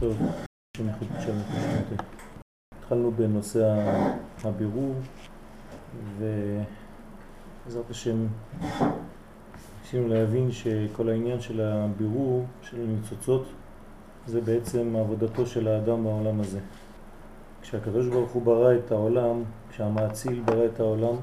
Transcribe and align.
טוב, 0.00 0.16
התחלנו 2.78 3.10
בנושא 3.10 3.90
הבירור 4.44 4.94
ובעזרת 6.18 7.90
השם 7.90 8.26
ניסינו 9.82 10.08
להבין 10.08 10.50
שכל 10.50 11.08
העניין 11.08 11.40
של 11.40 11.60
הבירור 11.60 12.46
של 12.62 12.76
הניצוצות 12.80 13.46
זה 14.26 14.40
בעצם 14.40 14.96
עבודתו 14.96 15.46
של 15.46 15.68
האדם 15.68 16.04
בעולם 16.04 16.40
הזה. 16.40 16.60
כשהקדוש 17.62 18.08
ברוך 18.08 18.30
הוא 18.30 18.42
ברא 18.42 18.74
את 18.74 18.92
העולם, 18.92 19.42
כשהמעציל 19.70 20.42
ברא 20.44 20.66
את 20.66 20.80
העולם, 20.80 21.16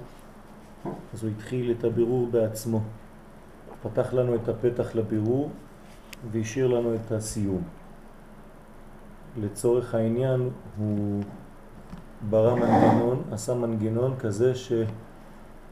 אז 1.14 1.24
הוא 1.24 1.32
התחיל 1.38 1.71
את 1.80 1.84
הבירור 1.84 2.28
בעצמו. 2.32 2.82
פתח 3.84 4.14
לנו 4.14 4.36
את 4.36 4.50
הפתח 4.50 4.96
לבירור 4.96 5.50
והשאיר 6.32 6.68
לנו 6.68 6.96
את 6.96 7.12
הסיום. 7.12 7.64
לצורך 9.38 9.96
העניין 9.96 10.50
הוא 10.78 11.23
ברא 12.30 12.55
מנגנון, 12.55 13.22
עשה 13.32 13.54
מנגנון 13.54 14.16
כזה 14.20 14.54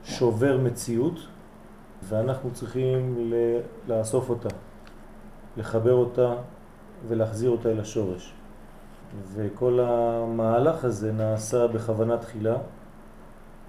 ששובר 0.04 0.58
מציאות 0.58 1.20
ואנחנו 2.04 2.52
צריכים 2.52 3.32
לאסוף 3.88 4.30
אותה, 4.30 4.50
לחבר 5.58 5.94
אותה 5.94 6.34
ולהחזיר 7.08 7.50
אותה 7.50 7.70
אל 7.70 7.80
השורש. 7.80 8.34
וכל 9.34 9.80
המהלך 9.80 10.86
הזה 10.86 11.12
נעשה 11.12 11.68
בכוונה 11.68 12.18
תחילה 12.18 12.58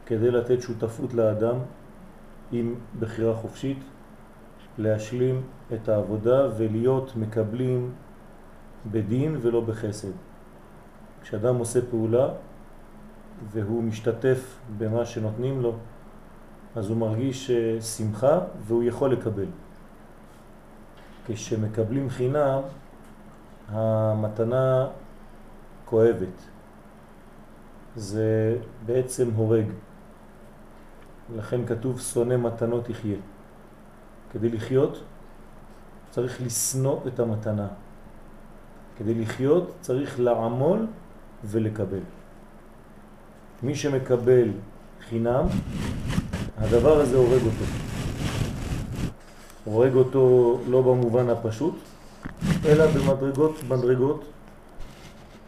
כדי 0.07 0.31
לתת 0.31 0.63
שותפות 0.63 1.15
לאדם 1.15 1.57
עם 2.53 2.75
בחירה 3.01 3.35
חופשית, 3.35 3.79
להשלים 4.79 5.43
את 5.73 5.89
העבודה 5.89 6.49
ולהיות 6.57 7.17
מקבלים 7.17 7.93
בדין 8.91 9.37
ולא 9.41 9.61
בחסד. 9.61 10.13
כשאדם 11.23 11.57
עושה 11.57 11.81
פעולה 11.91 12.29
והוא 13.53 13.83
משתתף 13.83 14.59
במה 14.79 15.05
שנותנים 15.05 15.61
לו, 15.61 15.77
אז 16.77 16.89
הוא 16.89 16.97
מרגיש 16.97 17.51
שמחה 17.97 18.41
והוא 18.67 18.83
יכול 18.83 19.13
לקבל. 19.13 19.47
כשמקבלים 21.27 22.11
חינם, 22.11 22.61
המתנה 23.69 24.87
כואבת. 25.85 26.43
זה 27.97 28.57
בעצם 28.87 29.31
הורג. 29.35 29.67
לכן 31.37 31.67
כתוב 31.67 32.01
שונא 32.01 32.37
מתנות 32.37 32.91
יחיה. 32.91 33.17
כדי 34.33 34.49
לחיות 34.49 35.05
צריך 36.11 36.41
לסנוע 36.43 37.01
את 37.07 37.21
המתנה. 37.21 37.69
כדי 39.03 39.15
לחיות 39.15 39.73
צריך 39.81 40.21
לעמול 40.21 40.87
ולקבל. 41.45 42.05
מי 43.63 43.75
שמקבל 43.75 44.49
חינם, 45.09 45.47
הדבר 46.59 47.01
הזה 47.01 47.17
הורג 47.17 47.41
אותו. 47.45 47.65
הורג 49.65 49.95
אותו 49.95 50.59
לא 50.69 50.83
במובן 50.83 51.31
הפשוט, 51.31 51.75
אלא 52.67 52.87
במדרגות 52.87 53.61
מדרגות 53.69 54.25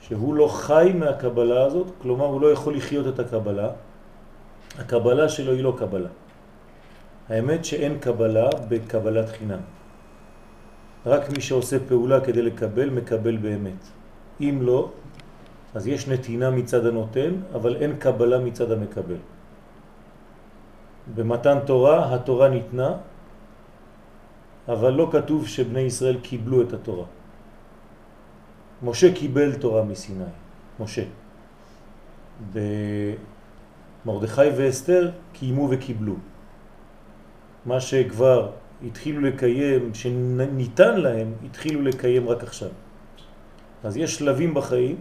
שהוא 0.00 0.34
לא 0.34 0.48
חי 0.48 0.92
מהקבלה 0.94 1.64
הזאת, 1.64 1.86
כלומר 2.02 2.24
הוא 2.24 2.40
לא 2.40 2.52
יכול 2.52 2.76
לחיות 2.76 3.14
את 3.14 3.18
הקבלה, 3.18 3.70
הקבלה 4.78 5.28
שלו 5.28 5.52
היא 5.52 5.64
לא 5.64 5.74
קבלה. 5.78 6.10
האמת 7.28 7.64
שאין 7.64 7.98
קבלה 7.98 8.48
בקבלת 8.68 9.28
חינם. 9.28 9.60
רק 11.06 11.30
מי 11.30 11.40
שעושה 11.40 11.76
פעולה 11.88 12.20
כדי 12.20 12.42
לקבל, 12.42 12.90
מקבל 12.90 13.36
באמת. 13.36 13.82
אם 14.40 14.58
לא, 14.62 14.90
אז 15.74 15.86
יש 15.86 16.08
נתינה 16.08 16.50
מצד 16.50 16.86
הנותן, 16.86 17.32
אבל 17.54 17.76
אין 17.76 17.96
קבלה 17.98 18.38
מצד 18.38 18.72
המקבל. 18.72 19.20
במתן 21.14 21.58
תורה, 21.66 22.14
התורה 22.14 22.48
ניתנה, 22.48 22.96
אבל 24.68 24.92
לא 24.92 25.08
כתוב 25.12 25.46
שבני 25.46 25.80
ישראל 25.80 26.18
קיבלו 26.22 26.62
את 26.62 26.72
התורה. 26.72 27.06
משה 28.82 29.14
קיבל 29.14 29.54
תורה 29.54 29.84
מסיני, 29.84 30.32
משה. 30.80 31.04
במרדכי 34.04 34.48
ואסתר 34.56 35.10
קיימו 35.32 35.68
וקיבלו. 35.70 36.16
מה 37.66 37.80
שכבר 37.80 38.50
התחילו 38.86 39.20
לקיים, 39.20 39.94
שניתן 39.94 41.00
להם, 41.00 41.32
התחילו 41.44 41.82
לקיים 41.82 42.28
רק 42.28 42.42
עכשיו. 42.42 42.68
אז 43.84 43.96
יש 43.96 44.16
שלבים 44.16 44.54
בחיים 44.54 44.96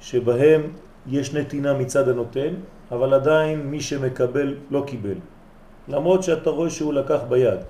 שבהם 0.00 0.62
יש 1.06 1.34
נתינה 1.34 1.74
מצד 1.74 2.08
הנותן, 2.08 2.54
אבל 2.90 3.14
עדיין 3.14 3.66
מי 3.66 3.80
שמקבל 3.80 4.56
לא 4.70 4.84
קיבל. 4.86 5.18
למרות 5.88 6.22
שאתה 6.22 6.50
רואה 6.50 6.70
שהוא 6.70 6.92
לקח 6.94 7.20
ביד. 7.28 7.60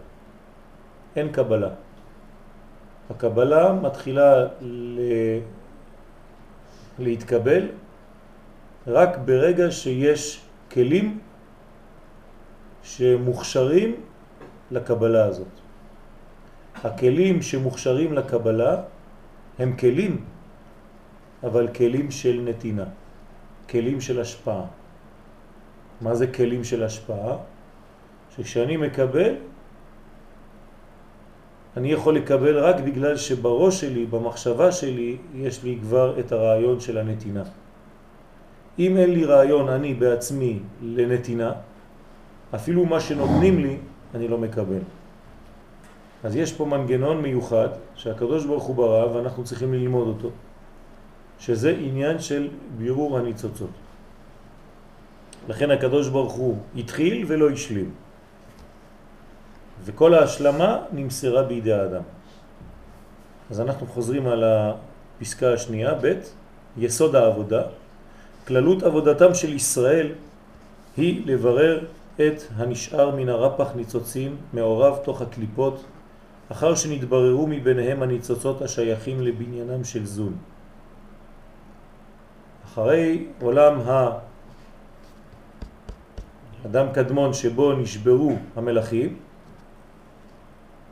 אין 1.16 1.32
קבלה. 1.32 1.70
הקבלה 3.10 3.72
מתחילה 3.72 4.46
ל... 4.60 5.00
להתקבל 6.98 7.68
רק 8.86 9.18
ברגע 9.24 9.70
שיש 9.70 10.40
כלים 10.72 11.18
שמוכשרים 12.82 14.09
לקבלה 14.70 15.24
הזאת. 15.24 15.54
הכלים 16.84 17.42
שמוכשרים 17.42 18.12
לקבלה 18.12 18.82
הם 19.58 19.76
כלים, 19.76 20.24
אבל 21.44 21.68
כלים 21.68 22.10
של 22.10 22.40
נתינה, 22.44 22.84
כלים 23.70 24.00
של 24.00 24.20
השפעה. 24.20 24.64
מה 26.00 26.14
זה 26.14 26.26
כלים 26.26 26.64
של 26.64 26.82
השפעה? 26.82 27.36
שכשאני 28.36 28.76
מקבל, 28.76 29.34
אני 31.76 31.92
יכול 31.92 32.16
לקבל 32.16 32.58
רק 32.58 32.76
בגלל 32.80 33.16
שבראש 33.16 33.80
שלי, 33.80 34.06
במחשבה 34.06 34.72
שלי, 34.72 35.16
יש 35.34 35.64
לי 35.64 35.78
כבר 35.80 36.20
את 36.20 36.32
הרעיון 36.32 36.80
של 36.80 36.98
הנתינה. 36.98 37.44
אם 38.78 38.96
אין 38.96 39.10
לי 39.10 39.24
רעיון 39.24 39.68
אני 39.68 39.94
בעצמי 39.94 40.58
לנתינה, 40.82 41.52
אפילו 42.54 42.86
מה 42.86 43.00
שנותנים 43.00 43.58
לי, 43.58 43.76
אני 44.14 44.28
לא 44.28 44.38
מקבל. 44.38 44.82
אז 46.24 46.36
יש 46.36 46.52
פה 46.52 46.64
מנגנון 46.64 47.22
מיוחד 47.22 47.68
שהקדוש 47.96 48.46
ברוך 48.46 48.64
הוא 48.64 48.76
ברא 48.76 49.16
ואנחנו 49.16 49.44
צריכים 49.44 49.74
ללמוד 49.74 50.08
אותו, 50.08 50.30
שזה 51.38 51.70
עניין 51.80 52.18
של 52.18 52.48
בירור 52.78 53.18
הניצוצות. 53.18 53.70
לכן 55.48 55.70
הקדוש 55.70 56.08
ברוך 56.08 56.32
הוא 56.32 56.56
התחיל 56.76 57.24
ולא 57.28 57.50
השלים. 57.50 57.90
וכל 59.84 60.14
ההשלמה 60.14 60.78
נמסרה 60.92 61.42
בידי 61.42 61.72
האדם. 61.72 62.02
אז 63.50 63.60
אנחנו 63.60 63.86
חוזרים 63.86 64.26
על 64.26 64.44
הפסקה 64.44 65.52
השנייה, 65.52 65.94
ב', 65.94 66.14
יסוד 66.76 67.16
העבודה. 67.16 67.62
כללות 68.46 68.82
עבודתם 68.82 69.34
של 69.34 69.52
ישראל 69.52 70.12
היא 70.96 71.22
לברר 71.26 71.84
את 72.20 72.42
הנשאר 72.56 73.16
מן 73.16 73.28
הרפח 73.28 73.74
ניצוצים 73.74 74.36
מעורב 74.52 74.98
תוך 75.04 75.22
הקליפות, 75.22 75.84
אחר 76.52 76.74
שנתבררו 76.74 77.46
מביניהם 77.46 78.02
הניצוצות 78.02 78.62
השייכים 78.62 79.20
לבניינם 79.20 79.84
של 79.84 80.06
זון. 80.06 80.36
אחרי 82.64 83.26
עולם 83.42 83.80
האדם 86.64 86.86
קדמון 86.92 87.32
שבו 87.32 87.72
נשברו 87.72 88.32
המלאכים, 88.56 89.16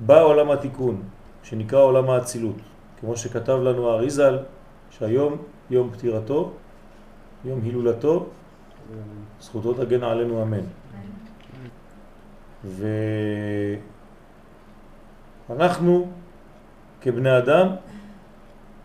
בא 0.01 0.23
עולם 0.23 0.51
התיקון, 0.51 1.03
שנקרא 1.43 1.81
עולם 1.81 2.11
האצילות, 2.11 2.57
כמו 3.01 3.17
שכתב 3.17 3.59
לנו 3.63 3.91
אריזל, 3.91 4.39
שהיום 4.91 5.37
יום 5.71 5.91
פטירתו, 5.91 6.53
יום 7.45 7.61
הילולתו, 7.63 8.27
זכותו 9.41 9.75
תגן 9.75 10.03
עלינו 10.03 10.43
אמן. 10.43 10.65
ואנחנו 15.49 16.07
כבני 17.01 17.39
אדם 17.39 17.67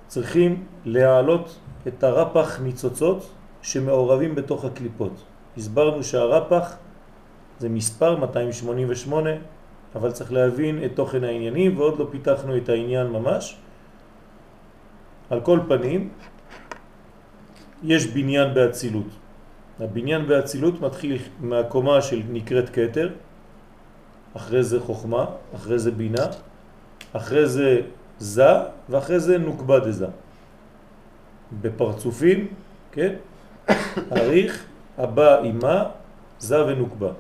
צריכים 0.07 0.63
להעלות 0.85 1.59
את 1.87 2.03
הרפח 2.03 2.59
ניצוצות 2.59 3.29
שמעורבים 3.61 4.35
בתוך 4.35 4.65
הקליפות. 4.65 5.23
הסברנו 5.57 6.03
שהרפח 6.03 6.75
זה 7.59 7.69
מספר 7.69 8.17
288 8.17 9.29
אבל 9.95 10.11
צריך 10.11 10.31
להבין 10.31 10.83
את 10.85 10.91
תוכן 10.95 11.23
העניינים 11.23 11.77
ועוד 11.77 11.99
לא 11.99 12.07
פיתחנו 12.11 12.57
את 12.57 12.69
העניין 12.69 13.07
ממש. 13.07 13.57
על 15.29 15.41
כל 15.41 15.59
פנים, 15.67 16.09
יש 17.83 18.07
בניין 18.07 18.53
באצילות. 18.53 19.22
הבניין 19.79 20.27
באצילות 20.27 20.81
מתחיל 20.81 21.17
מהקומה 21.39 22.01
של 22.01 22.21
נקראת 22.29 22.69
קטר, 22.69 23.09
אחרי 24.33 24.63
זה 24.63 24.79
חוכמה, 24.79 25.25
אחרי 25.55 25.79
זה 25.79 25.91
בינה, 25.91 26.25
אחרי 27.13 27.47
זה 27.47 27.81
זה, 28.19 28.49
ואחרי 28.89 29.19
זה 29.19 29.37
נוקבה 29.37 29.79
דזה. 29.79 30.07
בפרצופים, 31.61 32.47
כן? 32.91 33.15
אריך, 34.17 34.65
הבא 34.97 35.43
אימה, 35.43 35.83
זה 36.39 36.65
ונוקבה. 36.65 37.11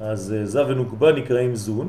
אז 0.00 0.32
אה, 0.32 0.46
זה 0.46 0.66
ונוקבה 0.66 1.12
נקראים 1.12 1.54
זון, 1.54 1.88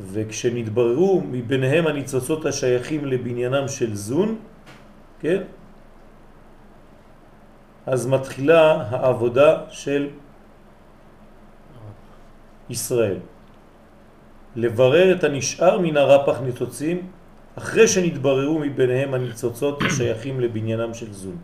וכשנתבררו 0.00 1.22
מביניהם 1.30 1.86
הניצוצות 1.86 2.46
השייכים 2.46 3.04
לבניינם 3.04 3.68
של 3.68 3.94
זון, 3.94 4.36
כן? 5.20 5.42
אז 7.86 8.06
מתחילה 8.06 8.86
העבודה 8.90 9.58
של 9.70 10.08
ישראל. 12.70 13.18
לברר 14.56 15.14
את 15.14 15.24
הנשאר 15.24 15.78
מן 15.78 15.96
הרפח 15.96 16.40
ניצוצים 16.40 17.06
אחרי 17.58 17.88
שנתבררו 17.88 18.58
מביניהם 18.58 19.14
הניצוצות 19.14 19.82
השייכים 19.82 20.40
לבניינם 20.40 20.94
של 20.94 21.12
זון. 21.12 21.36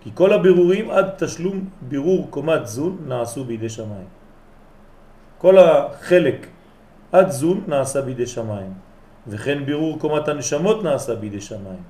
כי 0.00 0.10
כל 0.14 0.32
הבירורים 0.32 0.90
עד 0.90 1.06
תשלום 1.18 1.68
בירור 1.80 2.26
קומת 2.30 2.66
זון 2.66 2.98
נעשו 3.06 3.44
בידי 3.44 3.68
שמיים. 3.68 4.10
כל 5.38 5.58
החלק 5.58 6.46
עד 7.12 7.30
זון 7.30 7.64
נעשה 7.66 8.00
בידי 8.02 8.26
שמיים, 8.26 8.72
וכן 9.28 9.64
בירור 9.64 9.98
קומת 9.98 10.28
הנשמות 10.28 10.82
נעשה 10.82 11.14
בידי 11.14 11.40
שמיים. 11.40 11.82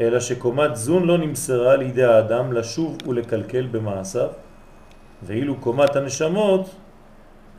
אלא 0.00 0.20
שקומת 0.20 0.76
זון 0.76 1.04
לא 1.04 1.18
נמסרה 1.18 1.76
לידי 1.76 2.04
האדם 2.04 2.52
לשוב 2.52 2.98
ולקלקל 3.06 3.66
במעשיו, 3.66 4.28
ואילו 5.22 5.56
קומת 5.56 5.96
הנשמות 5.96 6.70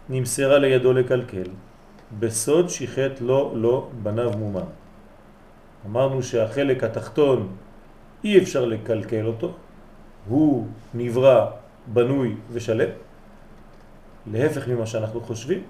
נמסרה 0.09 0.57
לידו 0.59 0.93
לקלקל. 0.93 1.49
בסוד 2.19 2.69
שיחת 2.69 3.21
לו 3.21 3.51
לא 3.55 3.87
בניו 4.03 4.31
מומה. 4.37 4.63
אמרנו 5.85 6.23
שהחלק 6.23 6.83
התחתון 6.83 7.47
אי 8.23 8.37
אפשר 8.37 8.65
לקלקל 8.65 9.25
אותו, 9.25 9.53
הוא 10.27 10.67
נברא, 10.93 11.45
בנוי 11.87 12.35
ושלם, 12.51 12.89
להפך 14.31 14.67
ממה 14.67 14.85
שאנחנו 14.85 15.21
חושבים, 15.21 15.61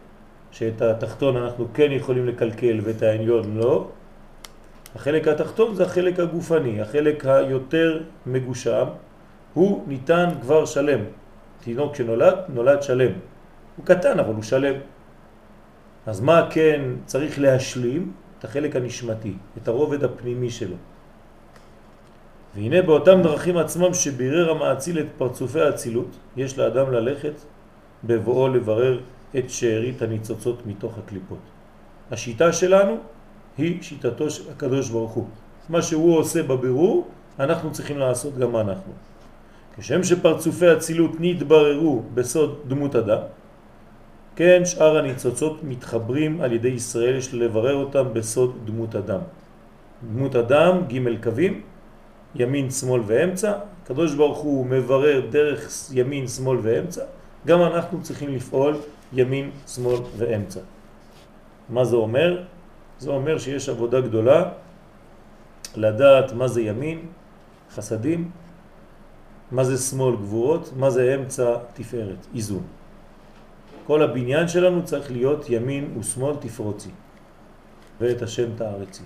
שאת 0.52 0.82
התחתון 0.82 1.38
אנחנו 1.38 1.68
כן 1.74 1.92
יכולים 1.92 2.28
לקלקל 2.28 2.80
ואת 2.84 3.02
העליון 3.02 3.58
לא. 3.58 3.88
החלק 4.96 5.28
התחתון 5.28 5.76
זה 5.76 5.84
החלק 5.84 6.20
הגופני, 6.20 6.82
החלק 6.82 7.26
היותר 7.26 8.04
מגושם, 8.26 8.86
הוא 9.54 9.84
ניתן 9.88 10.30
כבר 10.42 10.66
שלם. 10.66 11.00
תינוק 11.64 11.96
שנולד, 11.96 12.36
נולד 12.50 12.84
שלם. 12.84 13.12
הוא 13.78 13.86
קטן 13.86 14.20
אבל 14.20 14.34
הוא 14.34 14.44
שלם. 14.44 14.76
אז 16.06 16.22
מה 16.22 16.48
כן 16.52 16.82
צריך 17.06 17.40
להשלים? 17.40 18.12
את 18.40 18.44
החלק 18.44 18.76
הנשמתי, 18.76 19.34
את 19.58 19.68
הרובד 19.68 20.04
הפנימי 20.04 20.50
שלו. 20.50 20.76
והנה 22.56 22.82
באותם 22.82 23.22
דרכים 23.24 23.58
עצמם 23.58 23.94
שבירר 23.94 24.52
המעציל 24.52 25.00
את 25.00 25.06
פרצופי 25.18 25.62
האצילות, 25.62 26.18
יש 26.38 26.58
לאדם 26.58 26.92
ללכת 26.92 27.34
בבואו 28.04 28.48
לברר 28.48 29.00
את 29.38 29.50
שארית 29.50 30.02
הניצוצות 30.02 30.66
מתוך 30.66 30.98
הקליפות. 30.98 31.40
השיטה 32.12 32.54
שלנו 32.54 32.98
היא 33.60 33.78
שיטתו 33.82 34.30
של 34.30 34.52
הקדוש 34.52 34.90
ברוך 34.90 35.12
הוא. 35.12 35.26
מה 35.70 35.82
שהוא 35.82 36.18
עושה 36.18 36.44
בבירור, 36.44 37.08
אנחנו 37.40 37.72
צריכים 37.72 37.98
לעשות 37.98 38.38
גם 38.38 38.56
אנחנו. 38.56 38.94
כשם 39.78 40.04
שפרצופי 40.04 40.68
הצילות 40.68 41.12
נתבררו 41.20 42.02
בסוד 42.14 42.60
דמות 42.68 42.96
אדם, 42.96 43.22
כן 44.36 44.62
שאר 44.66 44.98
הניצוצות 44.98 45.64
מתחברים 45.64 46.42
על 46.42 46.54
ידי 46.54 46.68
ישראל, 46.68 47.16
יש 47.16 47.34
לברר 47.34 47.76
אותם 47.76 48.06
בסוד 48.14 48.56
דמות 48.66 48.96
אדם. 48.96 49.20
דמות 50.14 50.36
אדם, 50.36 50.78
ג' 50.88 51.24
קווים, 51.24 51.62
ימין, 52.36 52.72
שמאל 52.72 53.02
ואמצע, 53.06 53.54
הקדוש 53.84 54.16
ברוך 54.16 54.38
הוא 54.38 54.66
מברר 54.66 55.22
דרך 55.30 55.90
ימין, 55.94 56.28
שמאל 56.28 56.58
ואמצע, 56.62 57.04
גם 57.48 57.62
אנחנו 57.62 58.02
צריכים 58.02 58.36
לפעול 58.36 58.76
ימין, 59.14 59.50
שמאל 59.68 60.00
ואמצע. 60.18 60.60
מה 61.70 61.86
זה 61.86 61.96
אומר? 61.96 62.44
זה 63.00 63.10
אומר 63.10 63.38
שיש 63.38 63.70
עבודה 63.70 64.02
גדולה 64.02 64.50
לדעת 65.76 66.34
מה 66.34 66.48
זה 66.48 66.62
ימין, 66.62 67.00
חסדים, 67.72 68.32
מה 69.52 69.64
זה 69.64 69.78
שמאל, 69.78 70.16
גבורות, 70.16 70.72
מה 70.76 70.90
זה 70.90 71.16
אמצע, 71.16 71.56
תפארת, 71.74 72.28
איזון. 72.36 72.64
כל 73.88 74.02
הבניין 74.02 74.48
שלנו 74.48 74.86
צריך 74.86 75.12
להיות 75.12 75.50
ימין 75.50 75.98
ושמאל 76.00 76.36
תפרוצי, 76.36 76.90
ואת 78.02 78.22
השם 78.22 78.56
תארצי. 78.56 79.04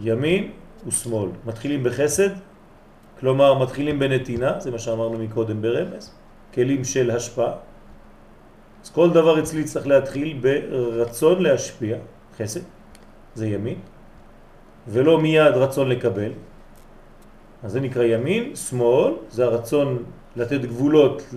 ימין 0.00 0.50
ושמאל. 0.86 1.30
מתחילים 1.46 1.84
בחסד, 1.84 2.30
כלומר 3.20 3.58
מתחילים 3.58 3.98
בנתינה, 3.98 4.60
זה 4.60 4.70
מה 4.70 4.78
שאמרנו 4.78 5.18
מקודם 5.18 5.62
ברמז, 5.62 6.14
כלים 6.54 6.84
של 6.84 7.10
השפעה. 7.10 7.52
אז 8.84 8.90
כל 8.90 9.10
דבר 9.10 9.40
אצלי 9.40 9.64
צריך 9.64 9.86
להתחיל 9.86 10.38
ברצון 10.40 11.42
להשפיע, 11.42 11.96
חסד, 12.38 12.60
זה 13.34 13.46
ימין, 13.46 13.78
ולא 14.88 15.20
מיד 15.20 15.54
רצון 15.54 15.88
לקבל. 15.88 16.32
אז 17.62 17.72
זה 17.72 17.80
נקרא 17.80 18.02
ימין, 18.02 18.56
שמאל, 18.56 19.14
זה 19.30 19.44
הרצון 19.44 20.02
לתת 20.36 20.60
גבולות 20.60 21.34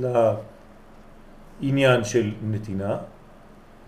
לעניין 1.62 2.04
של 2.04 2.32
נתינה, 2.44 2.98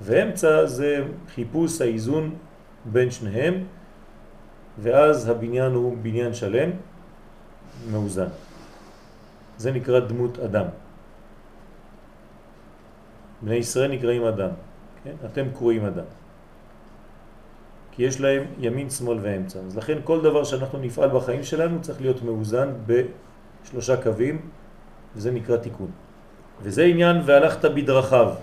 ואמצע 0.02 0.66
זה 0.66 1.04
חיפוש 1.36 1.82
האיזון 1.82 2.36
בין 2.86 3.12
שניהם, 3.12 3.64
ואז 4.80 5.30
הבניין 5.30 5.72
הוא 5.72 5.98
בניין 6.02 6.34
שלם, 6.34 6.70
מאוזן. 7.92 8.30
זה 9.58 9.72
נקרא 9.72 10.00
דמות 10.00 10.40
אדם. 10.40 10.66
בני 13.42 13.56
ישראל 13.56 13.92
נקראים 13.92 14.24
אדם, 14.24 14.50
כן? 15.04 15.14
אתם 15.26 15.46
קרואים 15.54 15.86
אדם. 15.86 16.06
כי 17.98 18.04
יש 18.04 18.22
להם 18.22 18.44
ימין, 18.60 18.90
שמאל 18.90 19.18
ואמצע. 19.22 19.60
אז 19.60 19.78
לכן 19.78 19.98
כל 20.04 20.22
דבר 20.22 20.44
שאנחנו 20.44 20.80
נפעל 20.80 21.10
בחיים 21.10 21.44
שלנו 21.44 21.82
צריך 21.82 22.02
להיות 22.02 22.22
מאוזן 22.22 22.70
בשלושה 22.86 23.98
קווים, 23.98 24.42
וזה 25.16 25.32
נקרא 25.32 25.58
תיקון. 25.58 25.92
וזה 26.62 26.84
עניין 26.84 27.18
והלכת 27.26 27.66
בדרכיו. 27.66 28.34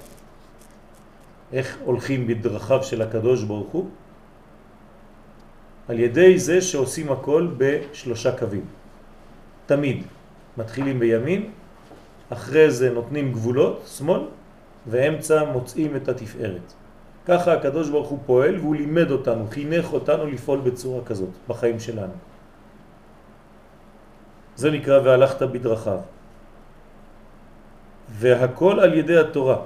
איך 1.52 1.78
הולכים 1.84 2.26
בדרכיו 2.26 2.82
של 2.82 3.02
הקדוש 3.02 3.42
ברוך 3.42 3.70
הוא? 3.70 3.88
על 5.88 5.98
ידי 5.98 6.38
זה 6.38 6.60
שעושים 6.60 7.12
הכל 7.12 7.48
בשלושה 7.56 8.32
קווים. 8.38 8.64
תמיד 9.67 10.02
מתחילים 10.58 10.98
בימין, 10.98 11.50
אחרי 12.31 12.70
זה 12.70 12.90
נותנים 12.90 13.32
גבולות, 13.32 13.86
שמאל, 13.86 14.20
ואמצע 14.86 15.44
מוצאים 15.44 15.96
את 15.96 16.08
התפארת. 16.08 16.83
ככה 17.26 17.52
הקדוש 17.52 17.88
ברוך 17.88 18.08
הוא 18.08 18.19
פועל 18.26 18.58
והוא 18.58 18.76
לימד 18.76 19.10
אותנו, 19.10 19.46
חינך 19.50 19.93
אותנו 19.93 20.26
לפעול 20.26 20.60
בצורה 20.60 21.04
כזאת 21.04 21.32
בחיים 21.48 21.81
שלנו. 21.81 22.12
זה 24.56 24.70
נקרא 24.70 25.00
והלכת 25.04 25.43
בדרכיו. 25.43 25.98
והכל 28.10 28.81
על 28.81 28.94
ידי 28.94 29.19
התורה. 29.19 29.56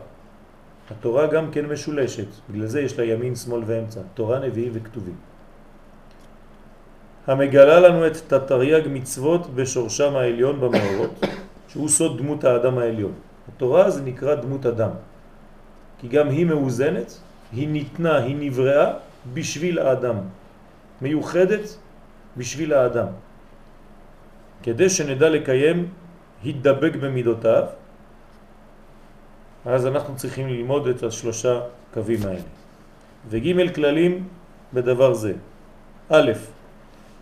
התורה 0.91 1.27
גם 1.27 1.51
כן 1.51 1.67
משולשת, 1.67 2.27
בגלל 2.51 2.67
זה 2.67 2.81
יש 2.81 2.99
לה 2.99 3.05
ימין, 3.05 3.37
שמאל 3.37 3.63
ואמצע, 3.67 4.01
תורה, 4.15 4.39
נביאים 4.39 4.73
וכתובים. 4.75 5.17
המגלה 7.27 7.81
לנו 7.81 8.07
את 8.07 8.17
תתרי"ג 8.17 8.89
מצוות 8.89 9.55
בשורשם 9.55 10.17
העליון 10.17 10.61
במאורות, 10.61 11.15
שהוא 11.69 11.89
סוד 11.89 12.19
דמות 12.19 12.45
האדם 12.45 12.79
העליון. 12.79 13.13
התורה 13.49 13.91
זה 13.91 14.01
נקרא 14.03 14.35
דמות 14.35 14.67
אדם, 14.67 14.91
כי 15.99 16.09
גם 16.09 16.29
היא 16.29 16.47
מאוזנת, 16.47 17.21
היא 17.53 17.69
ניתנה, 17.69 18.17
היא 18.19 18.37
נבראה 18.39 18.93
בשביל 19.35 19.79
האדם, 19.79 20.17
מיוחדת 21.03 21.77
בשביל 22.37 22.73
האדם, 22.73 23.07
כדי 24.63 24.91
שנדע 24.91 25.29
לקיים 25.29 25.89
התדבק 26.45 26.97
במידותיו, 26.97 27.65
אז 29.65 29.87
אנחנו 29.87 30.17
צריכים 30.17 30.49
ללמוד 30.49 30.87
את 30.87 31.03
השלושה 31.03 31.61
קווים 31.95 32.21
האלה. 32.27 32.49
וג' 33.29 33.75
כללים 33.75 34.29
בדבר 34.73 35.15
זה. 35.15 35.33
א', 36.09 36.33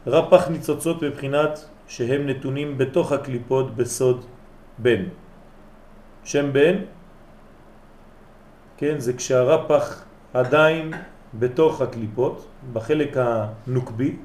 רפח 0.07 0.49
ניצוצות 0.49 1.03
בבחינת 1.03 1.65
שהם 1.89 2.27
נתונים 2.27 2.79
בתוך 2.79 3.13
הקליפות 3.13 3.77
בסוד 3.77 4.25
בן. 4.79 5.03
שם 6.25 6.53
בן, 6.53 6.77
כן, 8.77 8.99
זה 8.99 9.13
כשהרפח 9.13 10.06
עדיין 10.37 10.93
בתוך 11.39 11.81
הקליפות, 11.81 12.47
בחלק 12.73 13.17
הנוקבי, 13.17 14.17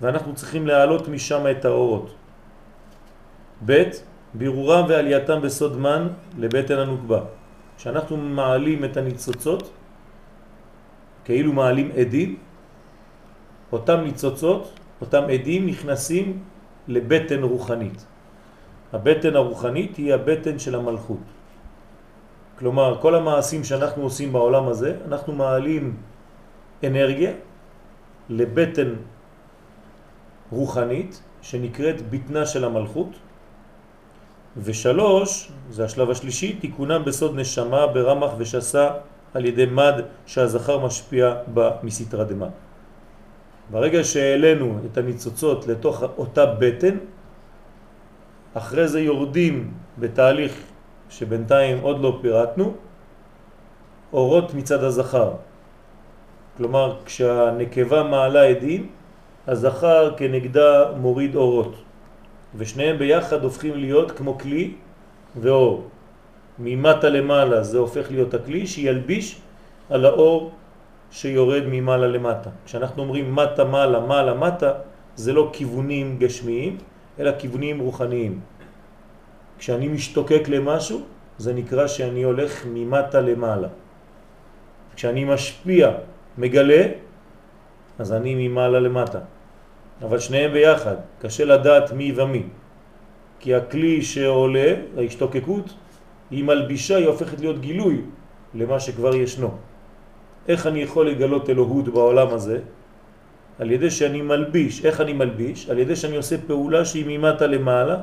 ואנחנו 0.00 0.34
צריכים 0.34 0.66
להעלות 0.66 1.08
משם 1.08 1.44
את 1.50 1.64
האורות. 1.64 2.14
ב' 3.66 3.82
בירורם 4.34 4.84
ועלייתם 4.88 5.40
בסוד 5.42 5.76
מן 5.76 6.08
לבטן 6.38 6.78
הנוקבה. 6.78 7.20
כשאנחנו 7.76 8.16
מעלים 8.16 8.84
את 8.84 8.96
הניצוצות, 8.96 9.70
כאילו 11.24 11.52
מעלים 11.52 11.90
עדים, 11.96 12.36
אותם 13.72 14.00
ניצוצות, 14.00 14.62
אותם 15.00 15.22
עדים 15.32 15.66
נכנסים 15.66 16.42
לבטן 16.88 17.42
רוחנית. 17.42 18.06
הבטן 18.92 19.36
הרוחנית 19.36 19.96
היא 19.96 20.14
הבטן 20.14 20.58
של 20.58 20.74
המלכות. 20.74 21.43
כלומר, 22.58 22.98
כל 23.00 23.14
המעשים 23.14 23.64
שאנחנו 23.64 24.02
עושים 24.02 24.32
בעולם 24.32 24.68
הזה, 24.68 24.96
אנחנו 25.08 25.32
מעלים 25.32 25.96
אנרגיה 26.84 27.32
לבטן 28.28 28.94
רוחנית 30.52 31.22
שנקראת 31.42 32.10
בטנה 32.10 32.46
של 32.46 32.64
המלכות, 32.64 33.10
ושלוש, 34.56 35.52
זה 35.70 35.84
השלב 35.84 36.10
השלישי, 36.10 36.52
תיקונם 36.60 37.02
בסוד 37.04 37.36
נשמה 37.36 37.86
ברמח 37.86 38.30
ושסה 38.38 38.90
על 39.34 39.44
ידי 39.44 39.66
מד 39.66 39.94
שהזכר 40.26 40.78
משפיע 40.78 41.34
בה 41.54 41.70
מסתרה 41.82 42.24
דמה. 42.24 42.48
ברגע 43.70 44.04
שהעלינו 44.04 44.78
את 44.86 44.98
הניצוצות 44.98 45.66
לתוך 45.66 46.02
אותה 46.18 46.46
בטן, 46.46 46.96
אחרי 48.54 48.88
זה 48.88 49.00
יורדים 49.00 49.74
בתהליך 49.98 50.54
שבינתיים 51.18 51.78
עוד 51.80 52.00
לא 52.00 52.18
פירטנו, 52.20 52.74
אורות 54.12 54.54
מצד 54.54 54.84
הזכר. 54.84 55.30
כלומר, 56.56 56.96
כשהנקבה 57.04 58.02
מעלה 58.02 58.42
עדים, 58.42 58.86
הזכר 59.46 60.14
כנגדה 60.16 60.92
מוריד 60.96 61.34
אורות, 61.34 61.74
ושניהם 62.56 62.98
ביחד 62.98 63.44
הופכים 63.44 63.74
להיות 63.76 64.10
כמו 64.10 64.38
כלי 64.38 64.74
ואור. 65.36 65.86
ממטה 66.58 67.08
למעלה 67.08 67.62
זה 67.62 67.78
הופך 67.78 68.10
להיות 68.10 68.34
הכלי 68.34 68.66
שילביש 68.66 69.40
על 69.90 70.04
האור 70.04 70.50
שיורד 71.10 71.62
ממעלה 71.66 72.06
למטה. 72.06 72.50
כשאנחנו 72.66 73.02
אומרים 73.02 73.34
מטה 73.34 73.64
מעלה, 73.64 74.00
מעלה 74.00 74.34
מטה, 74.34 74.72
זה 75.16 75.32
לא 75.32 75.50
כיוונים 75.52 76.18
גשמיים, 76.18 76.78
אלא 77.18 77.30
כיוונים 77.38 77.80
רוחניים. 77.80 78.40
כשאני 79.58 79.88
משתוקק 79.88 80.48
למשהו, 80.48 81.00
זה 81.38 81.52
נקרא 81.52 81.86
שאני 81.86 82.22
הולך 82.22 82.66
ממטה 82.66 83.20
למעלה. 83.20 83.68
כשאני 84.94 85.24
משפיע, 85.24 85.90
מגלה, 86.38 86.82
אז 87.98 88.12
אני 88.12 88.48
ממעלה 88.48 88.80
למטה. 88.80 89.18
אבל 90.02 90.18
שניהם 90.18 90.52
ביחד, 90.52 90.96
קשה 91.20 91.44
לדעת 91.44 91.92
מי 91.92 92.12
ומי. 92.16 92.42
כי 93.40 93.54
הכלי 93.54 94.02
שעולה, 94.02 94.74
ההשתוקקות, 94.98 95.74
היא 96.30 96.44
מלבישה, 96.44 96.96
היא 96.96 97.06
הופכת 97.06 97.40
להיות 97.40 97.60
גילוי 97.60 98.00
למה 98.54 98.80
שכבר 98.80 99.14
ישנו. 99.14 99.50
איך 100.48 100.66
אני 100.66 100.82
יכול 100.82 101.08
לגלות 101.10 101.50
אלוהות 101.50 101.88
בעולם 101.88 102.28
הזה? 102.28 102.58
על 103.58 103.70
ידי 103.70 103.90
שאני 103.90 104.22
מלביש. 104.22 104.84
איך 104.84 105.00
אני 105.00 105.12
מלביש? 105.12 105.70
על 105.70 105.78
ידי 105.78 105.96
שאני 105.96 106.16
עושה 106.16 106.36
פעולה 106.46 106.84
שהיא 106.84 107.04
ממטה 107.06 107.46
למעלה, 107.46 107.96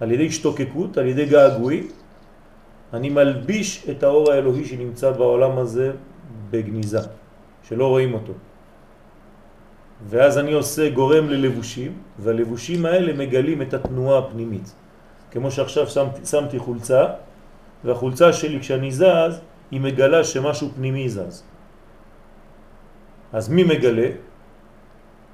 על 0.00 0.12
ידי 0.12 0.26
השתוקקות, 0.26 0.98
על 0.98 1.06
ידי 1.06 1.26
געגועי, 1.26 1.82
אני 2.92 3.08
מלביש 3.10 3.86
את 3.90 4.02
האור 4.02 4.32
האלוהי 4.32 4.64
שנמצא 4.64 5.10
בעולם 5.10 5.58
הזה 5.58 5.92
בגניזה, 6.50 7.00
שלא 7.62 7.86
רואים 7.86 8.14
אותו. 8.14 8.32
ואז 10.08 10.38
אני 10.38 10.52
עושה 10.52 10.90
גורם 10.90 11.28
ללבושים, 11.28 11.92
והלבושים 12.18 12.86
האלה 12.86 13.12
מגלים 13.12 13.62
את 13.62 13.74
התנועה 13.74 14.18
הפנימית. 14.18 14.74
כמו 15.30 15.50
שעכשיו 15.50 15.86
שמתי, 15.86 16.26
שמתי 16.26 16.58
חולצה, 16.58 17.04
והחולצה 17.84 18.32
שלי 18.32 18.60
כשאני 18.60 18.92
זז, 18.92 19.40
היא 19.70 19.80
מגלה 19.80 20.24
שמשהו 20.24 20.68
פנימי 20.76 21.08
זז. 21.08 21.42
אז 23.32 23.48
מי 23.48 23.64
מגלה? 23.64 24.08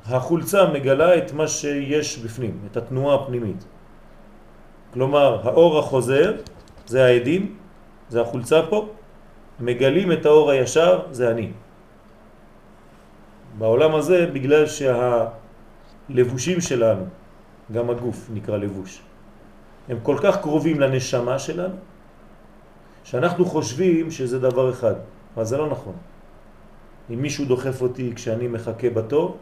החולצה 0.07 0.69
מגלה 0.73 1.17
את 1.19 1.33
מה 1.33 1.49
שיש 1.49 2.19
בפנים, 2.19 2.59
את 2.71 2.77
התנועה 2.77 3.15
הפנימית. 3.15 3.65
כלומר, 4.95 5.41
האור 5.49 5.79
החוזר, 5.79 6.33
זה 6.87 7.05
העדים, 7.05 7.57
זה 8.09 8.21
החולצה 8.21 8.61
פה, 8.71 8.89
מגלים 9.61 10.13
את 10.13 10.27
האור 10.27 10.51
הישר, 10.51 11.11
זה 11.11 11.31
אני. 11.31 11.51
בעולם 13.59 13.95
הזה, 13.95 14.31
בגלל 14.33 14.65
שהלבושים 14.67 16.61
שלנו, 16.61 17.05
גם 17.73 17.91
הגוף 17.91 18.31
נקרא 18.35 18.57
לבוש, 18.57 19.03
הם 19.89 19.99
כל 20.03 20.17
כך 20.23 20.41
קרובים 20.41 20.81
לנשמה 20.81 21.39
שלנו, 21.39 21.75
שאנחנו 23.05 23.45
חושבים 23.45 24.11
שזה 24.11 24.39
דבר 24.39 24.71
אחד, 24.71 24.95
אבל 25.35 25.45
זה 25.45 25.57
לא 25.57 25.71
נכון. 25.71 25.95
אם 27.11 27.19
מישהו 27.23 27.45
דוחף 27.45 27.83
אותי 27.83 28.13
כשאני 28.15 28.49
מחכה 28.49 28.91
בתור, 28.91 29.37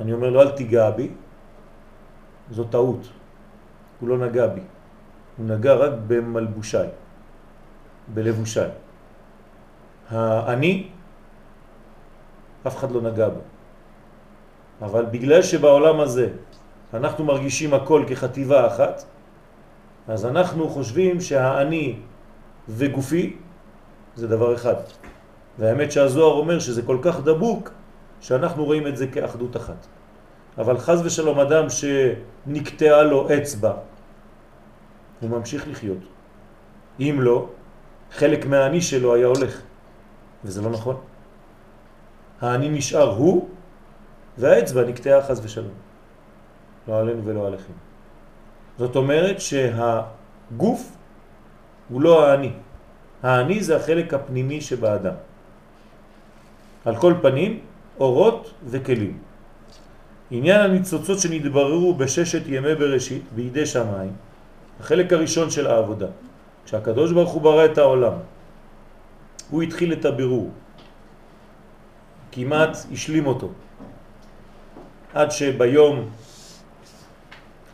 אני 0.00 0.12
אומר 0.12 0.30
לו 0.30 0.40
אל 0.40 0.50
תיגע 0.50 0.90
בי, 0.90 1.10
זו 2.50 2.64
טעות. 2.64 3.19
הוא 4.00 4.08
לא 4.08 4.18
נגע 4.18 4.46
בי, 4.46 4.60
הוא 5.38 5.46
נגע 5.46 5.74
רק 5.74 5.92
במלבושיי, 6.06 6.88
בלבושיי. 8.14 8.70
האני, 10.10 10.88
אף 12.66 12.76
אחד 12.76 12.90
לא 12.90 13.00
נגע 13.00 13.28
בו. 13.28 13.40
אבל 14.82 15.06
בגלל 15.10 15.42
שבעולם 15.42 16.00
הזה 16.00 16.28
אנחנו 16.94 17.24
מרגישים 17.24 17.74
הכל 17.74 18.04
כחטיבה 18.08 18.66
אחת, 18.66 19.04
אז 20.08 20.26
אנחנו 20.26 20.68
חושבים 20.68 21.20
שהאני 21.20 21.96
וגופי 22.68 23.36
זה 24.16 24.28
דבר 24.28 24.54
אחד. 24.54 24.74
והאמת 25.58 25.92
שהזוהר 25.92 26.32
אומר 26.32 26.58
שזה 26.58 26.82
כל 26.82 26.98
כך 27.02 27.20
דבוק 27.20 27.70
שאנחנו 28.20 28.64
רואים 28.64 28.86
את 28.86 28.96
זה 28.96 29.06
כאחדות 29.06 29.56
אחת. 29.56 29.86
אבל 30.58 30.78
חז 30.78 31.06
ושלום 31.06 31.40
אדם 31.40 31.66
שנקטעה 31.70 33.02
לו 33.02 33.28
אצבע, 33.36 33.72
הוא 35.20 35.30
ממשיך 35.30 35.68
לחיות. 35.68 35.98
אם 37.00 37.16
לא, 37.20 37.48
חלק 38.12 38.46
מהאני 38.46 38.80
שלו 38.80 39.14
היה 39.14 39.26
הולך, 39.26 39.60
וזה 40.44 40.62
לא 40.62 40.70
נכון. 40.70 40.96
האני 42.40 42.68
נשאר 42.68 43.16
הוא, 43.16 43.48
והאצבע 44.38 44.84
נקטעה 44.84 45.22
חז 45.22 45.40
ושלום. 45.44 45.74
לא 46.88 47.00
עלינו 47.00 47.24
ולא 47.24 47.46
עליכם. 47.46 47.72
זאת 48.78 48.96
אומרת 48.96 49.36
שהגוף 49.40 50.96
הוא 51.88 52.00
לא 52.00 52.26
האני. 52.26 52.52
האני 53.22 53.62
זה 53.62 53.76
החלק 53.76 54.14
הפנימי 54.14 54.60
שבאדם. 54.60 55.14
על 56.84 56.96
כל 56.96 57.14
פנים, 57.22 57.60
אורות 58.00 58.50
וכלים. 58.64 59.18
עניין 60.30 60.60
הניצוצות 60.60 61.18
שנתבררו 61.18 61.94
בששת 61.94 62.42
ימי 62.46 62.74
בראשית 62.74 63.22
בידי 63.34 63.66
שמיים, 63.66 64.12
החלק 64.80 65.12
הראשון 65.12 65.50
של 65.50 65.66
העבודה, 65.66 66.06
כשהקדוש 66.64 67.12
ברוך 67.12 67.30
הוא 67.30 67.42
ברא 67.42 67.64
את 67.64 67.78
העולם, 67.78 68.12
הוא 69.50 69.62
התחיל 69.62 69.92
את 69.92 70.04
הבירור, 70.04 70.50
כמעט 72.32 72.76
השלים 72.92 73.26
אותו, 73.26 73.48
עד 75.14 75.30
שביום 75.30 76.08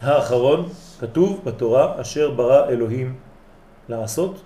האחרון 0.02 0.68
כתוב 1.00 1.40
בתורה 1.44 2.00
אשר 2.00 2.30
ברא 2.30 2.68
אלוהים 2.68 3.14
לעשות, 3.88 4.42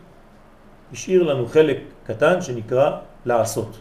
השאיר 0.92 1.22
לנו 1.22 1.46
חלק 1.46 1.78
קטן 2.04 2.42
שנקרא 2.42 3.00
לעשות, 3.26 3.78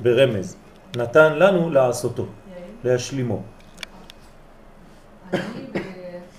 ברמז, 0.00 0.56
נתן 0.96 1.38
לנו 1.38 1.70
לעשותו, 1.70 2.26
להשלימו. 2.84 3.42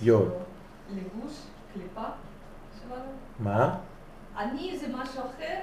יואל. 0.02 0.45
מה? 3.38 3.76
אני 4.38 4.78
זה 4.80 4.86
משהו 4.88 5.20
אחר, 5.20 5.58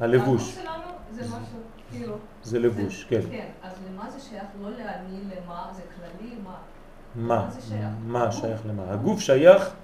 הלבוש. 0.00 0.42
הגוף 0.42 0.62
שלנו 0.62 0.88
זה 1.12 1.22
משהו, 1.22 1.58
כאילו. 1.90 2.16
זה 2.42 2.58
לבוש, 2.58 3.04
כן. 3.04 3.20
כן, 3.30 3.48
אז 3.62 3.72
למה 3.88 4.10
זה 4.10 4.20
שייך? 4.20 4.44
לא 4.62 4.70
לאני, 4.70 5.20
למה? 5.24 5.70
זה 5.72 5.82
כללי? 5.96 6.34
מה? 6.44 6.56
מה? 7.14 7.48
שייך? 7.68 7.88
מה 8.06 8.32
שייך 8.32 8.60
למה? 8.66 8.82
הגוף 8.92 9.20
שייך, 9.20 9.74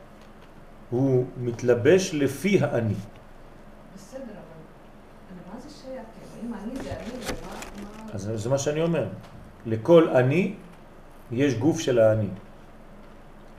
הוא 0.90 1.24
מתלבש 1.36 2.14
לפי 2.14 2.64
האני. 2.64 2.94
בסדר, 3.94 4.22
אבל 4.22 5.36
למה 5.52 5.60
זה 5.60 5.70
שייך? 5.70 6.04
אם 6.44 6.54
אני 6.54 6.76
זה 6.82 6.96
אני, 6.96 7.10
למה? 8.04 8.12
אז 8.14 8.30
זה 8.34 8.50
מה 8.50 8.58
שאני 8.58 8.82
אומר. 8.82 9.08
לכל 9.66 10.08
אני 10.08 10.54
יש 11.30 11.54
גוף 11.54 11.80
של 11.80 11.98
האני. 11.98 12.28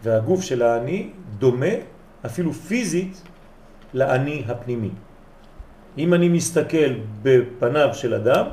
והגוף 0.03 0.41
של 0.41 0.61
האני 0.61 1.09
דומה 1.37 1.96
אפילו 2.27 2.53
פיזית 2.53 3.21
לאני 3.93 4.43
הפנימי. 4.47 4.91
אם 5.97 6.13
אני 6.13 6.29
מסתכל 6.29 6.91
בפניו 7.23 7.89
של 7.93 8.13
אדם, 8.13 8.45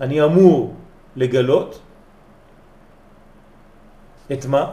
אני 0.00 0.22
אמור 0.24 0.74
לגלות 1.16 1.80
את 4.32 4.46
מה? 4.46 4.64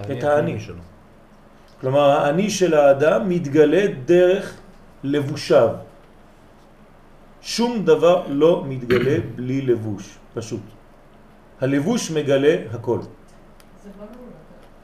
את 0.00 0.22
האני. 0.24 0.60
שלו. 0.60 0.82
כלומר, 1.80 2.10
האני 2.10 2.50
של 2.50 2.74
האדם 2.74 3.28
מתגלה 3.28 3.84
דרך 4.04 4.56
לבושיו, 5.04 5.68
שום 7.42 7.84
דבר 7.84 8.26
לא 8.28 8.64
מתגלה 8.66 9.16
בלי 9.34 9.60
לבוש, 9.60 10.18
פשוט. 10.34 10.60
הלבוש 11.60 12.10
מגלה 12.10 12.54
הכל. 12.72 13.00
זה 13.02 13.90
ברור, 13.98 14.10
אבל- 14.10 14.18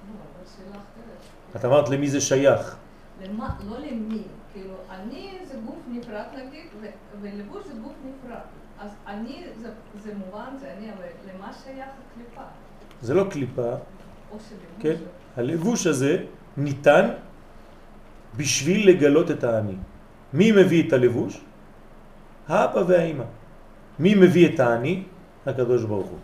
לא, 0.07 0.15
אבל 0.15 0.47
שאלה 0.47 0.77
אחרת. 0.83 1.23
את 1.57 1.65
אמרת 1.65 1.89
למי 1.89 2.09
זה 2.09 2.21
שייך. 2.21 2.77
למה, 3.23 3.57
לא 3.69 3.79
למי, 3.79 4.23
כאילו, 4.53 4.75
אני 4.91 5.39
זה 5.45 5.55
גוף 5.67 5.79
נפרד 5.89 6.25
נגיד, 6.37 6.67
ולבוש 7.21 7.67
זה 7.67 7.73
גוף 7.83 7.93
נפרד. 8.05 8.41
אז 8.79 8.91
אני, 9.07 9.45
זה, 9.61 9.71
זה 10.03 10.15
מובן, 10.15 10.57
זה 10.61 10.73
אני, 10.79 10.93
אבל 10.93 11.05
למה 11.35 11.53
שייך 11.53 11.89
הקליפה? 11.89 12.43
זה 13.03 13.15
לא 13.15 13.25
קליפה, 13.31 13.73
או 14.31 14.37
שלבוש? 14.49 14.81
כן. 14.81 14.95
הלבוש 15.37 15.87
הזה 15.87 16.25
ניתן 16.57 17.09
בשביל 18.37 18.89
לגלות 18.89 19.31
את 19.31 19.45
האני. 19.45 19.77
מי 20.33 20.53
מביא 20.53 20.89
את 20.89 20.93
הלבוש? 20.93 21.41
האבא 22.49 22.83
והאימא. 22.89 23.25
מי 23.99 24.15
מביא 24.15 24.55
את 24.55 24.61
האני? 24.61 25.03
הקדוש 25.47 25.85
ברוך 25.85 26.07
הוא. 26.07 26.19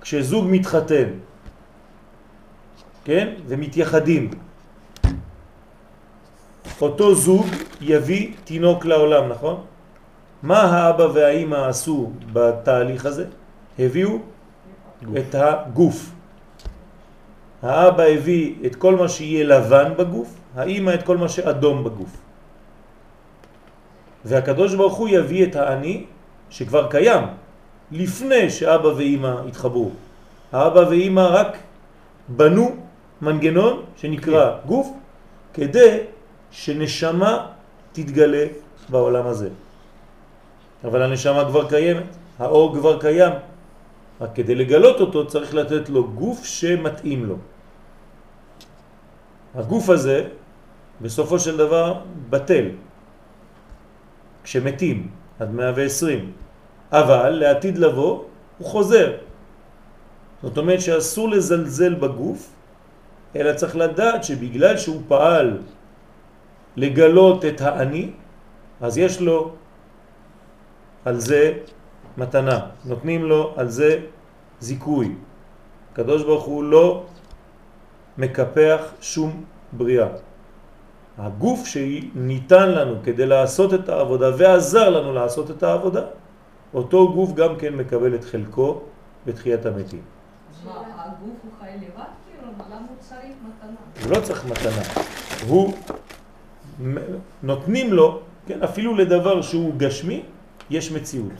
כשזוג 0.00 0.44
מתחתן, 0.50 1.08
כן, 3.04 3.28
ומתייחדים, 3.46 4.30
אותו 6.80 7.14
זוג 7.14 7.46
יביא 7.80 8.32
תינוק 8.44 8.84
לעולם, 8.84 9.28
נכון? 9.28 9.64
מה 10.42 10.60
האבא 10.60 11.02
והאימא 11.02 11.56
עשו 11.68 12.10
בתהליך 12.32 13.06
הזה? 13.06 13.26
הביאו 13.78 14.18
גוף. 15.04 15.16
את 15.18 15.34
הגוף. 15.34 16.10
האבא 17.62 18.02
הביא 18.02 18.54
את 18.66 18.76
כל 18.76 18.94
מה 18.96 19.08
שיהיה 19.08 19.44
לבן 19.44 19.92
בגוף, 19.98 20.34
האימא 20.56 20.90
את 20.94 21.02
כל 21.02 21.16
מה 21.16 21.28
שאדום 21.28 21.84
בגוף. 21.84 22.16
והקדוש 24.24 24.74
ברוך 24.74 24.94
הוא 24.94 25.08
יביא 25.08 25.46
את 25.46 25.56
האני 25.56 26.04
שכבר 26.50 26.90
קיים 26.90 27.24
לפני 27.92 28.50
שאבא 28.50 28.86
ואימא 28.86 29.34
התחברו. 29.48 29.90
האבא 30.52 30.80
ואימא 30.90 31.26
רק 31.30 31.56
בנו 32.28 32.76
מנגנון 33.22 33.82
שנקרא 33.96 34.66
גוף 34.66 34.88
כדי 35.54 35.98
שנשמה 36.50 37.46
תתגלה 37.92 38.46
בעולם 38.88 39.26
הזה. 39.26 39.48
אבל 40.84 41.02
הנשמה 41.02 41.44
כבר 41.44 41.68
קיימת, 41.68 42.10
האור 42.38 42.74
כבר 42.74 43.00
קיים, 43.00 43.32
רק 44.20 44.30
כדי 44.34 44.54
לגלות 44.54 45.00
אותו 45.00 45.26
צריך 45.26 45.54
לתת 45.54 45.88
לו 45.88 46.10
גוף 46.10 46.44
שמתאים 46.44 47.24
לו. 47.24 47.36
הגוף 49.54 49.88
הזה 49.88 50.28
בסופו 51.00 51.38
של 51.38 51.56
דבר 51.56 52.00
בטל 52.30 52.66
כשמתים 54.44 55.08
עד 55.38 55.50
120, 55.54 56.32
אבל 56.92 57.30
לעתיד 57.30 57.78
לבוא 57.78 58.24
הוא 58.58 58.66
חוזר. 58.66 59.12
זאת 60.42 60.58
אומרת 60.58 60.80
שאסור 60.80 61.28
לזלזל 61.28 61.94
בגוף, 61.94 62.50
אלא 63.36 63.52
צריך 63.52 63.76
לדעת 63.76 64.24
שבגלל 64.24 64.76
שהוא 64.76 65.02
פעל 65.08 65.58
לגלות 66.76 67.44
את 67.44 67.60
האני, 67.60 68.10
אז 68.80 68.98
יש 68.98 69.20
לו 69.20 69.50
על 71.04 71.20
זה 71.20 71.52
מתנה, 72.16 72.58
נותנים 72.84 73.24
לו 73.24 73.54
על 73.56 73.68
זה 73.68 74.00
זיכוי. 74.60 75.14
הקדוש 75.92 76.22
ברוך 76.22 76.44
הוא 76.44 76.64
לא 76.64 77.04
מקפח 78.18 78.80
שום 79.00 79.44
בריאה. 79.72 80.08
הגוף 81.18 81.66
שניתן 81.66 82.70
לנו 82.70 82.94
כדי 83.04 83.26
לעשות 83.26 83.74
את 83.74 83.88
העבודה 83.88 84.30
ועזר 84.38 84.88
לנו 84.90 85.12
לעשות 85.12 85.50
את 85.50 85.62
העבודה, 85.62 86.04
אותו 86.74 87.12
גוף 87.12 87.32
גם 87.32 87.56
כן 87.56 87.74
מקבל 87.74 88.14
את 88.14 88.24
חלקו 88.24 88.80
בתחיית 89.26 89.66
המתים. 89.66 90.11
הגוף 90.70 91.36
הוא 91.42 91.52
חי 91.60 91.70
לבד? 91.76 92.04
כאילו, 92.26 92.52
למה 92.70 92.86
הוא 92.88 92.96
צריך 93.00 93.36
מתנה? 93.48 93.76
הוא 94.02 94.10
לא 94.16 94.20
צריך 94.20 94.44
מתנה, 94.44 94.82
הוא 95.48 95.74
נותנים 97.42 97.92
לו, 97.92 98.20
כן, 98.46 98.62
אפילו 98.62 98.96
לדבר 98.96 99.42
שהוא 99.42 99.74
גשמי, 99.76 100.22
יש 100.70 100.92
מציאות. 100.92 101.32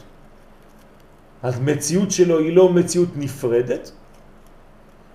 אז 1.42 1.60
מציאות 1.60 2.10
שלו 2.10 2.38
היא 2.38 2.56
לא 2.56 2.72
מציאות 2.72 3.08
נפרדת, 3.16 3.90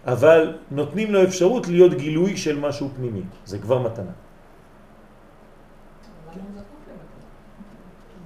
אבל 0.05 0.57
נותנים 0.71 1.13
לו 1.13 1.23
אפשרות 1.23 1.67
להיות 1.67 1.93
גילוי 1.93 2.37
של 2.37 2.59
משהו 2.59 2.89
פנימי, 2.95 3.21
זה 3.45 3.59
כבר 3.59 3.81
מתנה. 3.81 4.11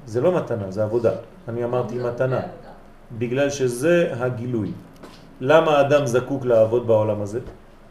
זה 0.05 0.21
לא 0.21 0.37
מתנה, 0.37 0.71
זה 0.71 0.83
עבודה. 0.83 1.11
אני 1.47 1.63
אמרתי 1.63 1.97
מתנה. 1.97 2.41
בגלל 3.17 3.49
שזה 3.49 4.11
הגילוי. 4.19 4.71
למה 5.41 5.77
האדם 5.77 6.05
זקוק 6.05 6.45
לעבוד 6.45 6.87
בעולם 6.87 7.21
הזה? 7.21 7.39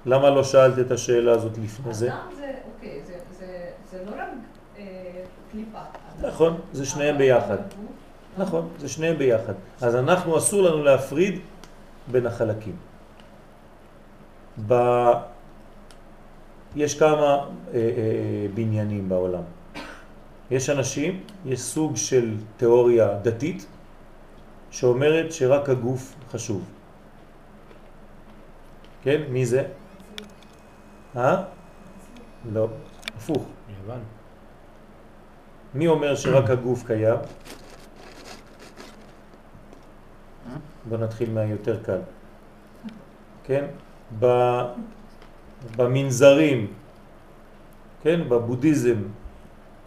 למה 0.06 0.30
לא 0.30 0.44
שאלת 0.44 0.78
את 0.78 0.90
השאלה 0.90 1.32
הזאת 1.32 1.58
לפני 1.58 1.94
זה? 1.94 2.08
אדם 2.08 2.18
זה, 2.36 2.52
אוקיי, 2.74 3.00
זה, 3.06 3.14
זה, 3.38 3.70
זה 3.90 4.04
לא 4.06 4.10
רק 4.10 4.28
אה, 4.78 4.84
קליפה. 5.52 5.78
נכון, 6.22 6.60
זה 6.72 6.86
שניהם 6.86 7.18
ביחד. 7.18 7.56
גוף, 7.56 7.90
נכון, 8.38 8.68
זה 8.78 8.88
שניהם 8.88 9.18
ביחד. 9.18 9.52
אז 9.80 9.96
אנחנו 9.96 10.38
אסור 10.38 10.62
לנו 10.62 10.84
להפריד 10.84 11.40
בין 12.10 12.26
החלקים. 12.26 12.76
ב... 14.66 14.74
יש 16.76 16.98
כמה 16.98 17.26
אה, 17.26 17.44
אה, 17.74 18.46
בניינים 18.54 19.08
בעולם. 19.08 19.42
יש 20.50 20.70
אנשים, 20.70 21.20
יש 21.44 21.60
סוג 21.60 21.96
של 21.96 22.34
תיאוריה 22.56 23.18
דתית 23.22 23.66
שאומרת 24.70 25.32
שרק 25.32 25.68
הגוף 25.68 26.14
חשוב. 26.32 26.64
כן? 29.02 29.20
מי 29.28 29.46
זה? 29.46 29.64
אה? 31.16 31.42
לא, 32.52 32.68
הפוך. 33.16 33.44
יוון. 33.82 34.00
מי 35.74 35.86
אומר 35.86 36.14
שרק 36.14 36.50
הגוף 36.50 36.86
קיים? 36.86 37.18
בוא 40.88 40.98
נתחיל 40.98 41.30
מהיותר 41.30 41.82
קל. 41.82 41.98
כן? 43.44 43.64
ב... 44.18 44.26
במנזרים, 45.76 46.66
כן? 48.02 48.28
בבודהיזם, 48.28 48.96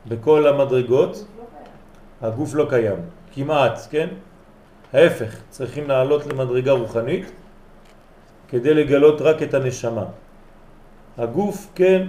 בכל 0.08 0.47
המדרגות, 0.47 1.26
הגוף 2.21 2.54
לא 2.54 2.65
קיים. 2.69 2.99
כמעט, 3.34 3.80
כן? 3.89 4.08
ההפך, 4.93 5.36
צריכים 5.49 5.88
לעלות 5.88 6.26
למדרגה 6.26 6.71
רוחנית 6.71 7.32
כדי 8.49 8.73
לגלות 8.73 9.21
רק 9.21 9.43
את 9.43 9.53
הנשמה. 9.53 10.06
הגוף, 11.17 11.67
כן, 11.75 12.08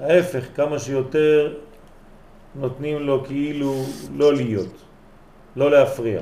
ההפך, 0.00 0.44
כמה 0.54 0.78
שיותר 0.78 1.54
נותנים 2.54 2.98
לו 3.02 3.24
כאילו 3.24 3.74
לא 4.16 4.34
להיות, 4.34 4.74
לא 5.56 5.70
להפריע. 5.70 6.20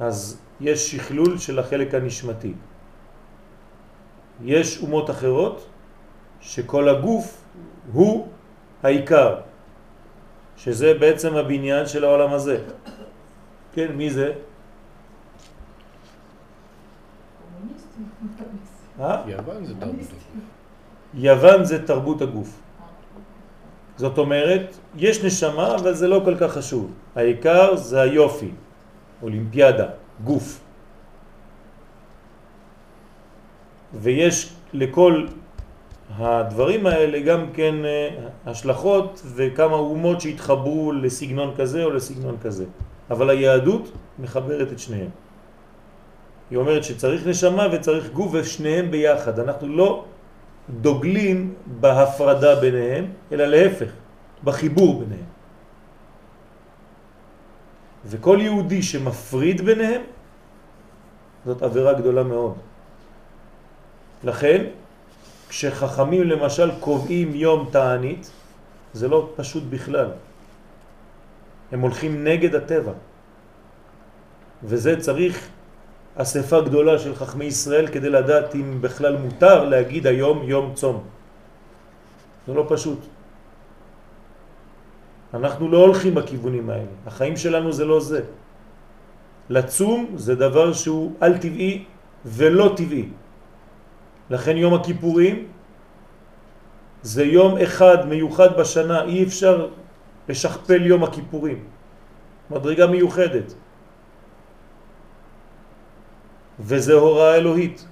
אז 0.00 0.40
יש 0.60 0.90
שכלול 0.92 1.38
של 1.38 1.58
החלק 1.58 1.94
הנשמתי. 1.94 2.52
יש 4.44 4.82
אומות 4.82 5.10
אחרות 5.10 5.66
שכל 6.40 6.88
הגוף 6.88 7.44
הוא 7.92 8.28
העיקר, 8.82 9.40
שזה 10.56 10.94
בעצם 10.94 11.34
הבניין 11.36 11.86
של 11.86 12.04
העולם 12.04 12.32
הזה. 12.32 12.58
כן, 13.72 13.92
מי 13.92 14.10
זה? 14.10 14.32
קומוניסטים. 17.40 17.80
אה? 17.80 17.85
יוון 19.26 19.64
זה 19.64 19.74
תרבות 19.80 20.00
הגוף. 20.00 20.24
יוון 21.14 21.64
זה 21.64 21.86
תרבות 21.86 22.22
הגוף. 22.22 22.60
זאת 23.96 24.18
אומרת, 24.18 24.78
יש 24.96 25.24
נשמה, 25.24 25.74
אבל 25.74 25.94
זה 25.94 26.08
לא 26.08 26.20
כל 26.24 26.36
כך 26.36 26.52
חשוב. 26.52 26.92
העיקר 27.14 27.76
זה 27.76 28.00
היופי, 28.00 28.50
אולימפיאדה, 29.22 29.88
גוף. 30.24 30.60
ויש 33.94 34.52
לכל 34.72 35.26
הדברים 36.16 36.86
האלה 36.86 37.20
גם 37.20 37.52
כן 37.52 37.84
אה, 37.84 38.08
השלכות 38.46 39.22
וכמה 39.34 39.76
אומות 39.76 40.20
שהתחברו 40.20 40.92
לסגנון 40.92 41.54
כזה 41.56 41.84
או 41.84 41.90
לסגנון 41.90 42.36
כזה. 42.42 42.64
אבל 43.10 43.30
היהדות 43.30 43.92
מחברת 44.18 44.72
את 44.72 44.78
שניהם. 44.78 45.10
היא 46.50 46.58
אומרת 46.58 46.84
שצריך 46.84 47.26
נשמה 47.26 47.66
וצריך 47.72 48.12
גוף 48.12 48.30
ושניהם 48.32 48.90
ביחד. 48.90 49.40
אנחנו 49.40 49.68
לא 49.68 50.04
דוגלים 50.70 51.54
בהפרדה 51.66 52.60
ביניהם, 52.60 53.04
אלא 53.32 53.44
להפך, 53.44 53.90
בחיבור 54.44 55.00
ביניהם. 55.00 55.26
וכל 58.06 58.38
יהודי 58.40 58.82
שמפריד 58.82 59.60
ביניהם, 59.60 60.02
זאת 61.44 61.62
עבירה 61.62 61.92
גדולה 61.92 62.22
מאוד. 62.22 62.54
לכן, 64.24 64.64
כשחכמים 65.48 66.22
למשל 66.22 66.70
קובעים 66.80 67.34
יום 67.34 67.68
תענית, 67.72 68.30
זה 68.92 69.08
לא 69.08 69.30
פשוט 69.36 69.62
בכלל. 69.70 70.10
הם 71.72 71.80
הולכים 71.80 72.24
נגד 72.24 72.54
הטבע. 72.54 72.92
וזה 74.62 75.00
צריך 75.00 75.48
אספה 76.16 76.60
גדולה 76.60 76.98
של 76.98 77.14
חכמי 77.14 77.44
ישראל 77.44 77.86
כדי 77.86 78.10
לדעת 78.10 78.54
אם 78.54 78.80
בכלל 78.80 79.16
מותר 79.16 79.64
להגיד 79.64 80.06
היום 80.06 80.42
יום 80.48 80.72
צום. 80.74 81.04
זה 82.46 82.54
לא 82.54 82.64
פשוט. 82.68 82.98
אנחנו 85.34 85.68
לא 85.68 85.78
הולכים 85.78 86.14
בכיוונים 86.14 86.70
האלה. 86.70 86.94
החיים 87.06 87.36
שלנו 87.36 87.72
זה 87.72 87.84
לא 87.84 88.00
זה. 88.00 88.20
לצום 89.50 90.16
זה 90.16 90.34
דבר 90.34 90.72
שהוא 90.72 91.12
על 91.20 91.38
טבעי 91.38 91.84
ולא 92.24 92.72
טבעי. 92.76 93.08
לכן 94.30 94.56
יום 94.56 94.74
הכיפורים 94.74 95.46
זה 97.02 97.24
יום 97.24 97.58
אחד 97.58 98.08
מיוחד 98.08 98.56
בשנה, 98.58 99.04
אי 99.04 99.24
אפשר 99.24 99.68
לשכפל 100.28 100.86
יום 100.86 101.04
הכיפורים. 101.04 101.58
מדרגה 102.50 102.86
מיוחדת. 102.86 103.54
וזה 106.60 106.94
הוראה 106.94 107.34
אלוהית, 107.34 107.86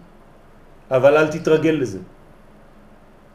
אבל 0.91 1.17
אל 1.17 1.29
תתרגל 1.29 1.77
לזה. 1.81 1.99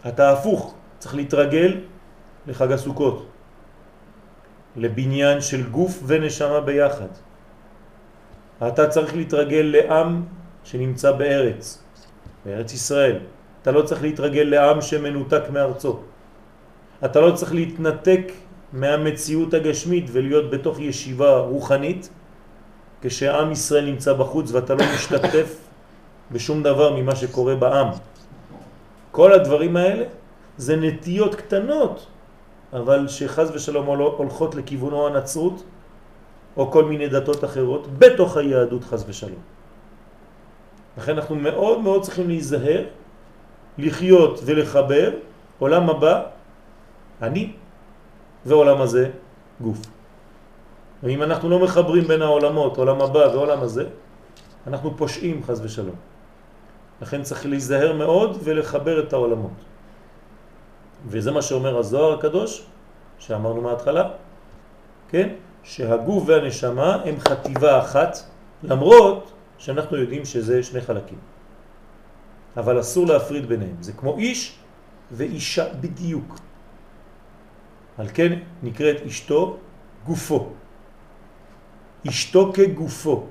אתה 0.08 0.32
הפוך, 0.32 0.76
צריך 1.00 1.16
להתרגל 1.16 1.78
לחג 2.48 2.72
הסוכות, 2.72 3.26
לבניין 4.76 5.42
של 5.42 5.70
גוף 5.70 6.04
ונשמה 6.06 6.62
ביחד. 6.62 7.12
אתה 8.68 8.88
צריך 8.88 9.16
להתרגל 9.16 9.66
לעם 9.78 10.24
שנמצא 10.64 11.12
בארץ, 11.12 11.84
בארץ 12.46 12.74
ישראל. 12.74 13.20
אתה 13.62 13.72
לא 13.72 13.82
צריך 13.82 14.02
להתרגל 14.02 14.42
לעם 14.42 14.82
שמנותק 14.82 15.44
מארצו. 15.54 16.00
אתה 17.06 17.22
לא 17.22 17.32
צריך 17.32 17.54
להתנתק 17.54 18.32
מהמציאות 18.74 19.54
הגשמית 19.54 20.06
ולהיות 20.12 20.52
בתוך 20.52 20.80
ישיבה 20.80 21.38
רוחנית 21.38 22.10
כשעם 23.02 23.52
ישראל 23.52 23.86
נמצא 23.86 24.14
בחוץ 24.14 24.52
ואתה 24.52 24.76
לא 24.76 24.84
משתתף 24.94 25.58
בשום 26.32 26.64
דבר 26.64 26.96
ממה 26.96 27.16
שקורה 27.16 27.56
בעם. 27.56 27.88
כל 29.12 29.34
הדברים 29.34 29.78
האלה 29.78 30.06
זה 30.58 30.76
נטיות 30.76 31.36
קטנות, 31.36 32.08
אבל 32.74 33.08
שחז 33.08 33.52
ושלום 33.54 33.86
הולכות 33.86 34.56
לכיוונו 34.56 35.08
הנצרות 35.08 35.64
או 36.58 36.72
כל 36.72 36.84
מיני 36.86 37.08
דתות 37.08 37.44
אחרות 37.44 37.88
בתוך 38.00 38.38
היהדות 38.38 38.84
חז 38.84 39.06
ושלום. 39.08 39.42
לכן 40.98 41.16
אנחנו 41.16 41.36
מאוד 41.36 41.80
מאוד 41.80 42.02
צריכים 42.04 42.28
להיזהר, 42.28 42.84
לחיות 43.78 44.40
ולחבר 44.46 45.12
עולם 45.60 45.90
הבא, 45.90 46.24
אני, 47.22 47.52
ועולם 48.46 48.82
הזה, 48.82 49.10
גוף. 49.62 49.99
ואם 51.04 51.24
אנחנו 51.24 51.50
לא 51.50 51.60
מחברים 51.60 52.04
בין 52.04 52.22
העולמות, 52.22 52.78
עולם 52.78 53.02
הבא 53.02 53.20
ועולם 53.20 53.62
הזה, 53.62 53.86
אנחנו 54.68 54.98
פושעים 54.98 55.44
חז 55.44 55.62
ושלום. 55.64 55.96
לכן 57.02 57.24
צריך 57.24 57.46
להיזהר 57.46 57.94
מאוד 57.94 58.38
ולחבר 58.44 59.00
את 59.00 59.14
העולמות. 59.14 59.58
וזה 61.08 61.32
מה 61.32 61.42
שאומר 61.42 61.78
הזוהר 61.78 62.20
הקדוש, 62.20 62.66
שאמרנו 63.20 63.62
מההתחלה, 63.62 64.10
כן? 65.10 65.30
שהגוף 65.64 66.24
והנשמה 66.28 66.96
הם 67.06 67.20
חטיבה 67.20 67.80
אחת, 67.80 68.18
למרות 68.64 69.32
שאנחנו 69.58 69.98
יודעים 69.98 70.26
שזה 70.26 70.64
שני 70.64 70.82
חלקים. 70.82 71.18
אבל 72.58 72.80
אסור 72.80 73.08
להפריד 73.08 73.46
ביניהם. 73.46 73.76
זה 73.80 73.94
כמו 73.94 74.18
איש 74.18 74.56
ואישה 75.12 75.74
בדיוק. 75.80 76.40
על 77.98 78.08
כן 78.14 78.40
נקראת 78.64 79.02
אשתו 79.08 79.58
גופו. 80.06 80.50
אשתו 82.08 82.52
כגופו. 82.54 83.24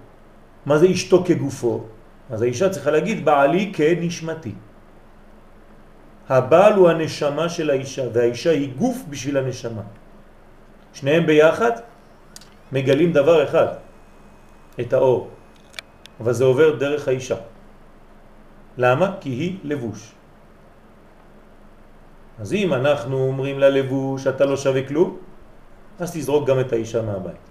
מה 0.66 0.78
זה 0.78 0.86
אשתו 0.90 1.24
כגופו? 1.24 1.84
אז 2.30 2.42
האישה 2.42 2.68
צריכה 2.68 2.90
להגיד 2.90 3.24
בעלי 3.24 3.72
כנשמתי. 3.74 4.52
הבעל 6.28 6.72
הוא 6.72 6.88
הנשמה 6.88 7.48
של 7.48 7.70
האישה 7.70 8.04
והאישה 8.12 8.50
היא 8.50 8.76
גוף 8.76 8.96
בשביל 9.08 9.36
הנשמה. 9.36 9.82
שניהם 10.92 11.26
ביחד 11.26 11.70
מגלים 12.72 13.12
דבר 13.12 13.44
אחד, 13.44 13.80
את 14.80 14.92
האור, 14.92 15.28
אבל 16.20 16.32
זה 16.32 16.44
עובר 16.44 16.76
דרך 16.76 17.08
האישה. 17.08 17.36
למה? 18.78 19.16
כי 19.20 19.30
היא 19.30 19.58
לבוש. 19.64 20.12
אז 22.38 22.52
אם 22.52 22.74
אנחנו 22.74 23.16
אומרים 23.16 23.58
ללבוש 23.58 24.26
אתה 24.26 24.44
לא 24.44 24.56
שווה 24.56 24.82
כלום, 24.88 25.16
אז 25.98 26.12
תזרוק 26.12 26.48
גם 26.48 26.60
את 26.60 26.72
האישה 26.72 27.02
מהבית. 27.02 27.47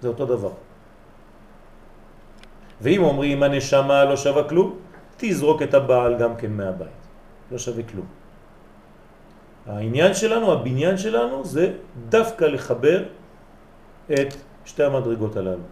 זה 0.00 0.08
אותו 0.08 0.26
דבר. 0.26 0.52
ואם 2.80 3.02
אומרים 3.02 3.42
הנשמה 3.42 4.04
לא 4.04 4.16
שווה 4.16 4.48
כלום, 4.48 4.78
תזרוק 5.16 5.62
את 5.62 5.74
הבעל 5.74 6.18
גם 6.18 6.36
כן 6.36 6.52
מהבית. 6.52 7.00
לא 7.52 7.58
שווה 7.58 7.82
כלום. 7.82 8.06
העניין 9.66 10.14
שלנו, 10.14 10.52
הבניין 10.52 10.96
שלנו, 10.98 11.44
זה 11.44 11.74
דווקא 12.08 12.44
לחבר 12.44 13.04
את 14.12 14.34
שתי 14.64 14.82
המדרגות 14.82 15.36
הללו. 15.36 15.62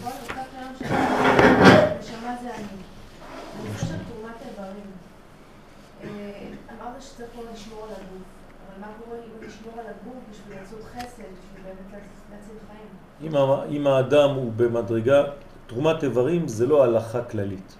שצריך 7.01 7.29
פה 7.35 7.41
לשמור 7.53 7.83
על 7.83 7.89
הגוף, 7.89 8.23
אבל 8.67 8.81
מה 8.81 8.87
קורה 9.03 9.17
אם 9.17 9.47
לשמור 9.47 9.73
על 9.73 9.85
הגוף 9.85 10.15
בשביל 10.31 10.59
לעשות 10.59 10.83
חסד, 10.83 11.23
בשביל 11.23 11.63
באמת 11.63 12.03
להציל 12.31 12.55
חיים? 12.67 13.37
אם 13.69 13.87
האדם 13.87 14.29
הוא 14.35 14.51
במדרגה, 14.55 15.23
תרומת 15.67 16.03
איברים 16.03 16.47
זה 16.47 16.67
לא 16.67 16.83
הלכה 16.83 17.23
כללית. 17.23 17.75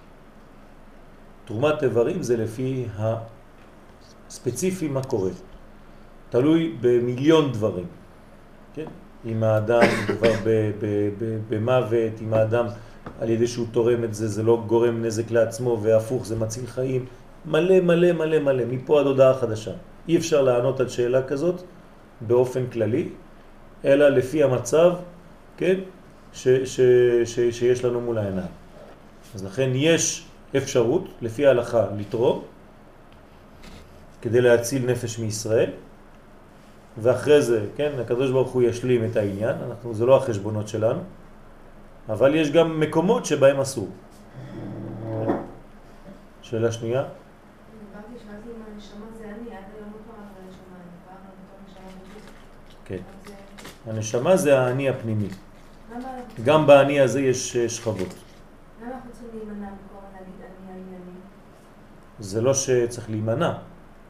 תרומת 1.44 1.82
איברים 1.82 2.22
זה 2.22 2.36
לפי 2.36 2.86
הספציפי 4.28 4.88
מה 4.88 5.02
קורה. 5.04 5.30
תלוי 6.30 6.76
במיליון 6.80 7.52
דברים. 7.52 7.86
כן? 8.74 8.86
אם 9.26 9.42
האדם 9.42 9.80
כבר 10.06 10.32
במוות, 11.48 12.12
אם 12.22 12.34
האדם 12.34 12.66
על 13.20 13.30
ידי 13.30 13.46
שהוא 13.46 13.66
תורם 13.72 14.04
את 14.04 14.14
זה, 14.14 14.28
זה 14.28 14.42
לא 14.42 14.62
גורם 14.66 15.02
נזק 15.04 15.30
לעצמו, 15.30 15.78
והפוך 15.82 16.26
זה 16.26 16.36
מציל 16.36 16.66
חיים. 16.66 17.04
מלא 17.46 17.80
מלא 17.80 18.12
מלא 18.12 18.38
מלא, 18.38 18.64
מפה 18.70 19.00
עד 19.00 19.06
הודעה 19.06 19.34
חדשה. 19.34 19.70
אי 20.08 20.16
אפשר 20.16 20.42
לענות 20.42 20.80
על 20.80 20.88
שאלה 20.88 21.22
כזאת 21.22 21.62
באופן 22.20 22.66
כללי, 22.66 23.08
אלא 23.84 24.08
לפי 24.08 24.42
המצב, 24.42 24.92
כן, 25.56 25.80
ש, 26.32 26.48
ש, 26.48 26.80
ש, 27.24 27.40
שיש 27.40 27.84
לנו 27.84 28.00
מול 28.00 28.18
העיניים. 28.18 28.48
אז 29.34 29.44
לכן 29.44 29.70
יש 29.74 30.26
אפשרות, 30.56 31.08
לפי 31.22 31.46
ההלכה, 31.46 31.86
לתרום, 31.98 32.42
כדי 34.22 34.40
להציל 34.40 34.86
נפש 34.86 35.18
מישראל, 35.18 35.70
ואחרי 36.98 37.42
זה, 37.42 37.66
כן, 37.76 37.92
הקדוש 38.00 38.30
ברוך 38.30 38.50
הוא 38.50 38.62
ישלים 38.62 39.04
את 39.04 39.16
העניין, 39.16 39.56
אנחנו, 39.68 39.94
זה 39.94 40.06
לא 40.06 40.16
החשבונות 40.16 40.68
שלנו, 40.68 41.00
אבל 42.08 42.34
יש 42.34 42.50
גם 42.50 42.80
מקומות 42.80 43.24
שבהם 43.24 43.60
אסור. 43.60 43.88
שאלה 46.42 46.72
שנייה? 46.72 47.04
כן. 52.84 53.02
הנשמה 53.86 54.36
זה 54.36 54.60
האני 54.60 54.88
הפנימי. 54.88 55.28
גם 56.44 56.66
באני 56.66 57.00
הזה 57.00 57.20
יש 57.20 57.56
שכבות. 57.56 58.14
למה 58.82 58.92
אנחנו 58.94 59.10
צריכים 59.12 59.28
להימנע 59.34 59.66
מכל 59.66 60.06
להגיד 60.12 60.34
אני, 60.40 60.72
אני, 60.72 60.96
אני? 60.96 61.12
זה 62.18 62.40
לא 62.40 62.54
שצריך 62.54 63.10
להימנע, 63.10 63.52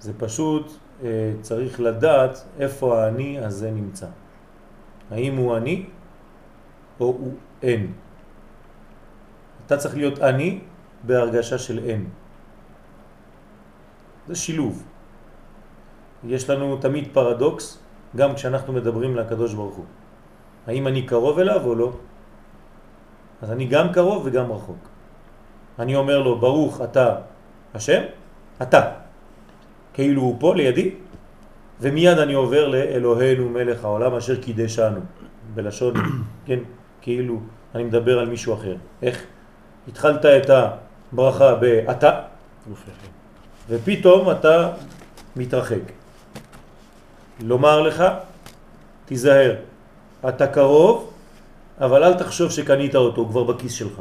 זה 0.00 0.12
פשוט 0.18 0.66
אה, 0.66 0.74
צריך 1.40 1.80
לדעת 1.80 2.44
איפה 2.58 3.02
האני 3.02 3.38
הזה 3.38 3.70
נמצא. 3.70 4.06
האם 5.10 5.36
הוא 5.36 5.56
אני 5.56 5.86
או 7.00 7.06
הוא 7.06 7.34
אין. 7.62 7.92
אתה 9.66 9.76
צריך 9.76 9.96
להיות 9.96 10.18
אני 10.18 10.60
בהרגשה 11.02 11.58
של 11.58 11.78
אין. 11.78 12.08
זה 14.28 14.34
שילוב. 14.34 14.84
יש 16.24 16.50
לנו 16.50 16.76
תמיד 16.76 17.08
פרדוקס, 17.12 17.78
גם 18.16 18.34
כשאנחנו 18.34 18.72
מדברים 18.72 19.16
לקדוש 19.16 19.54
ברוך 19.54 19.74
הוא. 19.74 19.84
האם 20.66 20.86
אני 20.86 21.02
קרוב 21.06 21.38
אליו 21.38 21.64
או 21.64 21.74
לא? 21.74 21.92
אז 23.42 23.50
אני 23.50 23.66
גם 23.66 23.92
קרוב 23.92 24.22
וגם 24.26 24.52
רחוק. 24.52 24.88
אני 25.78 25.96
אומר 25.96 26.18
לו, 26.22 26.38
ברוך 26.38 26.80
אתה 26.80 27.16
השם, 27.74 28.02
אתה. 28.62 28.99
כאילו 30.00 30.22
הוא 30.22 30.36
פה 30.40 30.54
לידי, 30.54 30.90
ומיד 31.80 32.18
אני 32.18 32.34
עובר 32.34 32.68
לאלוהינו 32.68 33.48
מלך 33.48 33.84
העולם 33.84 34.14
אשר 34.14 34.40
קידשנו. 34.40 35.00
בלשון, 35.54 35.94
כן, 36.46 36.58
כאילו 37.00 37.40
אני 37.74 37.84
מדבר 37.84 38.18
על 38.18 38.28
מישהו 38.28 38.54
אחר. 38.54 38.76
איך 39.02 39.22
התחלת 39.88 40.24
את 40.24 40.50
הברכה 41.12 41.54
ב"אתה". 41.60 42.20
ופתאום 43.68 44.30
אתה 44.30 44.72
מתרחק. 45.36 45.84
לומר 47.40 47.82
לך, 47.82 48.04
תיזהר, 49.04 49.54
אתה 50.28 50.46
קרוב, 50.46 51.12
אבל 51.80 52.04
אל 52.04 52.14
תחשוב 52.14 52.50
שקנית 52.50 52.94
אותו, 52.96 53.20
הוא 53.20 53.28
כבר 53.28 53.44
בכיס 53.44 53.72
שלך. 53.72 54.00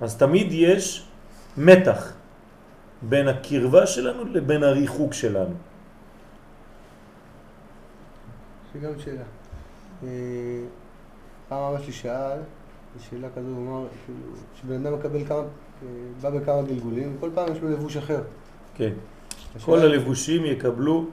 אז 0.00 0.16
תמיד 0.16 0.48
יש 0.50 1.04
מתח 1.56 2.21
בין 3.08 3.28
הקרבה 3.28 3.86
שלנו 3.86 4.24
לבין 4.24 4.62
הריחוק 4.62 5.12
שלנו. 5.12 5.54
יש 8.68 8.74
לי 8.74 8.80
גם 8.80 8.98
שאלה. 8.98 9.22
אה, 10.02 10.08
פעם 11.48 11.62
אבא 11.62 11.82
שלי 11.82 11.92
שאל, 11.92 12.38
שאלה 13.10 13.28
כזו, 13.36 13.48
הוא 13.48 13.68
אמר, 13.68 13.86
כאילו, 14.06 14.18
שבן 14.60 14.86
אדם 14.86 14.98
מקבל 14.98 15.24
כמה, 15.24 15.38
אה, 15.38 15.86
בא 16.20 16.30
בכמה 16.30 16.62
גלגולים, 16.62 17.16
וכל 17.16 17.30
פעם 17.34 17.52
יש 17.52 17.62
לו 17.62 17.68
לבוש 17.70 17.96
אחר. 17.96 18.22
כן. 18.74 18.92
כל 19.64 19.78
הלבושים 19.78 20.44
יקבלו 20.44 21.06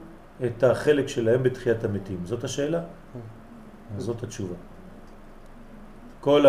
את 0.44 0.64
החלק 0.64 1.08
שלהם 1.08 1.42
בתחיית 1.42 1.84
המתים. 1.84 2.18
זאת 2.24 2.44
השאלה? 2.44 2.82
אז 3.96 4.02
זאת 4.02 4.22
התשובה. 4.22 4.54
כל 6.20 6.46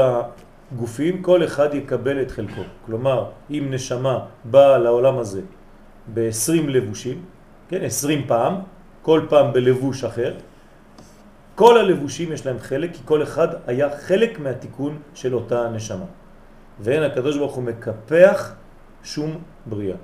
הגופים, 0.71 1.21
כל 1.21 1.43
אחד 1.43 1.73
יקבל 1.73 2.21
את 2.21 2.31
חלקו. 2.31 2.61
כלומר, 2.85 3.29
אם 3.51 3.67
נשמה 3.71 4.25
באה 4.45 4.77
לעולם 4.77 5.17
הזה 5.17 5.41
ב-20 6.13 6.67
לבושים, 6.67 7.21
כן, 7.69 7.81
20 7.83 8.27
פעם, 8.27 8.55
כל 9.01 9.21
פעם 9.29 9.53
בלבוש 9.53 10.03
אחר, 10.03 10.33
כל 11.55 11.77
הלבושים 11.77 12.31
יש 12.31 12.45
להם 12.45 12.59
חלק, 12.59 12.93
כי 12.93 12.99
כל 13.05 13.23
אחד 13.23 13.47
היה 13.67 13.97
חלק 13.97 14.39
מהתיקון 14.39 14.99
של 15.13 15.33
אותה 15.33 15.69
נשמה. 15.69 16.05
ואין 16.79 17.03
הקדוש 17.03 17.37
ברוך 17.37 17.55
הוא 17.55 17.63
מקפח 17.63 18.53
שום 19.03 19.37
בריאה. 19.65 19.97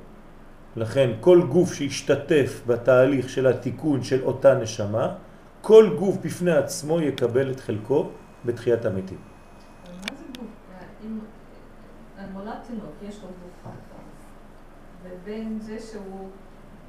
לכן 0.76 1.10
כל 1.20 1.42
גוף 1.50 1.74
שהשתתף 1.74 2.62
בתהליך 2.68 3.30
של 3.30 3.48
התיקון 3.48 4.04
של 4.04 4.24
אותה 4.24 4.54
נשמה, 4.54 5.16
כל 5.62 5.90
גוף 6.00 6.18
בפני 6.24 6.52
עצמו 6.52 7.02
יקבל 7.02 7.52
את 7.52 7.60
חלקו 7.60 8.10
בתחיית 8.46 8.86
המתים. 8.86 9.18
אבל 9.18 9.94
מה 9.94 10.18
זה 10.18 10.26
גוף? 10.38 10.48
אה, 10.72 10.97
אם 11.08 11.20
נולד 12.34 12.58
תינוק, 12.68 12.94
יש 13.08 13.16
לו 13.24 13.28
גוף 13.28 13.64
חלקה, 13.64 14.02
ובין 15.04 15.58
זה 15.62 15.78
שהוא 15.80 16.30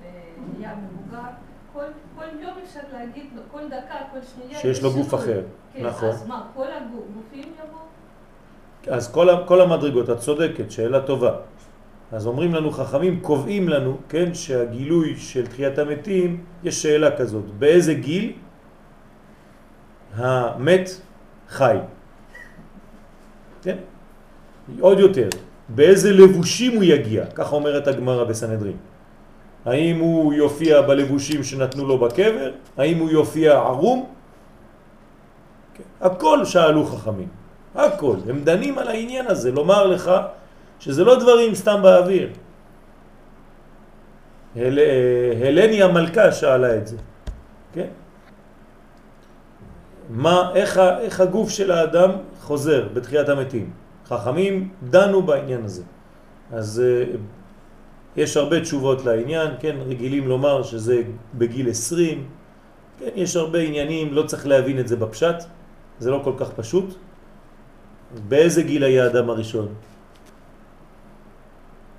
אה, 0.05 0.11
נהיה 0.53 0.75
מבוגר, 0.77 1.29
כל, 1.73 1.85
כל 2.17 2.25
יום 2.41 2.53
אפשר 2.65 2.81
להגיד, 2.93 3.27
כל 3.53 3.67
דקה, 3.67 3.95
כל 4.13 4.19
שנייה, 4.23 4.59
שיש 4.59 4.83
לו 4.83 4.93
גוף. 4.93 5.15
אחר, 5.15 5.43
כן, 5.73 5.87
נכון. 5.87 6.09
אז 6.09 6.27
מה, 6.27 6.47
כל 6.55 6.67
הגופים 6.73 7.53
יבואו? 7.55 8.97
אז 8.97 9.13
כל, 9.13 9.29
כל 9.47 9.61
המדרגות, 9.61 10.11
את 10.11 10.19
צודקת, 10.19 10.71
שאלה 10.71 11.01
טובה. 11.01 11.37
אז 12.13 12.27
אומרים 12.27 12.55
לנו 12.55 12.71
חכמים, 12.71 13.21
קובעים 13.21 13.69
לנו, 13.69 13.97
כן, 14.09 14.35
שהגילוי 14.35 15.17
של 15.17 15.47
תחיית 15.47 15.79
המתים, 15.79 16.45
יש 16.65 16.83
שאלה 16.83 17.17
כזאת, 17.17 17.45
באיזה 17.59 17.95
גיל 17.95 18.33
המת 20.17 20.89
חי? 21.49 21.77
עוד 24.81 24.99
יותר, 24.99 25.29
באיזה 25.69 26.13
לבושים 26.13 26.77
הוא 26.77 26.85
יגיע? 26.85 27.27
ככה 27.27 27.57
אומרת 27.57 27.87
הגמרא 27.87 28.25
בסנהדרין. 28.25 28.77
האם 29.65 29.99
הוא 29.99 30.35
יופיע 30.35 30.83
בלבושים 30.83 31.45
שנתנו 31.45 31.87
לו 31.87 31.99
בקבר? 31.99 32.51
האם 32.77 32.99
הוא 32.99 33.11
יופיע 33.11 33.53
ערום? 33.53 34.07
כן. 35.75 35.83
הכל 36.01 36.45
שאלו 36.45 36.85
חכמים. 36.85 37.29
הכל. 37.75 38.17
הם 38.29 38.45
דנים 38.45 38.79
על 38.79 38.89
העניין 38.89 39.27
הזה, 39.27 39.53
לומר 39.53 39.87
לך 39.87 40.11
שזה 40.81 41.05
לא 41.05 41.21
דברים 41.21 41.55
סתם 41.55 41.81
באוויר. 41.83 42.29
הל... 44.57 44.79
הלני 45.43 45.83
המלכה 45.83 46.33
שאלה 46.33 46.77
את 46.77 46.87
זה, 46.87 46.97
כן? 47.73 47.87
מה, 50.11 50.51
איך, 50.55 50.79
איך 50.79 51.21
הגוף 51.21 51.51
של 51.51 51.71
האדם 51.71 52.11
חוזר 52.41 52.89
בתחיית 52.95 53.29
המתים? 53.29 53.71
חכמים 54.09 54.69
דנו 54.91 55.23
בעניין 55.23 55.65
הזה. 55.65 55.83
אז 56.53 56.83
אה, 56.85 57.05
יש 58.17 58.37
הרבה 58.37 58.61
תשובות 58.61 59.05
לעניין, 59.05 59.51
כן, 59.61 59.77
רגילים 59.87 60.29
לומר 60.29 60.63
שזה 60.63 61.03
בגיל 61.35 61.71
20, 61.71 62.25
כן, 62.99 63.11
יש 63.15 63.37
הרבה 63.37 63.59
עניינים, 63.59 64.15
לא 64.15 64.23
צריך 64.23 64.47
להבין 64.47 64.79
את 64.79 64.89
זה 64.89 64.97
בפשט, 64.97 65.37
זה 65.99 66.11
לא 66.11 66.21
כל 66.25 66.33
כך 66.37 66.51
פשוט. 66.57 66.95
באיזה 68.29 68.63
גיל 68.63 68.85
היה 68.85 69.05
האדם 69.05 69.31
הראשון? 69.31 69.69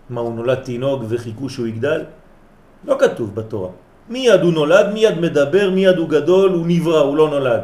מה, 0.10 0.22
הוא 0.22 0.34
נולד 0.34 0.60
תינוק 0.65 1.04
וחיכו 1.10 1.50
שהוא 1.50 1.67
יגדל? 1.67 2.04
לא 2.86 2.95
כתוב 3.00 3.36
בתורה. 3.36 3.69
מיד 4.10 4.41
הוא 4.41 4.54
נולד, 4.54 4.86
מיד 4.93 5.19
מדבר, 5.19 5.69
מיד 5.69 5.98
הוא 5.98 6.10
גדול, 6.10 6.50
הוא 6.52 6.65
נברא, 6.67 7.00
הוא 7.00 7.17
לא 7.17 7.30
נולד. 7.30 7.63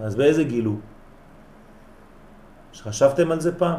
אז 0.00 0.16
באיזה 0.16 0.44
גיל 0.44 0.64
הוא? 0.64 0.78
חשבתם 2.74 3.32
על 3.32 3.40
זה 3.40 3.58
פעם? 3.58 3.78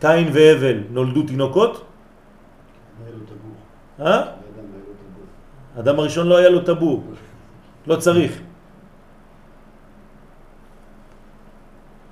קין 0.00 0.28
והבל 0.32 0.78
נולדו 0.90 1.22
תינוקות? 1.22 1.84
אה? 4.00 4.22
האדם 5.76 5.98
הראשון 5.98 6.26
לא 6.26 6.36
היה 6.36 6.48
לו 6.48 6.60
טבור, 6.64 7.04
לא 7.86 7.96
צריך. 7.96 8.40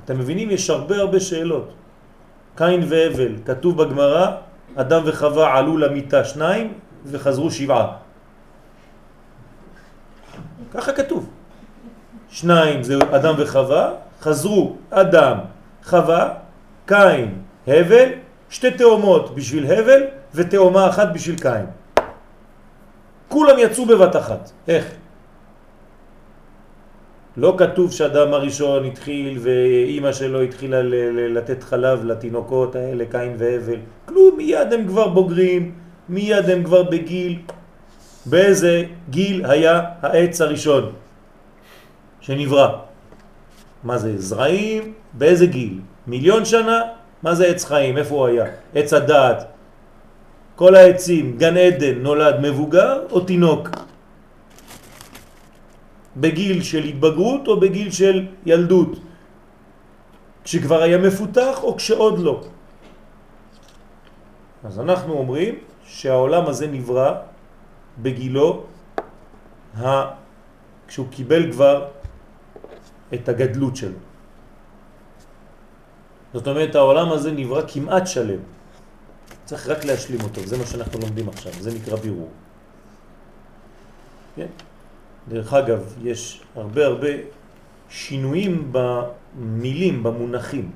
אתם 0.04 0.18
מבינים? 0.18 0.50
יש 0.50 0.70
הרבה 0.70 0.96
הרבה 0.96 1.20
שאלות. 1.20 1.72
קין 2.56 2.80
והבל, 2.88 3.32
כתוב 3.44 3.82
בגמרא, 3.82 4.26
אדם 4.76 5.02
וחווה 5.04 5.58
עלו 5.58 5.76
למיטה 5.76 6.24
שניים 6.24 6.72
וחזרו 7.04 7.50
שבעה. 7.50 7.96
ככה 10.72 10.92
כתוב. 10.92 11.30
שניים 12.28 12.82
זה 12.82 12.98
אדם 13.10 13.34
וחווה, 13.38 14.03
חזרו 14.24 14.76
אדם, 14.90 15.38
חווה, 15.84 16.34
קין, 16.86 17.34
הבל, 17.66 18.08
שתי 18.50 18.70
תאומות 18.70 19.34
בשביל 19.34 19.72
הבל 19.72 20.02
ותאומה 20.34 20.88
אחת 20.88 21.08
בשביל 21.14 21.36
קין. 21.38 21.66
כולם 23.28 23.56
יצאו 23.58 23.86
בבת 23.86 24.16
אחת. 24.16 24.50
איך? 24.68 24.84
לא 27.36 27.54
כתוב 27.58 27.92
שאדם 27.92 28.34
הראשון 28.34 28.84
התחיל 28.84 29.38
ואימא 29.40 30.12
שלו 30.12 30.40
התחילה 30.40 30.82
לתת 31.28 31.62
חלב 31.62 32.04
לתינוקות 32.04 32.76
האלה, 32.76 33.04
קין 33.10 33.34
והבל. 33.38 33.78
כלום, 34.06 34.36
מיד 34.36 34.72
הם 34.72 34.86
כבר 34.86 35.08
בוגרים, 35.08 35.72
מיד 36.08 36.50
הם 36.50 36.64
כבר 36.64 36.82
בגיל. 36.82 37.38
באיזה 38.26 38.84
גיל 39.10 39.46
היה 39.46 39.80
העץ 40.02 40.40
הראשון 40.40 40.92
שנברא? 42.20 42.93
מה 43.84 43.98
זה, 43.98 44.20
זרעים? 44.20 44.92
באיזה 45.12 45.46
גיל? 45.46 45.80
מיליון 46.06 46.44
שנה? 46.44 46.80
מה 47.22 47.34
זה 47.34 47.46
עץ 47.46 47.64
חיים? 47.64 47.98
איפה 47.98 48.14
הוא 48.14 48.26
היה? 48.26 48.44
עץ 48.74 48.92
הדעת. 48.92 49.44
כל 50.56 50.74
העצים, 50.74 51.36
גן 51.36 51.56
עדן, 51.56 51.98
נולד 51.98 52.40
מבוגר 52.40 53.06
או 53.10 53.20
תינוק? 53.20 53.68
בגיל 56.16 56.62
של 56.62 56.84
התבגרות 56.84 57.48
או 57.48 57.60
בגיל 57.60 57.90
של 57.90 58.26
ילדות? 58.46 58.92
כשכבר 60.44 60.82
היה 60.82 60.98
מפותח 60.98 61.62
או 61.62 61.76
כשעוד 61.76 62.18
לא? 62.18 62.40
אז 64.64 64.80
אנחנו 64.80 65.12
אומרים 65.12 65.54
שהעולם 65.84 66.46
הזה 66.46 66.66
נברא 66.66 67.12
בגילו, 67.98 68.64
ה... 69.76 69.86
כשהוא 70.88 71.06
קיבל 71.10 71.52
כבר 71.52 71.88
את 73.14 73.28
הגדלות 73.28 73.76
שלו. 73.76 73.98
זאת 76.34 76.46
אומרת, 76.48 76.74
העולם 76.74 77.12
הזה 77.12 77.32
נברא 77.32 77.62
כמעט 77.68 78.06
שלם. 78.06 78.40
צריך 79.44 79.68
רק 79.68 79.84
להשלים 79.84 80.20
אותו, 80.20 80.40
זה 80.46 80.58
מה 80.58 80.66
שאנחנו 80.66 80.98
לומדים 80.98 81.28
עכשיו, 81.28 81.52
זה 81.60 81.70
נקרא 81.74 81.96
בירור. 81.96 82.30
כן? 84.36 84.50
דרך 85.28 85.52
אגב, 85.52 85.94
יש 86.02 86.42
הרבה 86.56 86.86
הרבה 86.86 87.08
שינויים 87.88 88.72
במילים, 88.72 90.02
במונחים. 90.02 90.70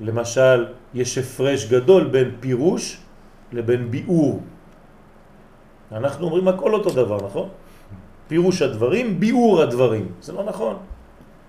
למשל, 0.00 0.66
יש 0.94 1.18
הפרש 1.18 1.66
גדול 1.66 2.08
בין 2.08 2.36
פירוש 2.40 3.00
לבין 3.52 3.90
ביאור. 3.90 4.40
אנחנו 5.92 6.26
אומרים 6.26 6.48
הכל 6.48 6.74
אותו 6.74 6.90
דבר, 6.90 7.18
נכון? 7.26 7.48
פירוש 8.30 8.62
הדברים, 8.62 9.20
ביאור 9.20 9.62
הדברים. 9.62 10.22
זה 10.22 10.32
לא 10.32 10.42
נכון. 10.46 10.76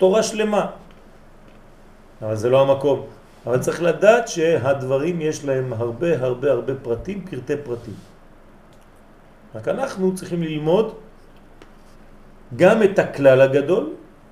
תורה 0.01 0.23
שלמה. 0.25 0.65
אבל 2.21 2.35
זה 2.35 2.49
לא 2.49 2.57
המקום. 2.61 3.05
אבל 3.45 3.57
צריך 3.61 3.81
לדעת 3.81 4.27
שהדברים 4.27 5.21
יש 5.21 5.45
להם 5.45 5.73
הרבה 5.73 6.09
הרבה 6.17 6.51
הרבה 6.51 6.73
פרטים, 6.81 7.21
פרטי 7.29 7.53
פרטים. 7.63 7.93
רק 9.55 9.67
אנחנו 9.67 10.15
צריכים 10.17 10.41
ללמוד 10.41 10.97
גם 12.57 12.77
את 12.83 12.99
הכלל 12.99 13.39
הגדול, 13.41 13.85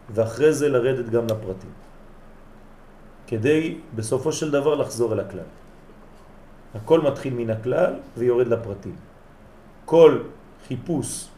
ואחרי 0.10 0.54
זה 0.54 0.70
לרדת 0.70 1.10
גם 1.14 1.26
לפרטים. 1.30 1.74
כדי 3.30 3.78
בסופו 3.96 4.34
של 4.34 4.50
דבר 4.50 4.76
לחזור 4.76 5.14
אל 5.14 5.20
הכלל. 5.22 5.50
הכל 6.82 7.02
מתחיל 7.02 7.34
מן 7.34 7.50
הכלל 7.50 7.94
ויורד 8.18 8.48
לפרטים. 8.48 8.96
כל 9.86 10.26
חיפוש, 10.68 11.30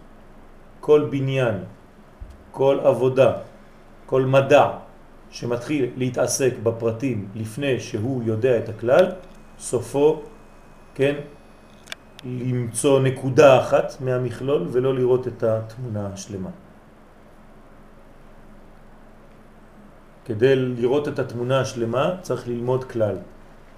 כל 0.81 1.07
בניין, 1.09 1.55
כל 2.51 2.79
עבודה, 2.83 3.33
כל 4.05 4.25
מדע 4.25 4.67
שמתחיל 5.29 5.89
להתעסק 5.97 6.53
בפרטים 6.63 7.27
לפני 7.35 7.79
שהוא 7.79 8.23
יודע 8.23 8.57
את 8.57 8.69
הכלל, 8.69 9.05
סופו, 9.59 10.21
כן, 10.95 11.15
למצוא 12.25 12.99
נקודה 12.99 13.61
אחת 13.61 14.01
מהמכלול 14.01 14.67
ולא 14.71 14.95
לראות 14.95 15.27
את 15.27 15.43
התמונה 15.43 16.09
השלמה. 16.13 16.49
כדי 20.25 20.55
לראות 20.55 21.07
את 21.07 21.19
התמונה 21.19 21.61
השלמה 21.61 22.15
צריך 22.21 22.47
ללמוד 22.47 22.83
כלל. 22.83 23.17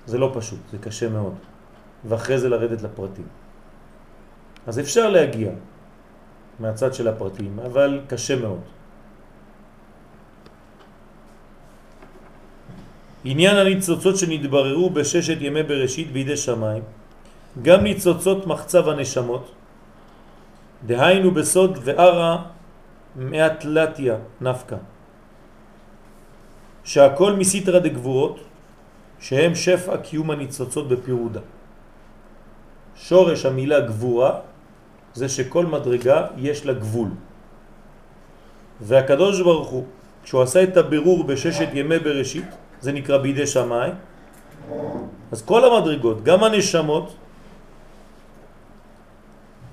זה 0.06 0.18
לא 0.18 0.32
פשוט, 0.34 0.60
זה 0.72 0.78
קשה 0.78 1.10
מאוד. 1.10 1.36
ואחרי 2.06 2.38
זה 2.40 2.50
לרדת 2.50 2.82
לפרטים. 2.82 3.28
אז 4.68 4.80
אפשר 4.80 5.10
להגיע 5.10 5.52
מהצד 6.60 6.94
של 6.94 7.08
הפרטים, 7.08 7.60
אבל 7.60 8.02
קשה 8.08 8.36
מאוד. 8.36 8.62
עניין 13.24 13.58
הניצוצות 13.58 14.18
שנתבררו 14.18 14.90
בששת 14.90 15.38
ימי 15.40 15.64
בראשית 15.64 16.12
בידי 16.12 16.38
שמיים, 16.38 16.84
גם 17.62 17.84
ניצוצות 17.84 18.48
מחצב 18.48 18.90
הנשמות, 18.90 19.52
דהיינו 20.86 21.32
בסוד 21.32 21.80
וערה 21.82 22.44
מאטלטיה 23.16 24.16
נפקה, 24.42 24.78
שהכל 26.84 27.34
מסיתרא 27.34 27.80
דגבורות, 27.80 28.40
שהם 29.20 29.56
שפע 29.56 29.98
קיום 29.98 30.32
הניצוצות 30.32 30.88
בפירודה. 30.88 31.40
שורש 32.96 33.46
המילה 33.46 33.80
גבורה 33.80 34.53
זה 35.14 35.30
שכל 35.30 35.66
מדרגה 35.66 36.28
יש 36.38 36.66
לה 36.66 36.74
גבול. 36.74 37.10
והקדוש 38.82 39.42
ברוך 39.42 39.70
הוא, 39.70 39.86
כשהוא 40.24 40.42
עשה 40.42 40.64
את 40.64 40.78
הבירור 40.78 41.24
בששת 41.24 41.70
ימי 41.74 42.00
בראשית, 42.00 42.46
זה 42.82 42.92
נקרא 42.92 43.18
בידי 43.18 43.48
שמיים, 43.48 43.94
אז 45.32 45.42
כל 45.42 45.62
המדרגות, 45.66 46.24
גם 46.24 46.44
הנשמות, 46.44 47.16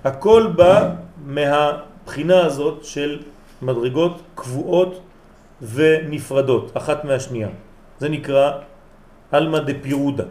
הכל 0.05 0.53
בא 0.57 0.95
מהבחינה 1.25 2.47
הזאת 2.47 2.85
של 2.85 3.23
מדרגות 3.63 4.23
קבועות 4.35 5.01
ונפרדות, 5.63 6.77
אחת 6.77 7.05
מהשנייה. 7.05 7.49
זה 7.99 8.09
נקרא 8.09 8.53
אלמא 9.35 9.59
דפירודה. 9.59 10.25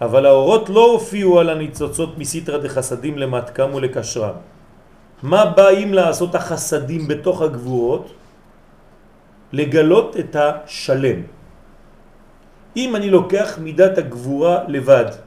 אבל 0.00 0.26
האורות 0.26 0.68
לא 0.68 0.92
הופיעו 0.92 1.40
על 1.40 1.48
הניצוצות 1.50 2.18
מסיטרא 2.18 2.58
דחסדים 2.58 3.18
למתקם 3.18 3.74
ולקשרם. 3.74 4.34
מה 5.22 5.44
באים 5.56 5.94
לעשות 5.94 6.34
החסדים 6.34 7.08
בתוך 7.08 7.42
הגבורות? 7.42 8.06
לגלות 9.52 10.16
את 10.16 10.36
השלם. 10.36 11.20
אם 12.76 12.96
אני 12.96 13.10
לוקח 13.10 13.58
מידת 13.58 13.98
הגבורה 13.98 14.64
לבד, 14.68 15.18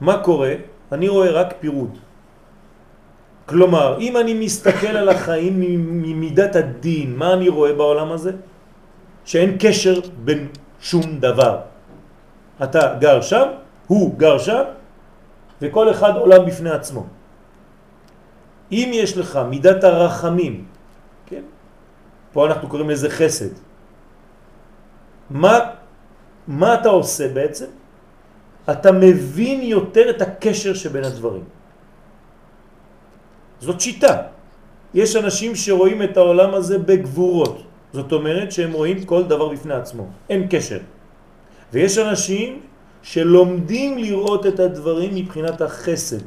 מה 0.00 0.22
קורה? 0.22 0.54
אני 0.92 1.08
רואה 1.08 1.30
רק 1.30 1.54
פירוד. 1.60 1.98
כלומר, 3.46 3.98
אם 4.00 4.16
אני 4.16 4.34
מסתכל 4.34 4.94
על 4.94 5.08
החיים 5.08 5.54
ממידת 6.02 6.56
הדין, 6.56 7.16
מה 7.16 7.32
אני 7.32 7.48
רואה 7.48 7.72
בעולם 7.72 8.12
הזה? 8.12 8.32
שאין 9.24 9.56
קשר 9.58 10.00
בין 10.22 10.48
שום 10.80 11.18
דבר. 11.18 11.75
אתה 12.62 12.94
גר 13.00 13.20
שם, 13.20 13.48
הוא 13.86 14.14
גר 14.18 14.38
שם, 14.38 14.62
וכל 15.62 15.90
אחד 15.90 16.16
עולם 16.16 16.46
בפני 16.46 16.70
עצמו. 16.70 17.06
אם 18.72 18.90
יש 18.92 19.16
לך 19.16 19.38
מידת 19.48 19.84
הרחמים, 19.84 20.64
כן? 21.26 21.42
פה 22.32 22.46
אנחנו 22.46 22.68
קוראים 22.68 22.90
לזה 22.90 23.10
חסד. 23.10 23.54
מה, 25.30 25.58
מה 26.46 26.74
אתה 26.74 26.88
עושה 26.88 27.28
בעצם? 27.28 27.70
אתה 28.70 28.92
מבין 28.92 29.62
יותר 29.62 30.10
את 30.10 30.22
הקשר 30.22 30.74
שבין 30.74 31.04
הדברים. 31.04 31.44
זאת 33.60 33.80
שיטה. 33.80 34.14
יש 34.94 35.16
אנשים 35.16 35.54
שרואים 35.54 36.02
את 36.02 36.16
העולם 36.16 36.54
הזה 36.54 36.78
בגבורות. 36.78 37.62
זאת 37.92 38.12
אומרת 38.12 38.52
שהם 38.52 38.72
רואים 38.72 39.04
כל 39.04 39.24
דבר 39.24 39.48
בפני 39.48 39.74
עצמו. 39.74 40.06
אין 40.30 40.46
קשר. 40.50 40.78
ויש 41.72 41.98
אנשים 41.98 42.60
שלומדים 43.02 43.98
לראות 43.98 44.46
את 44.46 44.58
הדברים 44.60 45.14
מבחינת 45.14 45.60
החסד. 45.60 46.22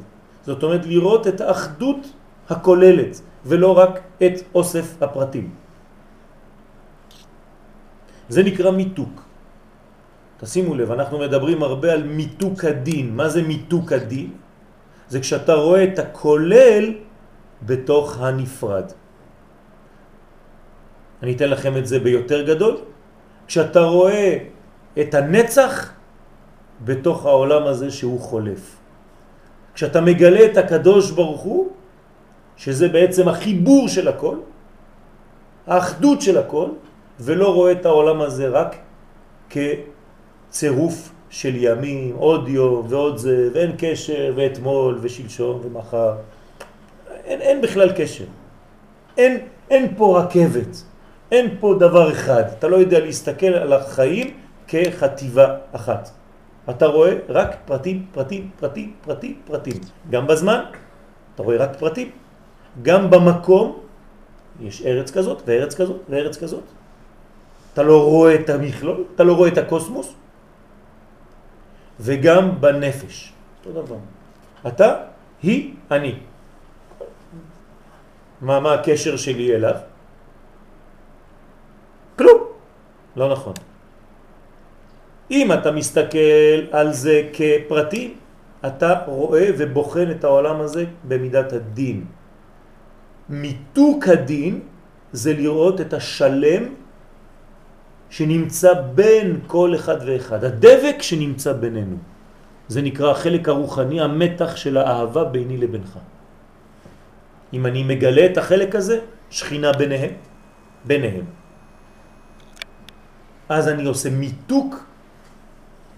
זאת 0.45 0.63
אומרת 0.63 0.85
לראות 0.85 1.27
את 1.27 1.41
האחדות 1.41 2.01
הכוללת 2.49 3.21
ולא 3.45 3.77
רק 3.77 3.99
את 4.23 4.35
אוסף 4.55 4.87
הפרטים. 5.01 5.47
זה 8.29 8.43
נקרא 8.43 8.71
מיתוק. 8.71 9.15
תשימו 10.39 10.75
לב, 10.75 10.91
אנחנו 10.91 11.19
מדברים 11.19 11.63
הרבה 11.63 11.93
על 11.93 12.03
מיתוק 12.03 12.63
הדין. 12.63 13.15
מה 13.15 13.29
זה 13.29 13.41
מיתוק 13.41 13.91
הדין? 13.91 14.29
זה 15.09 15.19
כשאתה 15.19 15.53
רואה 15.53 15.83
את 15.83 15.99
הכולל 15.99 16.85
בתוך 17.65 18.05
הנפרד. 18.21 18.87
אני 21.23 21.31
אתן 21.35 21.49
לכם 21.49 21.77
את 21.77 21.85
זה 21.87 21.99
ביותר 21.99 22.39
גדול. 22.47 22.75
כשאתה 23.47 23.81
רואה 23.81 24.37
את 25.01 25.13
הנצח 25.13 25.91
בתוך 26.85 27.25
העולם 27.25 27.67
הזה 27.67 27.91
שהוא 27.91 28.19
חולף. 28.19 28.75
כשאתה 29.73 30.01
מגלה 30.01 30.45
את 30.45 30.57
הקדוש 30.57 31.11
ברוך 31.11 31.41
הוא, 31.41 31.67
שזה 32.57 32.87
בעצם 32.87 33.27
החיבור 33.27 33.87
של 33.87 34.07
הכל, 34.07 34.35
האחדות 35.67 36.21
של 36.21 36.37
הכל, 36.37 36.69
ולא 37.19 37.53
רואה 37.53 37.71
את 37.71 37.85
העולם 37.85 38.21
הזה 38.21 38.47
רק 38.47 38.75
כצירוף 39.49 41.11
של 41.29 41.55
ימים, 41.55 42.15
עוד 42.15 42.47
יום 42.47 42.85
ועוד 42.89 43.17
זה, 43.17 43.49
ואין 43.53 43.71
קשר, 43.77 44.33
ואתמול 44.35 44.99
ושלשום 45.01 45.61
ומחר. 45.63 46.13
אין, 47.25 47.41
אין 47.41 47.61
בכלל 47.61 47.91
קשר. 47.97 48.25
אין, 49.17 49.37
אין 49.69 49.93
פה 49.97 50.19
רכבת, 50.19 50.83
אין 51.31 51.55
פה 51.59 51.75
דבר 51.79 52.11
אחד. 52.11 52.43
אתה 52.57 52.67
לא 52.67 52.77
יודע 52.77 52.99
להסתכל 52.99 53.53
על 53.53 53.73
החיים 53.73 54.33
כחטיבה 54.69 55.47
אחת. 55.71 56.09
אתה 56.69 56.85
רואה 56.85 57.13
רק 57.29 57.49
פרטים, 57.65 58.05
פרטים, 58.11 58.49
פרטים, 58.59 58.93
פרטים, 59.01 59.35
פרטים. 59.45 59.77
גם 60.09 60.27
בזמן, 60.27 60.61
אתה 61.35 61.43
רואה 61.43 61.57
רק 61.57 61.75
פרטים. 61.79 62.09
גם 62.81 63.09
במקום, 63.09 63.79
יש 64.61 64.85
ארץ 64.85 65.11
כזאת 65.11 65.41
וארץ 65.45 65.75
כזאת 65.75 65.99
וארץ 66.09 66.37
כזאת. 66.37 66.63
אתה 67.73 67.83
לא 67.83 68.03
רואה 68.03 68.35
את 68.35 68.49
המכלול, 68.49 69.03
אתה 69.15 69.23
לא 69.23 69.33
רואה 69.33 69.49
את 69.49 69.57
הקוסמוס, 69.57 70.13
וגם 71.99 72.61
בנפש, 72.61 73.33
אותו 73.59 73.81
דבר. 73.81 73.97
אתה, 74.67 74.89
היא, 75.43 75.73
אני. 75.91 76.19
מה, 78.41 78.59
מה 78.59 78.73
הקשר 78.73 79.17
שלי 79.17 79.55
אליו? 79.55 79.75
כלום. 82.15 82.39
לא 83.15 83.31
נכון. 83.31 83.53
אם 85.31 85.53
אתה 85.53 85.71
מסתכל 85.71 86.59
על 86.71 86.93
זה 86.93 87.29
כפרטי, 87.33 88.13
אתה 88.67 88.93
רואה 89.07 89.49
ובוחן 89.57 90.11
את 90.11 90.23
העולם 90.23 90.61
הזה 90.61 90.85
במידת 91.07 91.53
הדין. 91.53 92.05
מיתוק 93.29 94.07
הדין 94.07 94.59
זה 95.11 95.33
לראות 95.33 95.81
את 95.81 95.93
השלם 95.93 96.63
שנמצא 98.09 98.73
בין 98.73 99.39
כל 99.47 99.75
אחד 99.75 99.97
ואחד, 100.05 100.43
הדבק 100.43 101.01
שנמצא 101.01 101.53
בינינו. 101.53 101.97
זה 102.67 102.81
נקרא 102.81 103.11
החלק 103.11 103.49
הרוחני, 103.49 104.01
המתח 104.01 104.55
של 104.55 104.77
האהבה 104.77 105.23
ביני 105.23 105.57
לבינך. 105.57 105.97
אם 107.53 107.65
אני 107.65 107.83
מגלה 107.83 108.25
את 108.25 108.37
החלק 108.37 108.75
הזה, 108.75 108.99
שכינה 109.29 109.71
ביניהם, 109.73 110.11
ביניהם. 110.85 111.25
אז 113.49 113.67
אני 113.67 113.85
עושה 113.85 114.09
מיתוק 114.09 114.88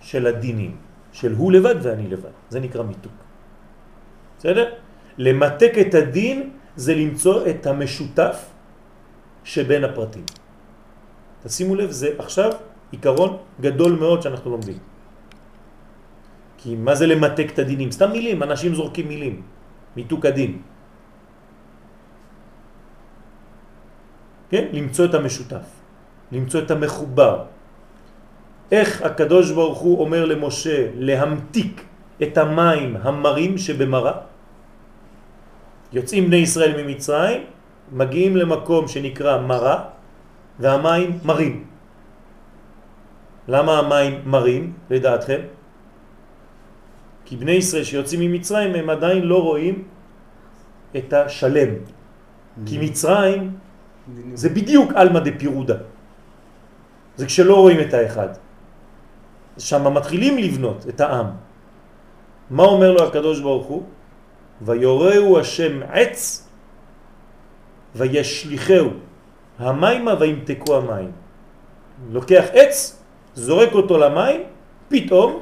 של 0.02 0.28
הדינים, 0.28 0.78
של 1.12 1.34
הוא 1.34 1.52
לבד 1.52 1.76
ואני 1.82 2.08
לבד. 2.08 2.36
זה 2.50 2.60
נקרא 2.60 2.84
מיתוק. 2.84 3.14
בסדר? 4.38 4.66
למתק 5.18 5.74
את 5.82 5.94
הדין 5.94 6.38
זה 6.76 6.96
למצוא 6.96 7.36
את 7.50 7.62
המשותף 7.68 8.38
שבין 9.44 9.84
הפרטים. 9.84 10.26
תשימו 11.44 11.76
לב, 11.76 11.90
זה 11.92 12.10
עכשיו 12.18 12.50
עיקרון 12.92 13.32
גדול 13.62 13.92
מאוד 14.00 14.22
שאנחנו 14.22 14.52
לומדים. 14.52 14.78
כי 16.58 16.76
מה 16.76 16.94
זה 16.96 17.06
למתק 17.08 17.48
את 17.54 17.60
הדינים? 17.60 17.90
סתם 17.92 18.12
מילים, 18.12 18.38
אנשים 18.44 18.72
זורקים 18.76 19.08
מילים. 19.08 19.36
מיתוק 19.96 20.26
הדין. 20.26 20.52
כן? 24.50 24.66
למצוא 24.72 25.06
את 25.06 25.14
המשותף, 25.14 25.68
למצוא 26.32 26.60
את 26.62 26.72
המחובר. 26.72 27.36
איך 28.72 29.02
הקדוש 29.02 29.52
ברוך 29.52 29.80
הוא 29.80 30.00
אומר 30.00 30.26
למשה 30.26 30.88
להמתיק 30.96 31.84
את 32.24 32.38
המים 32.38 32.98
המרים 33.04 33.58
שבמרה? 33.58 34.14
יוצאים 35.94 36.28
בני 36.28 36.48
ישראל 36.48 36.72
ממצרים, 36.84 37.42
מגיעים 37.92 38.38
למקום 38.38 38.88
שנקרא 38.88 39.42
מרה, 39.44 39.78
והמים 40.60 41.20
מרים. 41.26 41.56
למה 43.48 43.72
המים 43.80 44.14
מרים, 44.26 44.64
לדעתכם? 44.90 45.42
כי 47.26 47.36
בני 47.36 47.52
ישראל 47.52 47.84
שיוצאים 47.84 48.20
ממצרים 48.20 48.76
הם 48.76 48.90
עדיין 48.90 49.24
לא 49.24 49.44
רואים 49.44 49.84
את 50.98 51.14
השלם. 51.14 51.72
כי 52.66 52.78
מצרים 52.78 53.52
זה 54.34 54.50
בדיוק 54.50 54.94
אלמא 54.96 55.20
דפירודה. 55.20 55.78
זה 57.16 57.26
כשלא 57.26 57.56
רואים 57.56 57.80
את 57.80 57.94
האחד. 57.94 58.51
שם 59.58 59.94
מתחילים 59.94 60.38
לבנות 60.38 60.86
את 60.90 61.02
העם. 61.02 61.26
מה 62.50 62.64
אומר 62.64 62.92
לו 62.92 63.04
הקדוש 63.08 63.40
ברוך 63.40 63.68
הוא? 63.68 63.84
ויורהו 64.62 65.40
השם 65.40 65.84
עץ 65.84 66.48
וישליחהו 67.96 68.90
המימה 69.60 70.14
וימתקו 70.20 70.78
המים. 70.78 71.12
לוקח 72.12 72.46
עץ, 72.54 73.04
זורק 73.36 73.74
אותו 73.74 73.98
למים, 73.98 74.42
פתאום 74.90 75.42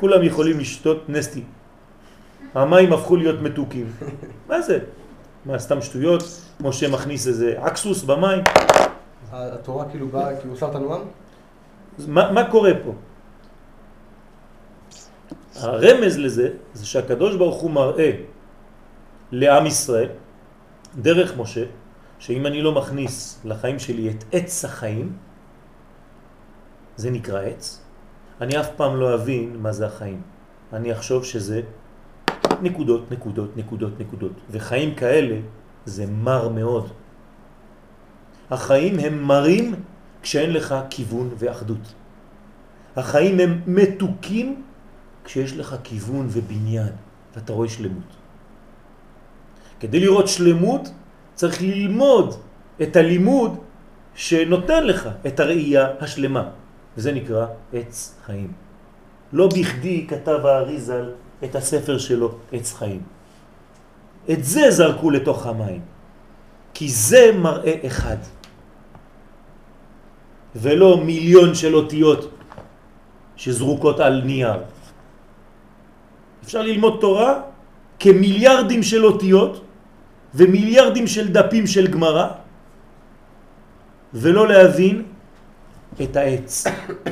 כולם 0.00 0.22
יכולים 0.22 0.58
לשתות 0.58 1.08
נסטי. 1.08 1.42
המים 2.54 2.92
הפכו 2.92 3.16
להיות 3.16 3.42
מתוקים. 3.42 3.92
מה 4.48 4.60
זה? 4.60 4.78
מה, 5.44 5.58
סתם 5.58 5.82
שטויות? 5.82 6.22
משה 6.60 6.88
מכניס 6.88 7.26
איזה 7.26 7.54
אקסוס 7.58 8.02
במים? 8.02 8.44
התורה 9.32 9.84
כאילו 9.90 10.08
באה, 10.08 10.36
כאילו 10.36 10.52
עושה 10.52 10.66
אותנו 10.66 10.94
עם? 10.94 11.02
מה 12.08 12.50
קורה 12.50 12.72
פה? 12.84 12.92
הרמז 15.56 16.18
לזה 16.18 16.48
זה 16.74 16.86
שהקדוש 16.86 17.36
ברוך 17.36 17.60
הוא 17.60 17.70
מראה 17.70 18.10
לעם 19.32 19.66
ישראל 19.66 20.08
דרך 20.96 21.38
משה 21.38 21.64
שאם 22.18 22.46
אני 22.46 22.62
לא 22.62 22.72
מכניס 22.72 23.40
לחיים 23.44 23.78
שלי 23.78 24.10
את 24.10 24.24
עץ 24.32 24.64
החיים 24.64 25.12
זה 26.96 27.10
נקרא 27.10 27.40
עץ 27.40 27.82
אני 28.42 28.60
אף 28.60 28.68
פעם 28.76 28.96
לא 28.96 29.14
אבין 29.14 29.56
מה 29.56 29.72
זה 29.72 29.86
החיים. 29.86 30.20
אני 30.72 30.92
אחשוב 30.92 31.24
שזה 31.24 31.62
נקודות, 32.62 33.12
נקודות, 33.12 33.56
נקודות, 33.56 34.00
נקודות. 34.00 34.32
וחיים 34.50 34.94
כאלה 34.94 35.36
זה 35.86 36.06
מר 36.06 36.48
מאוד. 36.48 36.90
החיים 38.50 38.98
הם 38.98 39.22
מרים 39.22 39.74
כשאין 40.22 40.52
לך 40.52 40.74
כיוון 40.90 41.30
ואחדות. 41.38 41.94
החיים 42.96 43.40
הם 43.40 43.60
מתוקים 43.66 44.62
כשיש 45.24 45.56
לך 45.56 45.76
כיוון 45.84 46.26
ובניין 46.30 46.92
ואתה 47.34 47.52
רואה 47.52 47.68
שלמות. 47.68 48.12
כדי 49.80 50.00
לראות 50.00 50.28
שלמות 50.28 50.88
צריך 51.34 51.62
ללמוד 51.62 52.34
את 52.82 52.96
הלימוד 52.96 53.58
שנותן 54.14 54.86
לך 54.86 55.08
את 55.26 55.40
הראייה 55.40 55.88
השלמה, 56.00 56.48
וזה 56.96 57.12
נקרא 57.12 57.46
עץ 57.72 58.14
חיים. 58.26 58.52
לא 59.32 59.48
בכדי 59.48 60.06
כתב 60.08 60.46
האריזל 60.46 61.10
את 61.44 61.54
הספר 61.54 61.98
שלו, 61.98 62.34
עץ 62.52 62.72
חיים. 62.72 63.02
את 64.30 64.44
זה 64.44 64.70
זרקו 64.70 65.10
לתוך 65.10 65.46
המים, 65.46 65.80
כי 66.74 66.88
זה 66.88 67.30
מראה 67.34 67.74
אחד, 67.86 68.16
ולא 70.56 71.00
מיליון 71.04 71.54
של 71.54 71.74
אותיות 71.74 72.30
שזרוקות 73.36 74.00
על 74.00 74.22
נייר. 74.22 74.60
אפשר 76.44 76.62
ללמוד 76.62 76.98
תורה 77.00 77.40
כמיליארדים 77.98 78.82
של 78.82 79.04
אותיות 79.04 79.64
ומיליארדים 80.34 81.06
של 81.06 81.32
דפים 81.32 81.66
של 81.66 81.86
גמרא 81.86 82.28
ולא 84.14 84.48
להבין 84.48 85.02
את 86.02 86.16
העץ, 86.16 86.64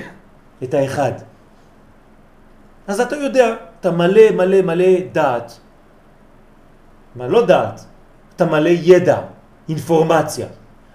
את 0.62 0.74
האחד. 0.74 1.12
אז 2.86 3.00
אתה 3.00 3.16
יודע, 3.16 3.56
אתה 3.80 3.90
מלא 3.90 4.30
מלא 4.34 4.62
מלא 4.62 4.92
דעת. 5.12 5.60
מה 7.16 7.28
לא 7.28 7.46
דעת? 7.46 7.84
אתה 8.36 8.44
מלא 8.44 8.68
ידע, 8.68 9.18
אינפורמציה. 9.68 10.46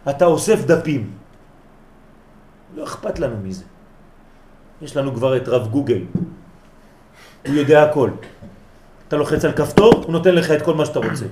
אתה 0.10 0.26
אוסף 0.26 0.66
דפים. 0.66 1.12
לא 2.76 2.84
אכפת 2.84 3.20
לנו 3.20 3.36
מזה. 3.44 3.64
יש 4.82 4.98
לנו 4.98 5.16
כבר 5.16 5.38
את 5.38 5.48
רב 5.48 5.68
גוגל, 5.68 6.02
הוא 7.48 7.56
יודע 7.56 7.84
הכל. 7.84 8.10
אתה 9.08 9.18
לוחץ 9.18 9.46
על 9.46 9.52
כפתור, 9.52 9.94
הוא 9.94 10.12
נותן 10.12 10.36
לך 10.36 10.52
את 10.52 10.62
כל 10.62 10.74
מה 10.74 10.86
שאתה 10.86 11.00
רוצה. 11.00 11.26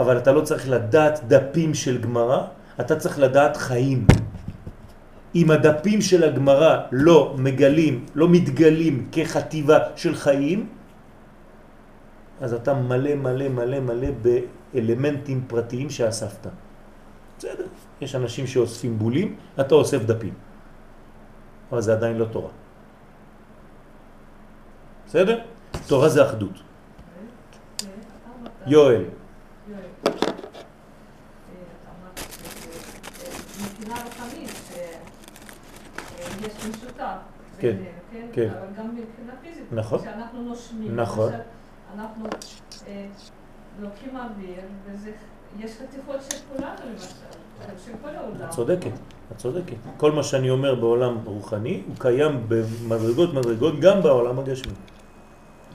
אבל 0.00 0.18
אתה 0.18 0.32
לא 0.32 0.40
צריך 0.40 0.68
לדעת 0.68 1.20
דפים 1.28 1.74
של 1.74 2.00
גמרא, 2.00 2.40
אתה 2.80 2.96
צריך 2.96 3.18
לדעת 3.18 3.56
חיים. 3.56 4.06
אם 5.34 5.50
הדפים 5.50 6.00
של 6.00 6.24
הגמרא 6.24 6.90
לא 6.92 7.34
מגלים, 7.38 8.06
לא 8.14 8.28
מתגלים 8.28 9.08
כחטיבה 9.12 9.78
של 9.96 10.14
חיים, 10.14 10.66
אז 12.40 12.54
אתה 12.54 12.74
מלא 12.74 13.14
מלא 13.14 13.48
מלא 13.48 13.80
מלא 13.80 14.08
באלמנטים 14.22 15.44
פרטיים 15.46 15.90
שאספת. 15.90 16.46
בסדר, 17.38 17.66
יש 18.00 18.14
אנשים 18.14 18.46
שאוספים 18.46 18.98
בולים, 18.98 19.36
אתה 19.60 19.74
אוסף 19.74 20.02
דפים. 20.02 20.34
אבל 21.72 21.80
זה 21.80 21.92
עדיין 21.92 22.18
לא 22.18 22.24
תורה. 22.24 22.63
בסדר? 25.14 25.40
תורה 25.86 26.08
זה 26.08 26.26
אחדות. 26.26 26.50
יואל. 28.66 29.04
כן, 37.58 37.76
כן? 38.32 38.48
אבל 38.48 38.66
גם 38.78 38.86
מבחינה 38.86 39.32
פיזית. 39.42 39.64
נכון. 39.72 39.98
כשאנחנו 39.98 40.42
נושמים, 40.42 40.96
נכון. 40.96 41.32
אנחנו 41.96 42.24
לוקחים 43.80 44.16
אוויר, 44.16 44.60
ויש 45.58 45.72
חתיכות 45.72 46.16
של 46.30 46.36
כולנו 46.52 46.74
למשל, 46.92 47.06
של 47.86 47.92
כל 48.02 48.08
העולם. 48.08 48.44
את 48.44 48.50
צודקת, 48.50 48.90
את 49.32 49.36
צודקת. 49.36 49.76
כל 49.96 50.12
מה 50.12 50.22
שאני 50.22 50.50
אומר 50.50 50.74
בעולם 50.74 51.18
רוחני 51.24 51.82
הוא 51.86 51.96
קיים 51.98 52.46
במדרגות 52.48 53.34
מדרגות 53.34 53.80
גם 53.80 54.02
בעולם 54.02 54.38
הגשמי. 54.38 54.72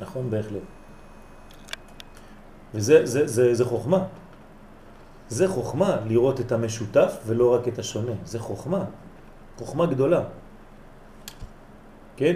נכון, 0.01 0.29
בהחלט. 0.29 0.61
וזה 2.73 3.05
זה, 3.05 3.27
זה, 3.27 3.53
זה 3.53 3.65
חוכמה. 3.65 4.03
זה 5.29 5.47
חוכמה 5.47 5.97
לראות 6.05 6.39
את 6.39 6.51
המשותף 6.51 7.17
ולא 7.25 7.53
רק 7.53 7.67
את 7.67 7.79
השונה. 7.79 8.11
זה 8.25 8.39
חוכמה. 8.39 8.83
חוכמה 9.57 9.85
גדולה. 9.85 10.23
כן? 12.17 12.33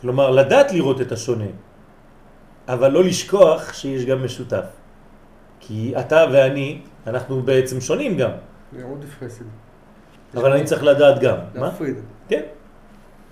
כלומר, 0.00 0.30
לדעת 0.30 0.72
לראות 0.72 1.00
את 1.00 1.12
השונה, 1.12 1.52
אבל 2.68 2.88
לא 2.92 3.04
לשכוח 3.04 3.72
שיש 3.72 4.04
גם 4.04 4.24
משותף. 4.24 4.64
כי 5.60 5.92
אתה 6.00 6.24
ואני, 6.32 6.82
אנחנו 7.06 7.42
בעצם 7.42 7.80
שונים 7.80 8.16
גם, 8.16 8.30
עודף 8.82 9.12
חסד. 9.20 9.44
אבל 10.34 10.52
אני 10.52 10.64
צריך 10.64 10.82
לדעת 10.82 11.20
גם. 11.20 11.36
מה? 11.54 11.66
להפריד. 11.66 11.96
כן. 12.28 12.42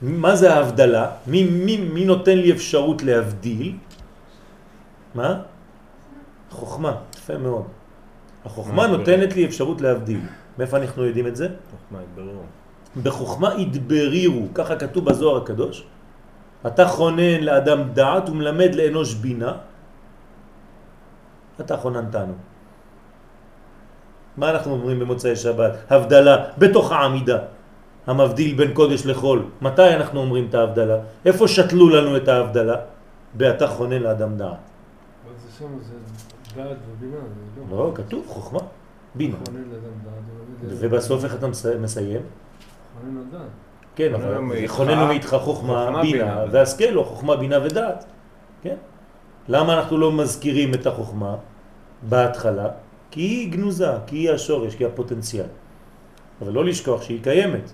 מה 0.03 0.37
זה 0.37 0.55
ההבדלה? 0.55 1.11
מי, 1.27 1.45
מי, 1.45 1.77
מי 1.77 2.05
נותן 2.05 2.39
לי 2.39 2.53
אפשרות 2.53 3.03
להבדיל? 3.03 3.77
מה? 5.15 5.41
חוכמה, 6.51 6.93
יפה 7.19 7.39
מאוד. 7.39 7.65
החוכמה 8.45 8.75
מה, 8.75 8.87
נותנת 8.87 9.37
לי 9.37 9.47
אפשרות 9.47 9.81
להבדיל. 9.81 10.21
מאיפה 10.59 10.77
אנחנו 10.77 11.05
יודעים 11.05 11.27
את 11.27 11.37
זה? 11.37 11.49
חוכמה 11.71 11.99
התבררו. 12.03 12.43
בחוכמה 13.03 13.49
התברירו, 13.53 14.47
ככה 14.55 14.77
כתוב 14.77 15.05
בזוהר 15.05 15.37
הקדוש. 15.43 15.85
אתה 16.67 16.87
חונן 16.87 17.41
לאדם 17.41 17.93
דעת 17.95 18.29
ומלמד 18.29 18.75
לאנוש 18.75 19.15
בינה, 19.15 19.53
אתה 21.61 21.77
חוננתנו. 21.77 22.35
מה 24.37 24.51
אנחנו 24.51 24.73
אומרים 24.73 24.99
במוצאי 24.99 25.37
שבת? 25.37 25.73
הבדלה 25.91 26.37
בתוך 26.59 26.93
העמידה, 26.93 27.39
המבדיל 28.09 28.55
בין 28.57 28.73
קודש 28.75 29.07
לחול. 29.07 29.43
מתי 29.61 29.95
אנחנו 29.95 30.21
אומרים 30.21 30.47
את 30.49 30.55
ההבדלה? 30.55 30.97
איפה 31.25 31.49
שתלו 31.49 31.89
לנו 31.89 32.17
את 32.17 32.29
ההבדלה? 32.29 32.77
באתה 33.35 33.67
חונן 33.67 34.03
לאדם 34.03 34.37
דעת. 34.37 34.49
אבל 34.49 34.57
זה 35.39 35.59
שם, 35.59 35.65
זה 35.83 35.95
דעת 36.63 36.77
ובינה, 36.93 37.17
לא. 37.71 37.87
לא, 37.87 37.93
כתוב 37.95 38.25
חוכמה, 38.29 38.59
בינה. 39.15 39.37
דעת. 39.45 40.73
ובסוף 40.81 41.25
איך 41.25 41.35
אתה 41.35 41.47
מסי- 41.47 41.69
מסיים? 41.81 42.21
חונן 43.01 43.17
לדעת. 43.29 43.41
כן, 43.97 44.13
חוננו 44.17 44.47
אבל 44.49 44.57
יכוננו 44.57 45.07
מאיתך 45.07 45.37
חוכמה, 45.41 46.03
בינה. 46.03 46.45
והשכל 46.51 46.97
או 46.97 47.05
חוכמה, 47.05 47.37
בינה 47.37 47.59
ודעת. 47.65 48.05
כן? 48.63 48.77
למה 49.49 49.75
אנחנו 49.75 49.99
לא 49.99 50.13
מזכירים 50.13 50.75
את 50.75 50.87
החוכמה 50.87 51.37
בהתחלה? 52.09 52.69
כי 53.11 53.21
היא 53.21 53.53
גנוזה, 53.53 53.91
כי 54.07 54.17
היא 54.17 54.31
השורש, 54.31 54.75
כי 54.75 54.85
היא 54.85 54.93
הפוטנציאל. 54.93 55.47
אבל 56.43 56.53
לא 56.53 56.65
לשכוח 56.65 57.03
שהיא 57.03 57.23
קיימת. 57.23 57.73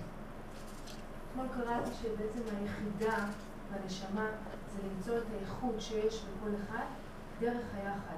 קראתי 1.85 1.97
שבעצם 2.01 2.55
היחידה 2.61 3.25
בנשמה 3.71 4.27
זה 4.73 4.79
למצוא 4.89 5.17
את 5.17 5.23
האיכות 5.37 5.75
שיש 5.79 6.15
לכל 6.15 6.49
אחד 6.65 6.85
דרך 7.39 7.65
היחד. 7.77 8.15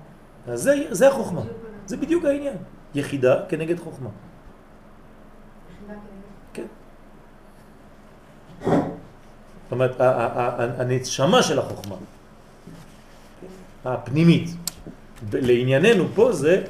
אז 0.48 0.62
זה, 0.62 0.74
זה 0.90 1.08
החוכמה. 1.08 1.42
זה 1.86 1.98
בדיוק 1.98 2.26
העניין. 2.26 2.58
יחידה 2.96 3.46
כנגד 3.50 3.80
חוכמה. 3.80 4.10
יחידה 5.72 5.94
כנגד. 5.94 6.28
כן. 6.54 6.66
זאת 9.64 9.72
אומרת, 9.72 9.96
הנשמה 10.80 11.44
של 11.44 11.60
החוכמה, 11.60 11.96
הפנימית, 13.86 14.50
לענייננו 15.34 16.08
פה 16.16 16.34
זה 16.34 16.66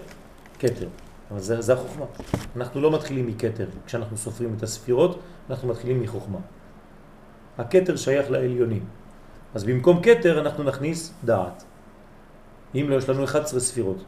קטר, 0.57 0.87
אבל 1.31 1.39
זה, 1.39 1.61
זה 1.61 1.73
החוכמה. 1.73 2.05
אנחנו 2.55 2.81
לא 2.81 2.91
מתחילים 2.91 3.27
מקטר, 3.27 3.65
כשאנחנו 3.85 4.17
סופרים 4.17 4.53
את 4.57 4.63
הספירות, 4.63 5.19
אנחנו 5.49 5.67
מתחילים 5.67 6.01
מחוכמה. 6.01 6.39
הקטר 7.57 7.95
שייך 7.95 8.31
לעליונים, 8.31 8.85
אז 9.55 9.63
במקום 9.63 10.01
קטר 10.01 10.39
אנחנו 10.41 10.63
נכניס 10.63 11.13
דעת. 11.25 11.63
אם 12.75 12.85
לא, 12.89 12.95
יש 12.95 13.09
לנו 13.09 13.23
11 13.23 13.59
ספירות. 13.59 14.03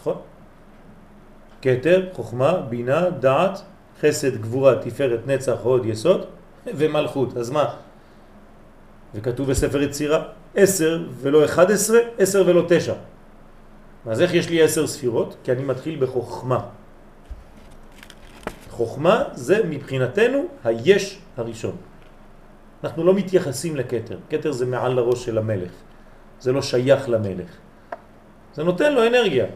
נכון? 0.00 0.16
כתר, 1.62 2.08
חוכמה, 2.12 2.60
בינה, 2.68 3.10
דעת, 3.10 3.62
חסד, 4.00 4.36
גבורה, 4.36 4.74
תפארת, 4.82 5.26
נצח, 5.26 5.56
הוד, 5.62 5.86
יסוד 5.86 6.24
ומלכות. 6.78 7.36
אז 7.36 7.50
מה? 7.50 7.74
וכתוב 9.14 9.50
בספר 9.50 9.82
יצירה, 9.82 10.22
עשר 10.54 11.04
ולא 11.10 11.44
אחד 11.44 11.70
עשרה, 11.70 11.98
עשר 12.18 12.42
ולא 12.46 12.64
תשע. 12.68 12.94
אז 14.06 14.20
איך 14.20 14.34
יש 14.34 14.50
לי 14.50 14.62
עשר 14.62 14.86
ספירות? 14.86 15.36
כי 15.44 15.52
אני 15.52 15.64
מתחיל 15.64 16.04
בחוכמה. 16.04 16.60
חוכמה 18.76 19.24
זה 19.32 19.64
מבחינתנו 19.68 20.44
היש 20.64 21.18
הראשון. 21.36 21.76
אנחנו 22.84 23.04
לא 23.04 23.14
מתייחסים 23.14 23.76
לכתר. 23.76 24.18
כתר 24.30 24.52
זה 24.52 24.66
מעל 24.66 24.92
לראש 24.92 25.24
של 25.24 25.38
המלך. 25.38 25.72
זה 26.40 26.52
לא 26.52 26.62
שייך 26.62 27.08
למלך. 27.08 27.48
זה 28.54 28.64
נותן 28.64 28.92
לו 28.92 29.06
אנרגיה, 29.06 29.46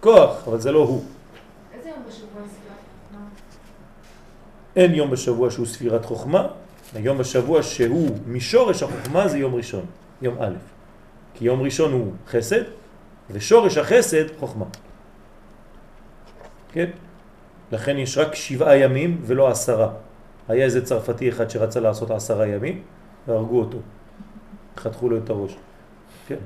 כוח, 0.00 0.48
אבל 0.48 0.58
זה 0.60 0.72
לא 0.72 0.78
הוא. 0.78 1.04
איזה 1.74 1.88
יום 1.88 1.98
בשבוע 2.08 2.42
ספירת 2.48 2.84
חוכמה? 2.90 3.24
אין 4.76 4.94
יום 4.94 5.10
בשבוע 5.10 5.50
שהוא 5.50 5.66
ספירת 5.66 6.04
חוכמה, 6.04 6.46
היום 6.94 7.18
בשבוע 7.18 7.62
שהוא 7.62 8.16
משורש 8.26 8.82
החוכמה 8.82 9.28
זה 9.28 9.38
יום 9.38 9.54
ראשון, 9.54 9.84
יום 10.22 10.36
א'. 10.42 10.54
כי 11.34 11.44
יום 11.44 11.62
ראשון 11.62 11.92
הוא 11.92 12.12
חסד, 12.28 12.62
ושורש 13.30 13.76
החסד 13.78 14.24
חוכמה. 14.40 14.66
כן? 16.72 16.90
לכן 17.72 17.98
יש 17.98 18.18
רק 18.18 18.34
שבעה 18.34 18.76
ימים 18.76 19.20
ולא 19.22 19.48
עשרה. 19.48 19.88
היה 20.48 20.64
איזה 20.64 20.84
צרפתי 20.84 21.28
אחד 21.28 21.50
שרצה 21.50 21.80
לעשות 21.80 22.10
עשרה 22.10 22.46
ימים, 22.46 22.82
והרגו 23.28 23.60
אותו. 23.60 23.78
חתכו 24.76 25.08
לו 25.08 25.16
את 25.18 25.30
הראש. 25.30 25.56
כן. 26.28 26.36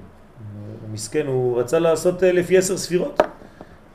מסכן, 0.92 1.26
הוא 1.26 1.60
רצה 1.60 1.78
לעשות 1.78 2.24
אה, 2.24 2.32
לפי 2.32 2.58
עשר 2.58 2.76
ספירות. 2.76 3.20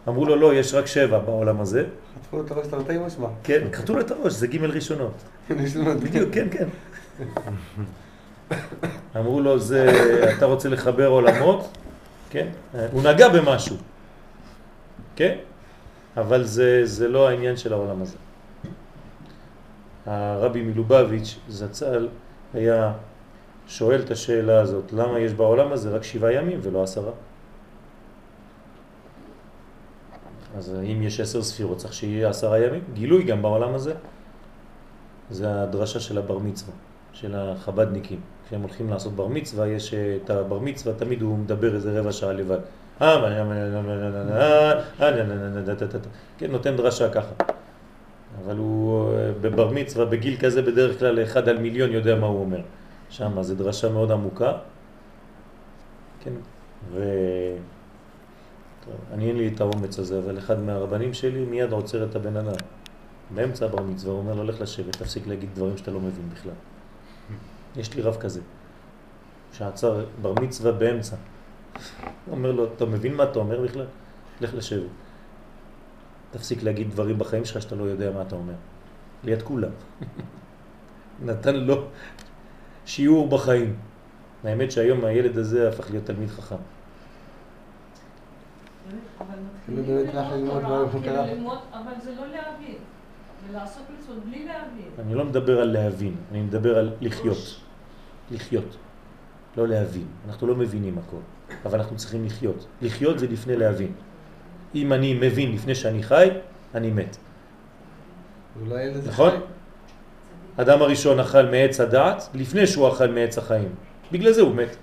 אמרו 0.08 0.26
לו, 0.26 0.36
לא, 0.36 0.54
יש 0.54 0.74
רק 0.74 0.86
שבע 0.86 1.20
בעולם 1.20 1.62
הזה. 1.62 1.84
חטפו 2.16 2.38
לו 2.38 2.46
את 2.46 2.52
הראש 2.52 2.68
תרתי 2.68 2.98
משמע. 2.98 3.28
כן, 3.44 3.68
חתכו 3.74 3.94
לו 3.94 4.00
את 4.00 4.12
הראש, 4.12 4.34
זה 4.34 4.48
ג' 4.48 4.64
ראשונות. 4.64 5.14
בדיוק, 6.04 6.30
כן, 6.32 6.48
כן. 6.52 6.68
אמרו 9.18 9.42
לו, 9.42 9.60
זה, 9.60 9.88
אתה 10.38 10.46
רוצה 10.46 10.70
לחבר 10.70 11.08
עולמות? 11.08 11.78
כן. 12.30 12.48
הוא 12.92 13.04
נגע 13.04 13.30
במשהו, 13.30 13.76
כן? 15.16 15.36
אבל 16.18 16.44
זה, 16.44 16.82
זה 16.86 17.08
לא 17.08 17.30
העניין 17.30 17.58
של 17.58 17.74
העולם 17.74 18.02
הזה. 18.02 18.18
הרבי 20.06 20.62
מלובביץ' 20.62 21.40
זצ"ל 21.50 22.08
היה 22.54 22.94
שואל 23.68 24.02
את 24.02 24.12
השאלה 24.12 24.62
הזאת, 24.62 24.94
למה 24.94 25.20
יש 25.20 25.34
בעולם 25.34 25.72
הזה 25.72 25.90
רק 25.90 26.04
שבעה 26.04 26.34
ימים 26.34 26.60
ולא 26.62 26.84
עשרה? 26.84 27.12
אז 30.58 30.76
אם 30.84 31.02
יש 31.02 31.20
עשר 31.20 31.44
ספירות 31.44 31.78
צריך 31.78 31.94
שיהיה 31.94 32.30
עשרה 32.30 32.60
ימים, 32.60 32.82
גילוי 32.94 33.24
גם 33.24 33.42
בעולם 33.42 33.76
הזה. 33.76 33.94
זה 35.30 35.62
הדרשה 35.64 36.00
של 36.00 36.18
הבר 36.18 36.38
מצווה, 36.38 36.74
של 37.14 37.36
החבדניקים. 37.36 38.20
כשהם 38.48 38.62
הולכים 38.62 38.90
לעשות 38.90 39.14
בר 39.14 39.28
מצווה, 39.28 39.68
יש 39.68 39.94
את 39.94 40.30
הבר 40.30 40.60
מצווה, 40.60 40.94
תמיד 40.94 41.22
הוא 41.22 41.38
מדבר 41.38 41.76
איזה 41.76 42.00
רבע 42.00 42.12
שעה 42.12 42.34
לבד. 42.34 42.60
כן, 46.38 46.52
נותן 46.52 46.76
דרשה 46.76 47.10
ככה. 47.10 47.34
אבל 48.46 48.58
הוא 48.58 49.10
אה, 49.14 49.32
בבר 49.42 49.70
מצווה, 49.72 50.06
בגיל 50.06 50.38
כזה 50.40 50.62
בדרך 50.62 51.00
כלל 51.00 51.24
אחד 51.24 51.50
על 51.50 51.58
מיליון 51.58 51.92
יודע 51.92 52.16
מה 52.16 52.28
הוא 52.28 52.40
אומר. 52.40 52.62
שם 53.10 53.42
זה 53.42 53.56
דרשה 53.56 53.90
מאוד 53.90 54.12
עמוקה. 54.12 54.54
כן, 56.24 56.34
ו... 56.92 57.04
טוב, 58.86 58.94
אני 59.14 59.28
אין 59.28 59.38
לי 59.38 59.52
את 59.56 59.62
האומץ 59.62 60.00
הזה, 60.00 60.20
אבל 60.20 60.38
אחד 60.38 60.60
מהרבנים 60.60 61.14
שלי 61.14 61.46
מיד 61.46 61.72
עוצר 61.72 62.04
את 62.04 62.16
הבן 62.16 62.38
אדם. 62.38 62.56
באמצע 63.36 63.66
הבר 63.66 63.84
מצווה 63.84 64.14
הוא 64.14 64.20
אומר 64.20 64.34
לו, 64.34 64.44
לך 64.44 64.62
לשבת, 64.62 64.96
תפסיק 64.96 65.28
להגיד 65.28 65.50
דברים 65.56 65.78
שאתה 65.78 65.92
לא 65.92 66.00
מבין 66.00 66.30
בכלל. 66.34 66.52
יש 67.76 67.94
לי 67.94 68.02
רב 68.02 68.16
כזה, 68.16 68.42
שעצר 69.54 70.06
בר 70.22 70.34
מצווה 70.34 70.72
באמצע. 70.72 71.16
הוא 72.26 72.36
אומר 72.36 72.52
לו, 72.52 72.74
אתה 72.76 72.86
מבין 72.86 73.16
מה 73.16 73.24
אתה 73.24 73.40
אומר 73.40 73.62
בכלל? 73.62 73.86
לך 74.42 74.54
לשבת. 74.54 74.90
תפסיק 76.32 76.64
להגיד 76.64 76.92
דברים 76.92 77.20
בחיים 77.20 77.46
שלך 77.46 77.62
שאתה 77.62 77.76
לא 77.76 77.84
יודע 77.84 78.12
מה 78.12 78.22
אתה 78.22 78.36
אומר. 78.36 78.54
ליד 79.24 79.42
כולם. 79.42 79.72
נתן 81.26 81.56
לו 81.56 81.88
שיעור 82.86 83.30
בחיים. 83.30 83.76
האמת 84.44 84.72
שהיום 84.72 85.06
הילד 85.06 85.38
הזה 85.38 85.70
הפך 85.70 85.92
להיות 85.92 86.06
תלמיד 86.06 86.30
חכם. 86.30 86.56
אבל 89.20 89.36
כאילו 89.66 89.84
כאילו 89.84 91.52
אבל 91.74 91.94
זה 92.04 92.12
לא 92.16 92.28
להבין. 92.28 92.78
ולעשות 93.50 93.84
מצוות 93.98 94.26
בלי 94.26 94.46
להבין. 94.46 94.90
אני 95.00 95.16
לא 95.16 95.26
מדבר 95.26 95.62
על 95.62 95.72
להבין, 95.72 96.16
אני 96.32 96.42
מדבר 96.42 96.78
על 96.78 96.94
לחיות. 97.02 97.62
לחיות. 98.32 98.78
לא 99.58 99.68
להבין. 99.68 100.08
אנחנו 100.28 100.48
לא 100.48 100.56
מבינים 100.56 100.98
הכל, 100.98 101.18
אבל 101.66 101.80
אנחנו 101.80 101.96
צריכים 101.98 102.26
לחיות. 102.26 102.66
לחיות 102.82 103.20
זה 103.20 103.28
לפני 103.28 103.56
להבין. 103.56 103.92
אם 104.76 104.94
אני 104.94 105.14
מבין 105.14 105.52
לפני 105.52 105.76
שאני 105.76 106.04
חי, 106.04 106.30
אני 106.76 106.92
מת. 106.92 107.18
נכון? 109.08 109.34
אדם 110.58 110.82
הראשון 110.82 111.20
אכל 111.20 111.46
מעץ 111.46 111.80
הדעת 111.80 112.30
לפני 112.34 112.68
שהוא 112.68 112.90
אכל 112.90 113.08
מעץ 113.08 113.38
החיים. 113.38 113.76
בגלל 114.12 114.32
זה 114.32 114.42
הוא 114.42 114.56
מת. 114.56 114.76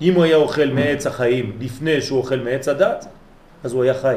אם 0.00 0.14
הוא 0.14 0.24
היה 0.24 0.36
אוכל 0.36 0.66
מעץ 0.66 1.06
החיים 1.06 1.56
לפני 1.60 2.00
שהוא 2.00 2.18
אוכל 2.18 2.36
מעץ 2.36 2.68
הדעת, 2.68 3.06
אז 3.64 3.72
הוא 3.72 3.82
היה 3.82 3.94
חי. 3.94 4.16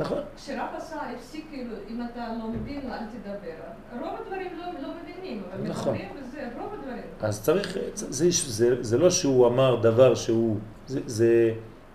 נכון. 0.00 0.18
כשרב 0.36 0.66
עשה 0.76 0.96
הפסיק, 1.16 1.46
כאילו, 1.50 1.74
אם 1.90 2.00
אתה 2.12 2.28
לא 2.38 2.48
מבין, 2.48 2.80
אל 2.90 2.98
תדבר. 3.12 4.00
רוב 4.00 4.18
הדברים 4.20 4.50
לא 4.58 4.64
לא 4.82 4.88
מבינים, 5.02 5.42
אבל 5.54 5.68
נכון. 5.68 5.94
מדברים. 5.94 6.21
אז 7.20 7.42
צריך, 7.42 7.78
זה, 7.94 8.28
זה, 8.30 8.82
זה 8.82 8.98
לא 8.98 9.10
שהוא 9.10 9.46
אמר 9.46 9.80
דבר 9.80 10.14
שהוא, 10.14 10.56
זה, 10.86 11.00
זה, 11.06 11.52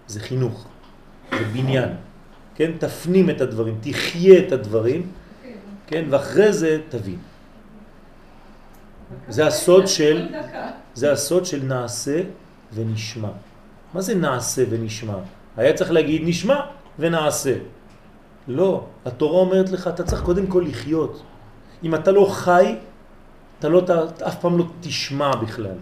זה 0.07 0.19
חינוך, 0.19 0.67
זה 1.31 1.45
בניין, 1.53 1.89
כן? 2.55 2.71
תפנים 2.77 3.29
את 3.29 3.41
הדברים, 3.41 3.77
תחיה 3.81 4.47
את 4.47 4.51
הדברים, 4.51 5.01
כן. 5.43 5.51
כן? 5.87 6.05
ואחרי 6.09 6.53
זה 6.53 6.79
תבין. 6.89 7.19
זה 9.29 9.47
הסוד 9.47 9.87
של-. 9.87 10.27
זה 10.93 11.11
הסוד 11.11 11.45
של 11.45 11.63
נעשה 11.63 12.21
ונשמע. 12.73 13.29
מה 13.93 14.01
זה 14.01 14.15
נעשה 14.15 14.63
ונשמע? 14.69 15.17
היה 15.57 15.73
צריך 15.73 15.91
להגיד 15.91 16.21
נשמע 16.25 16.59
ונעשה. 16.99 17.55
לא, 18.47 18.85
התורה 19.05 19.39
אומרת 19.39 19.69
לך, 19.69 19.87
אתה 19.87 20.03
צריך 20.03 20.21
קודם 20.21 20.47
כל 20.47 20.65
לחיות. 20.67 21.23
אם 21.83 21.95
אתה 21.95 22.11
לא 22.11 22.27
חי, 22.31 22.75
אתה, 23.59 23.69
לא, 23.69 23.79
אתה 23.79 24.27
אף 24.27 24.41
פעם 24.41 24.57
לא 24.57 24.65
תשמע 24.81 25.35
בכלל. 25.35 25.75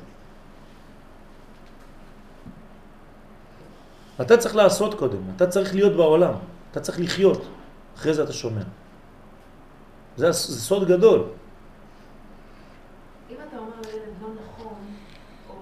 אתה 4.22 4.38
צריך 4.38 4.56
לעשות 4.56 4.94
קודם, 4.94 5.18
אתה 5.36 5.48
צריך 5.48 5.76
להיות 5.76 5.94
בעולם, 5.96 6.34
אתה 6.72 6.80
צריך 6.80 7.00
לחיות, 7.00 7.46
אחרי 7.98 8.14
זה 8.14 8.24
אתה 8.24 8.34
שומע. 8.34 8.62
זה, 10.18 10.32
זה 10.32 10.62
סוד 10.62 10.88
גדול. 10.88 11.24
אם 13.30 13.36
אתה 13.50 13.58
אומר 13.58 13.76
לילד 13.86 14.14
לא 14.22 14.28
נכון, 14.28 14.74
או 15.50 15.56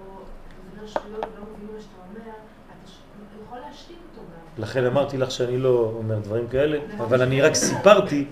אומר 0.73 0.87
שטויות 0.87 1.25
ולא 1.35 1.45
מבין 1.55 1.75
מה 1.75 1.81
שאתה 1.81 1.95
אומר, 2.09 2.31
אתה 2.31 3.43
יכול 3.45 3.57
להשתיק 3.69 3.97
אותו 4.11 4.21
גם. 4.57 4.63
לכן 4.63 4.85
אמרתי 4.85 5.17
לך 5.17 5.31
שאני 5.31 5.57
לא 5.57 5.93
אומר 5.95 6.19
דברים 6.19 6.47
כאלה, 6.47 6.79
אבל 6.97 7.21
אני 7.21 7.41
רק 7.41 7.53
סיפרתי. 7.53 8.25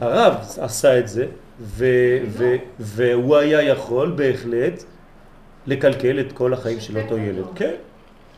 הרב 0.00 0.34
עשה 0.58 0.98
את 0.98 1.08
זה, 1.08 1.26
והוא 2.78 3.36
היה 3.36 3.62
יכול 3.62 4.10
בהחלט 4.10 4.84
לקלקל 5.66 6.20
את 6.20 6.32
כל 6.32 6.52
החיים 6.52 6.80
של 6.80 6.98
אותו 6.98 7.18
ילד. 7.18 7.44
כן, 7.54 7.74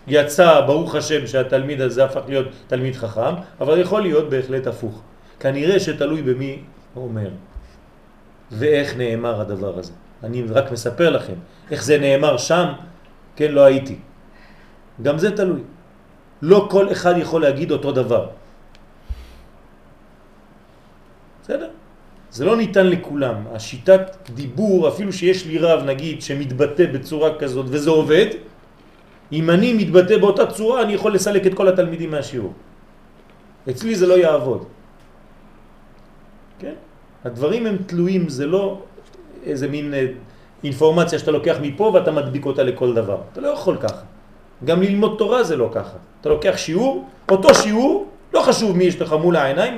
יצא, 0.07 0.61
ברוך 0.61 0.95
השם, 0.95 1.27
שהתלמיד 1.27 1.81
הזה 1.81 2.05
הפך 2.05 2.21
להיות 2.29 2.47
תלמיד 2.67 2.97
חכם, 2.97 3.35
אבל 3.61 3.81
יכול 3.81 4.03
להיות 4.03 4.31
בהחלט 4.31 4.67
הפוך. 4.67 5.03
כנראה 5.41 5.81
שתלוי 5.81 6.23
במי 6.23 6.62
אומר 6.97 7.29
ואיך 8.51 8.97
נאמר 8.97 9.41
הדבר 9.41 9.79
הזה. 9.79 9.93
אני 10.23 10.43
רק 10.43 10.73
מספר 10.73 11.11
לכם 11.11 11.35
איך 11.71 11.85
זה 11.85 11.99
נאמר 11.99 12.37
שם, 12.37 12.67
כן, 13.37 13.53
לא 13.53 13.64
הייתי. 13.64 13.99
גם 15.03 15.19
זה 15.19 15.37
תלוי. 15.37 15.61
לא 16.43 16.69
כל 16.71 16.93
אחד 16.93 17.14
יכול 17.17 17.43
להגיד 17.43 17.71
אותו 17.71 17.93
דבר. 17.93 18.29
בסדר? 21.43 21.71
זה 22.37 22.45
לא 22.45 22.57
ניתן 22.57 22.87
לכולם. 22.87 23.34
השיטת 23.57 24.28
דיבור, 24.37 24.89
אפילו 24.89 25.12
שיש 25.12 25.47
לי 25.47 25.59
רב, 25.59 25.89
נגיד, 25.89 26.22
שמתבטא 26.22 26.84
בצורה 26.93 27.41
כזאת 27.41 27.66
וזה 27.68 27.91
עובד, 27.91 28.26
אם 29.32 29.51
אני 29.51 29.72
מתבטא 29.72 30.20
באותה 30.20 30.47
צורה, 30.53 30.82
אני 30.82 30.93
יכול 30.93 31.14
לסלק 31.16 31.47
את 31.47 31.55
כל 31.55 31.68
התלמידים 31.68 32.11
מהשיעור. 32.11 32.53
אצלי 33.64 33.95
זה 33.97 34.07
לא 34.07 34.14
יעבוד. 34.20 34.64
כן? 36.59 36.76
הדברים 37.24 37.66
הם 37.66 37.76
תלויים, 37.89 38.28
זה 38.28 38.47
לא 38.47 38.84
איזה 39.49 39.68
מין 39.68 39.95
אה, 39.95 40.07
אינפורמציה 40.64 41.18
שאתה 41.18 41.30
לוקח 41.30 41.57
מפה 41.62 41.84
ואתה 41.95 42.12
מדביק 42.12 42.45
אותה 42.47 42.62
לכל 42.62 42.93
דבר. 42.95 43.18
אתה 43.32 43.41
לא 43.41 43.49
יכול 43.49 43.76
ככה. 43.80 44.05
גם 44.64 44.82
ללמוד 44.82 45.14
תורה 45.18 45.41
זה 45.41 45.57
לא 45.57 45.72
ככה. 45.72 45.97
אתה 46.20 46.28
לוקח 46.28 46.55
שיעור, 46.57 47.09
אותו 47.32 47.55
שיעור, 47.55 48.07
לא 48.34 48.41
חשוב 48.41 48.76
מי 48.76 48.84
יש 48.84 49.01
לך 49.01 49.12
מול 49.12 49.37
העיניים, 49.37 49.74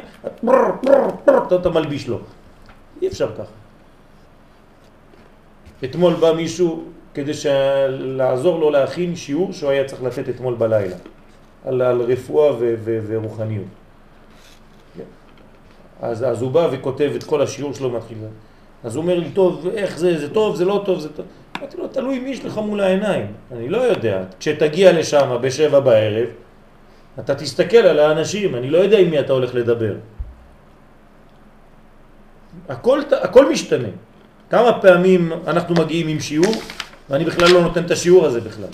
אתה, 1.47 1.55
אתה 1.55 1.71
מלביש 1.71 2.09
לו. 2.11 2.19
אי 3.03 3.09
אפשר 3.09 3.29
ככה. 3.35 3.53
אתמול 5.85 6.15
בא 6.15 6.33
מישהו 6.33 6.85
כדי 7.15 7.33
לעזור 7.89 8.61
לו 8.61 8.71
להכין 8.71 9.17
שיעור 9.17 9.53
שהוא 9.53 9.71
היה 9.71 9.85
צריך 9.85 10.03
לתת 10.03 10.29
אתמול 10.29 10.55
בלילה, 10.55 10.97
על, 11.65 11.83
על 11.83 12.01
רפואה 12.01 12.53
ו, 12.53 12.75
ו, 12.85 13.01
ורוחניות. 13.07 13.67
אז, 16.03 16.25
אז 16.25 16.43
הוא 16.43 16.51
בא 16.51 16.69
וכותב 16.73 17.13
את 17.17 17.25
כל 17.25 17.43
השיעור 17.43 17.75
שלו 17.75 17.91
מתחיל. 17.91 18.19
אז 18.85 18.97
הוא 18.97 19.03
אומר 19.03 19.19
לי, 19.19 19.31
טוב, 19.31 19.69
איך 19.75 19.99
זה, 19.99 20.19
זה 20.19 20.35
טוב, 20.35 20.57
זה 20.57 20.65
לא 20.65 20.83
טוב, 20.87 20.99
זה 20.99 21.09
טוב. 21.09 21.27
אמרתי 21.59 21.77
לו, 21.77 21.89
תלוי 21.89 22.19
מי 22.19 22.31
יש 22.31 22.45
לך 22.45 22.59
מול 22.59 22.81
העיניים. 22.81 23.27
אני 23.53 23.69
לא 23.69 23.79
יודע. 23.79 24.23
כשתגיע 24.41 24.93
לשם 24.93 25.39
בשבע 25.41 25.81
בערב, 25.81 26.29
אתה 27.19 27.35
תסתכל 27.35 27.77
על 27.77 27.99
האנשים, 27.99 28.55
אני 28.55 28.71
לא 28.71 28.79
יודע 28.79 28.99
עם 28.99 29.11
מי 29.11 29.21
אתה 29.21 29.33
הולך 29.33 29.55
לדבר. 29.55 29.95
הכל, 32.69 33.01
הכל 33.23 33.51
משתנה. 33.51 33.89
כמה 34.51 34.81
פעמים 34.81 35.33
אנחנו 35.47 35.75
מגיעים 35.75 36.09
עם 36.09 36.21
שיעור, 36.21 36.55
ואני 37.11 37.25
בכלל 37.25 37.53
לא 37.53 37.63
נותן 37.63 37.85
את 37.85 37.91
השיעור 37.91 38.27
הזה 38.27 38.41
בכלל. 38.41 38.73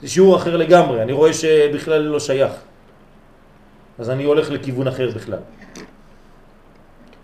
זה 0.00 0.08
שיעור 0.08 0.36
אחר 0.36 0.56
לגמרי, 0.56 1.02
אני 1.02 1.12
רואה 1.12 1.32
שבכלל 1.32 2.02
לא 2.02 2.20
שייך. 2.20 2.52
אז 3.98 4.10
אני 4.10 4.24
הולך 4.24 4.50
לכיוון 4.50 4.88
אחר 4.88 5.10
בכלל. 5.14 5.38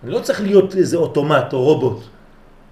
אני 0.05 0.11
לא 0.11 0.19
צריך 0.19 0.41
להיות 0.41 0.77
איזה 0.77 0.97
אוטומט 0.97 1.53
או 1.53 1.63
רובוט. 1.63 2.01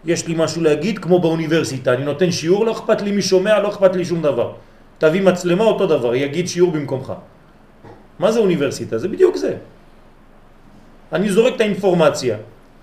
יש 0.04 0.26
לי 0.26 0.34
משהו 0.38 0.62
להגיד 0.62 0.98
כמו 0.98 1.20
באוניברסיטה, 1.20 1.94
אני 1.94 2.04
נותן 2.04 2.32
שיעור, 2.32 2.66
לא 2.66 2.72
אכפת 2.72 3.02
לי 3.02 3.12
מי 3.12 3.22
שומע, 3.22 3.58
לא 3.58 3.68
אכפת 3.68 3.96
לי 3.96 4.04
שום 4.04 4.22
דבר. 4.22 4.52
תביא 4.98 5.22
מצלמה 5.22 5.64
אותו 5.64 5.86
דבר, 5.86 6.14
יגיד 6.14 6.48
שיעור 6.48 6.72
במקומך. 6.72 7.12
מה 8.18 8.32
זה 8.32 8.38
אוניברסיטה? 8.38 8.98
זה 8.98 9.08
בדיוק 9.08 9.36
זה. 9.36 9.56
אני 11.12 11.30
זורק 11.30 11.54
את 11.56 11.60
האינפורמציה. 11.60 12.36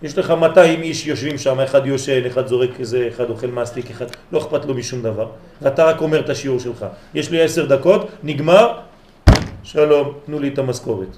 יש 0.03 0.17
לך 0.17 0.31
200 0.31 0.81
איש 0.81 1.07
יושבים 1.07 1.37
שם, 1.37 1.59
אחד 1.59 1.85
יושן, 1.85 2.25
אחד 2.25 2.47
זורק 2.47 2.79
איזה, 2.79 3.07
אחד 3.07 3.29
אוכל 3.29 3.47
מסטיק, 3.47 3.91
אחד 3.91 4.05
לא 4.31 4.37
אכפת 4.39 4.65
לו 4.65 4.73
משום 4.73 5.01
דבר, 5.01 5.29
ואתה 5.61 5.85
רק 5.85 6.01
אומר 6.01 6.19
את 6.19 6.29
השיעור 6.29 6.59
שלך. 6.59 6.85
יש 7.13 7.31
לי 7.31 7.41
עשר 7.41 7.65
דקות, 7.65 8.07
נגמר, 8.23 8.79
שלום, 9.63 10.13
תנו 10.25 10.39
לי 10.39 10.47
את 10.47 10.57
המשכורת. 10.59 11.17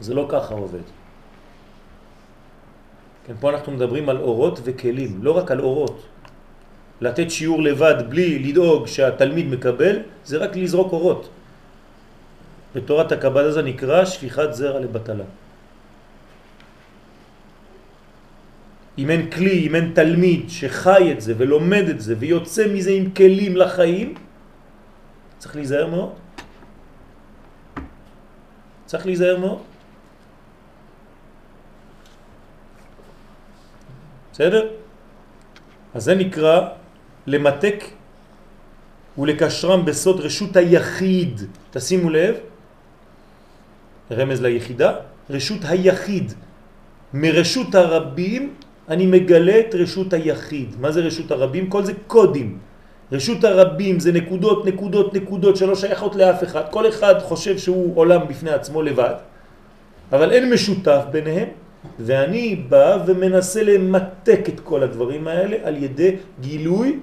זה 0.00 0.14
לא 0.14 0.26
ככה 0.28 0.54
עובד. 0.54 0.86
כן, 3.26 3.34
פה 3.40 3.50
אנחנו 3.50 3.72
מדברים 3.72 4.08
על 4.08 4.18
אורות 4.20 4.60
וכלים, 4.64 5.18
לא 5.22 5.36
רק 5.36 5.50
על 5.50 5.60
אורות. 5.60 6.02
לתת 7.00 7.30
שיעור 7.30 7.62
לבד 7.62 7.94
בלי 8.08 8.38
לדאוג 8.38 8.86
שהתלמיד 8.86 9.46
מקבל, 9.46 9.96
זה 10.24 10.36
רק 10.38 10.56
לזרוק 10.56 10.92
אורות. 10.92 11.28
בתורת 12.74 13.12
הקבלה 13.12 13.52
זה 13.52 13.62
נקרא 13.62 14.04
שפיכת 14.04 14.48
זרע 14.52 14.80
לבטלה. 14.80 15.24
אם 18.98 19.10
אין 19.10 19.30
כלי, 19.30 19.66
אם 19.66 19.74
אין 19.74 19.92
תלמיד 19.94 20.50
שחי 20.50 21.12
את 21.12 21.20
זה 21.20 21.34
ולומד 21.38 21.84
את 21.90 22.00
זה 22.00 22.14
ויוצא 22.18 22.72
מזה 22.72 22.90
עם 22.90 23.10
כלים 23.10 23.56
לחיים, 23.56 24.14
צריך 25.38 25.56
להיזהר 25.56 25.86
מאוד. 25.86 26.12
צריך 28.86 29.06
להיזהר 29.06 29.38
מאוד. 29.38 29.62
בסדר? 34.32 34.68
אז 35.94 36.04
זה 36.04 36.14
נקרא 36.14 36.56
למתק 37.26 37.84
ולקשרם 39.18 39.84
בסוד 39.84 40.20
רשות 40.20 40.56
היחיד. 40.56 41.40
תשימו 41.70 42.10
לב, 42.10 42.34
רמז 44.10 44.42
ליחידה, 44.42 44.92
רשות 45.30 45.60
היחיד. 45.64 46.32
מרשות 47.14 47.74
הרבים 47.74 48.54
אני 48.88 49.06
מגלה 49.06 49.60
את 49.60 49.74
רשות 49.74 50.12
היחיד. 50.12 50.76
מה 50.80 50.92
זה 50.92 51.00
רשות 51.00 51.30
הרבים? 51.30 51.70
כל 51.70 51.84
זה 51.84 51.92
קודים. 52.06 52.58
רשות 53.12 53.44
הרבים 53.44 54.00
זה 54.00 54.12
נקודות, 54.12 54.66
נקודות, 54.66 55.14
נקודות 55.14 55.56
שלא 55.56 55.74
שייכות 55.74 56.16
לאף 56.16 56.44
אחד. 56.44 56.62
כל 56.70 56.88
אחד 56.88 57.14
חושב 57.18 57.58
שהוא 57.58 57.96
עולם 57.96 58.28
בפני 58.28 58.50
עצמו 58.50 58.82
לבד, 58.82 59.14
אבל 60.12 60.32
אין 60.32 60.50
משותף 60.50 61.02
ביניהם, 61.10 61.48
ואני 62.00 62.56
בא 62.68 62.98
ומנסה 63.06 63.62
למתק 63.62 64.40
את 64.48 64.60
כל 64.60 64.82
הדברים 64.82 65.28
האלה 65.28 65.56
על 65.64 65.82
ידי 65.82 66.16
גילוי 66.40 66.98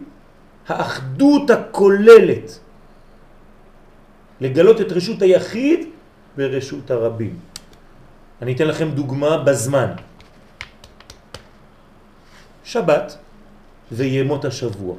האחדות 0.67 1.49
הכוללת. 1.49 2.59
לגלות 4.41 4.81
את 4.81 4.91
רשות 4.91 5.21
היחיד 5.21 5.79
ברשות 6.37 6.91
הרבים. 6.91 7.39
אני 8.41 8.53
אתן 8.53 8.67
לכם 8.67 8.91
דוגמה 8.91 9.37
בזמן. 9.37 9.91
שבת 12.63 13.17
וימות 13.91 14.45
השבוע. 14.45 14.95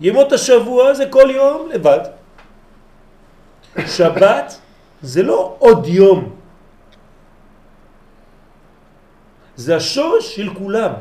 ימות 0.00 0.32
השבוע 0.32 0.94
זה 0.94 1.06
כל 1.10 1.28
יום 1.34 1.70
לבד. 1.74 2.00
שבת 3.86 4.58
זה 5.02 5.22
לא 5.22 5.56
עוד 5.58 5.86
יום. 5.86 6.36
זה 9.56 9.76
השורש 9.76 10.36
של 10.36 10.54
כולם. 10.54 10.92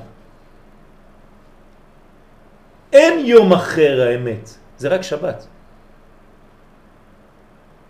אין 2.94 3.26
יום 3.26 3.54
אחר 3.54 4.02
האמת, 4.10 4.50
זה 4.78 4.88
רק 4.88 5.02
שבת. 5.02 5.48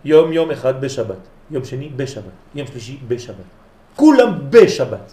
יום 0.04 0.32
יום 0.32 0.50
אחד 0.50 0.80
בשבת, 0.80 1.22
יום 1.50 1.64
שני 1.64 1.88
בשבת, 1.88 2.36
יום 2.54 2.66
שלישי 2.66 2.98
בשבת. 3.08 3.48
כולם 3.96 4.50
בשבת. 4.50 5.12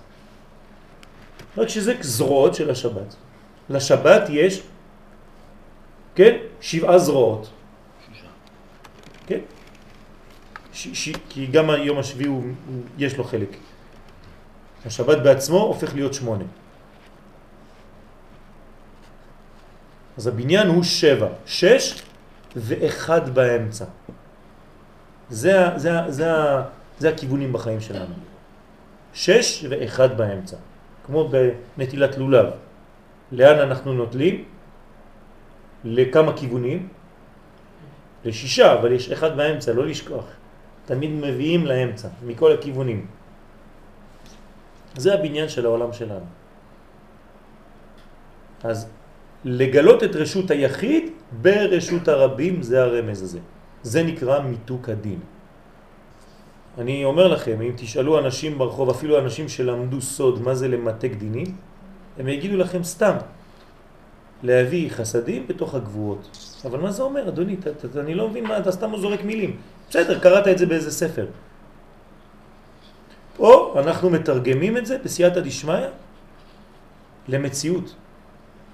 רק 1.57 1.69
שזה 1.69 1.93
זרועות 2.01 2.55
של 2.55 2.69
השבת. 2.69 3.15
לשבת 3.69 4.23
יש, 4.29 4.61
כן, 6.15 6.37
שבעה 6.61 6.99
זרועות. 6.99 7.49
כן? 9.27 9.39
ש, 10.73 10.87
ש, 10.93 11.09
כי 11.29 11.47
גם 11.47 11.69
היום 11.69 11.97
השביעי 11.97 12.29
הוא, 12.29 12.43
יש 12.97 13.17
לו 13.17 13.23
חלק. 13.23 13.57
השבת 14.85 15.17
בעצמו 15.17 15.61
הופך 15.61 15.93
להיות 15.93 16.13
שמונה. 16.13 16.43
אז 20.17 20.27
הבניין 20.27 20.67
הוא 20.67 20.83
שבע, 20.83 21.27
שש 21.45 22.01
ואחד 22.55 23.35
באמצע. 23.35 23.85
זה, 25.29 25.69
זה, 25.75 25.91
זה, 26.07 26.31
זה 26.99 27.09
הכיוונים 27.09 27.53
בחיים 27.53 27.79
שלנו. 27.79 28.15
שש 29.13 29.65
ואחד 29.69 30.17
באמצע. 30.17 30.57
כמו 31.05 31.29
בנטילת 31.77 32.17
לולב. 32.17 32.45
לאן 33.31 33.59
אנחנו 33.59 33.93
נוטלים? 33.93 34.43
לכמה 35.83 36.37
כיוונים? 36.37 36.87
לשישה, 38.25 38.73
אבל 38.73 38.91
יש 38.91 39.11
אחד 39.11 39.37
באמצע, 39.37 39.73
לא 39.73 39.85
לשכוח. 39.85 40.25
תמיד 40.85 41.09
מביאים 41.09 41.65
לאמצע, 41.65 42.07
מכל 42.25 42.51
הכיוונים. 42.51 43.05
זה 44.97 45.13
הבניין 45.13 45.49
של 45.49 45.65
העולם 45.65 45.93
שלנו. 45.93 46.25
אז 48.63 48.87
לגלות 49.45 50.03
את 50.03 50.15
רשות 50.15 50.51
היחיד 50.51 51.03
ברשות 51.41 52.07
הרבים 52.07 52.63
זה 52.63 52.83
הרמז 52.83 53.21
הזה. 53.21 53.39
זה 53.85 54.03
נקרא 54.03 54.39
מיתוק 54.39 54.89
הדין. 54.89 55.19
אני 56.77 57.05
אומר 57.05 57.27
לכם, 57.27 57.61
אם 57.61 57.71
תשאלו 57.77 58.19
אנשים 58.19 58.57
ברחוב, 58.57 58.89
אפילו 58.89 59.19
אנשים 59.19 59.49
שלמדו 59.49 60.01
סוד 60.01 60.41
מה 60.41 60.55
זה 60.55 60.67
למתק 60.67 61.11
דינים, 61.21 61.45
הם 62.17 62.27
יגידו 62.27 62.57
לכם 62.57 62.83
סתם. 62.83 63.15
להביא 64.43 64.89
חסדים 64.89 65.47
בתוך 65.47 65.75
הגבורות. 65.75 66.25
אבל 66.65 66.79
מה 66.79 66.91
זה 66.91 67.03
אומר, 67.03 67.29
אדוני? 67.29 67.57
ת, 67.57 67.67
ת, 67.67 67.97
אני 67.97 68.15
לא 68.17 68.29
מבין 68.29 68.43
מה, 68.49 68.57
אתה 68.57 68.71
סתם 68.71 68.97
זורק 68.97 69.21
מילים. 69.23 69.57
בסדר, 69.89 70.19
קראת 70.19 70.47
את 70.47 70.57
זה 70.57 70.65
באיזה 70.65 70.91
ספר. 70.91 71.25
או 73.39 73.79
אנחנו 73.79 74.09
מתרגמים 74.09 74.77
את 74.77 74.85
זה 74.85 74.97
בסייעתא 74.97 75.39
דשמיא 75.39 75.93
למציאות. 77.27 77.87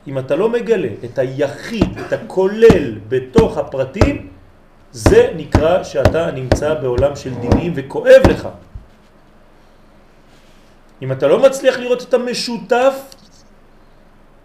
אם 0.08 0.16
אתה 0.20 0.36
לא 0.36 0.50
מגלה 0.50 1.04
את 1.04 1.20
היחיד, 1.20 2.00
את 2.00 2.14
הכולל 2.14 3.00
בתוך 3.12 3.58
הפרטים, 3.58 4.31
זה 4.92 5.34
נקרא 5.36 5.84
שאתה 5.84 6.32
נמצא 6.32 6.74
בעולם 6.74 7.16
של 7.16 7.34
דינים 7.36 7.74
וכואב 7.76 8.22
לך. 8.30 8.48
אם 11.02 11.12
אתה 11.12 11.28
לא 11.28 11.44
מצליח 11.44 11.78
לראות 11.78 12.02
את 12.02 12.14
המשותף, 12.14 12.96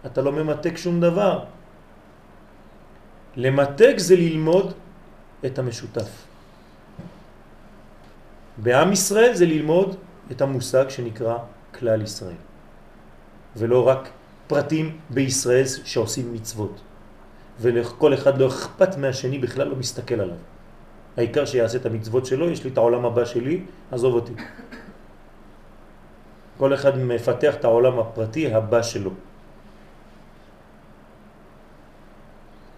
אתה 0.05 0.21
לא 0.21 0.31
ממתק 0.31 0.77
שום 0.77 1.01
דבר. 1.01 1.43
למתק 3.35 3.93
זה 3.97 4.15
ללמוד 4.15 4.73
את 5.45 5.59
המשותף. 5.59 6.09
בעם 8.57 8.91
ישראל 8.91 9.33
זה 9.33 9.45
ללמוד 9.45 9.95
את 10.31 10.41
המושג 10.41 10.89
שנקרא 10.89 11.37
כלל 11.79 12.01
ישראל, 12.01 12.41
ולא 13.55 13.87
רק 13.87 14.09
פרטים 14.47 14.97
בישראל 15.09 15.65
שעושים 15.65 16.33
מצוות. 16.33 16.86
ולכל 17.59 18.13
אחד 18.13 18.37
לא 18.37 18.47
אכפת 18.47 18.97
מהשני, 18.97 19.39
בכלל 19.39 19.67
לא 19.67 19.75
מסתכל 19.75 20.21
עליו. 20.21 20.37
העיקר 21.17 21.45
שיעשה 21.45 21.77
את 21.77 21.85
המצוות 21.85 22.25
שלו, 22.25 22.49
יש 22.49 22.63
לי 22.63 22.69
את 22.69 22.77
העולם 22.77 23.05
הבא 23.05 23.25
שלי, 23.25 23.61
עזוב 23.91 24.13
אותי. 24.13 24.33
כל 26.57 26.73
אחד 26.73 26.97
מפתח 26.97 27.55
את 27.55 27.63
העולם 27.65 27.99
הפרטי 27.99 28.53
הבא 28.53 28.81
שלו. 28.81 29.11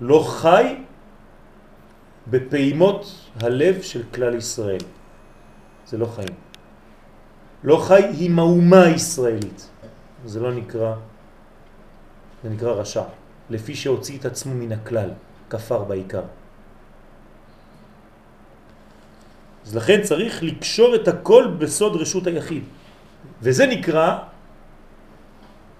לא 0.01 0.25
חי 0.27 0.75
בפעימות 2.27 3.29
הלב 3.41 3.81
של 3.81 4.03
כלל 4.15 4.35
ישראל. 4.35 4.83
זה 5.85 5.97
לא 5.97 6.05
חיים. 6.05 6.35
לא 7.63 7.77
חי 7.87 8.01
עם 8.19 8.39
האומה 8.39 8.83
הישראלית. 8.83 9.69
זה 10.25 10.39
לא 10.39 10.51
נקרא, 10.51 10.93
זה 12.43 12.49
נקרא 12.49 12.71
רשע. 12.71 13.18
לפי 13.49 13.75
שהוציא 13.75 14.17
את 14.17 14.25
עצמו 14.25 14.53
מן 14.55 14.71
הכלל, 14.71 15.09
כפר 15.49 15.83
בעיקר. 15.83 16.23
אז 19.65 19.75
לכן 19.75 20.01
צריך 20.01 20.43
לקשור 20.43 20.95
את 20.95 21.07
הכל 21.07 21.47
בסוד 21.57 21.95
רשות 21.95 22.27
היחיד. 22.27 22.63
וזה 23.41 23.65
נקרא 23.65 24.17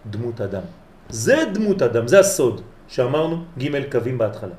דמות 0.05 0.41
אדם. 0.41 0.61
זה 1.09 1.43
דמות 1.53 1.82
אדם, 1.82 2.07
זה 2.07 2.20
הסוד 2.20 2.61
שאמרנו 2.88 3.43
ג' 3.57 3.91
קווים 3.91 4.17
בהתחלה. 4.17 4.57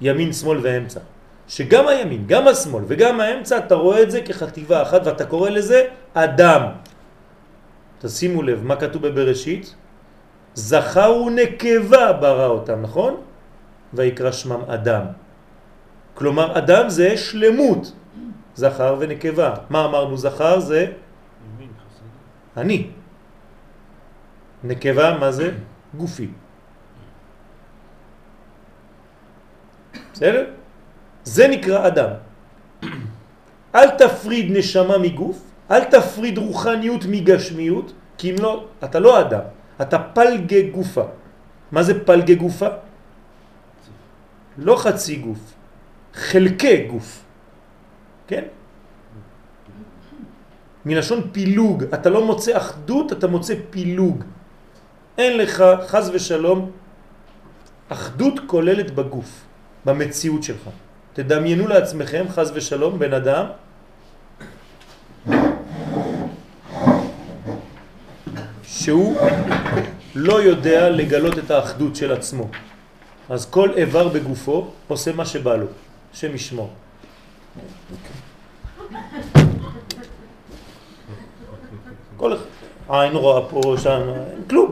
ימין, 0.00 0.32
שמאל 0.32 0.58
ואמצע. 0.62 1.00
שגם 1.48 1.88
הימין, 1.88 2.24
גם 2.26 2.48
השמאל 2.48 2.84
וגם 2.86 3.20
האמצע, 3.20 3.58
אתה 3.58 3.74
רואה 3.74 4.02
את 4.02 4.10
זה 4.10 4.20
כחטיבה 4.22 4.82
אחת 4.82 5.00
ואתה 5.06 5.24
קורא 5.26 5.50
לזה 5.50 5.80
אדם. 6.14 6.62
תשימו 7.98 8.42
לב, 8.42 8.62
מה 8.62 8.76
כתוב 8.76 9.02
בבראשית? 9.06 9.74
זכר 10.54 11.22
ונקבה 11.26 12.12
ברא 12.12 12.46
אותם, 12.46 12.82
נכון? 12.82 13.14
ויקרא 13.94 14.32
שמם 14.32 14.62
אדם. 14.68 15.04
כלומר, 16.14 16.58
אדם 16.58 16.88
זה 16.88 17.16
שלמות, 17.16 17.92
זכר 18.54 18.96
ונקבה. 18.98 19.54
מה 19.70 19.84
אמרנו 19.84 20.16
זכר? 20.16 20.60
זה 20.60 20.86
אני. 22.56 22.90
נקבה, 24.64 25.18
מה 25.18 25.32
זה? 25.32 25.52
גופי. 25.94 26.28
בסדר? 30.12 30.44
זה 31.24 31.48
נקרא 31.48 31.86
אדם. 31.86 32.10
אל 33.74 33.90
תפריד 33.90 34.46
נשמה 34.50 34.98
מגוף, 34.98 35.38
אל 35.70 35.84
תפריד 35.84 36.38
רוחניות 36.38 37.04
מגשמיות, 37.06 37.92
כי 38.18 38.30
אם 38.30 38.36
לא, 38.42 38.66
אתה 38.84 38.98
לא 38.98 39.20
אדם, 39.20 39.46
אתה 39.82 39.98
פלגי 39.98 40.70
גופה. 40.70 41.04
מה 41.72 41.82
זה 41.82 42.04
פלגי 42.04 42.34
גופה? 42.34 42.68
לא 44.58 44.76
חצי 44.76 45.16
גוף, 45.16 45.54
חלקי 46.14 46.86
גוף. 46.86 47.24
כן? 48.26 48.44
מלשון 50.86 51.20
פילוג, 51.32 51.84
אתה 51.94 52.10
לא 52.10 52.26
מוצא 52.26 52.56
אחדות, 52.56 53.12
אתה 53.12 53.26
מוצא 53.26 53.54
פילוג. 53.70 54.24
אין 55.18 55.38
לך, 55.38 55.64
חז 55.86 56.10
ושלום, 56.14 56.70
אחדות 57.88 58.34
כוללת 58.46 58.90
בגוף, 58.94 59.44
במציאות 59.84 60.42
שלך. 60.42 60.68
תדמיינו 61.12 61.68
לעצמכם, 61.68 62.24
חז 62.28 62.52
ושלום, 62.54 62.98
בן 62.98 63.12
אדם 63.12 63.46
שהוא 68.78 69.16
לא 70.14 70.42
יודע 70.42 70.90
לגלות 70.90 71.38
את 71.38 71.50
האחדות 71.50 71.96
של 71.96 72.12
עצמו. 72.12 72.48
אז 73.30 73.50
כל 73.50 73.70
איבר 73.76 74.08
בגופו 74.08 74.70
עושה 74.88 75.12
מה 75.12 75.26
שבא 75.26 75.56
לו, 75.56 75.66
שם 76.12 76.34
ישמור. 76.34 76.70
כל 82.16 82.36
עין 82.88 83.12
רואה 83.12 83.48
פה, 83.48 83.74
שם, 83.82 84.00
כלום. 84.50 84.68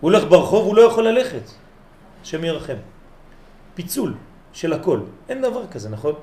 הוא 0.00 0.10
הולך 0.10 0.24
ברחוב, 0.28 0.66
הוא 0.66 0.76
לא 0.76 0.82
יכול 0.82 1.08
ללכת. 1.08 1.42
השם 2.22 2.44
ירחם. 2.44 2.76
פיצול 3.74 4.14
של 4.52 4.72
הכל. 4.72 5.00
אין 5.28 5.42
דבר 5.42 5.66
כזה, 5.66 5.88
נכון? 5.88 6.14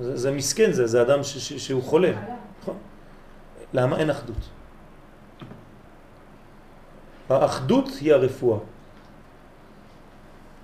זה, 0.00 0.16
זה 0.16 0.30
מסכן, 0.30 0.72
זה, 0.72 0.86
זה 0.86 1.02
אדם 1.02 1.22
ש, 1.22 1.38
ש, 1.38 1.52
שהוא 1.52 1.82
חולה. 1.82 2.12
נכון? 2.62 2.76
למה? 3.72 3.98
אין 3.98 4.10
אחדות. 4.10 4.59
האחדות 7.30 7.88
היא 8.00 8.12
הרפואה. 8.12 8.58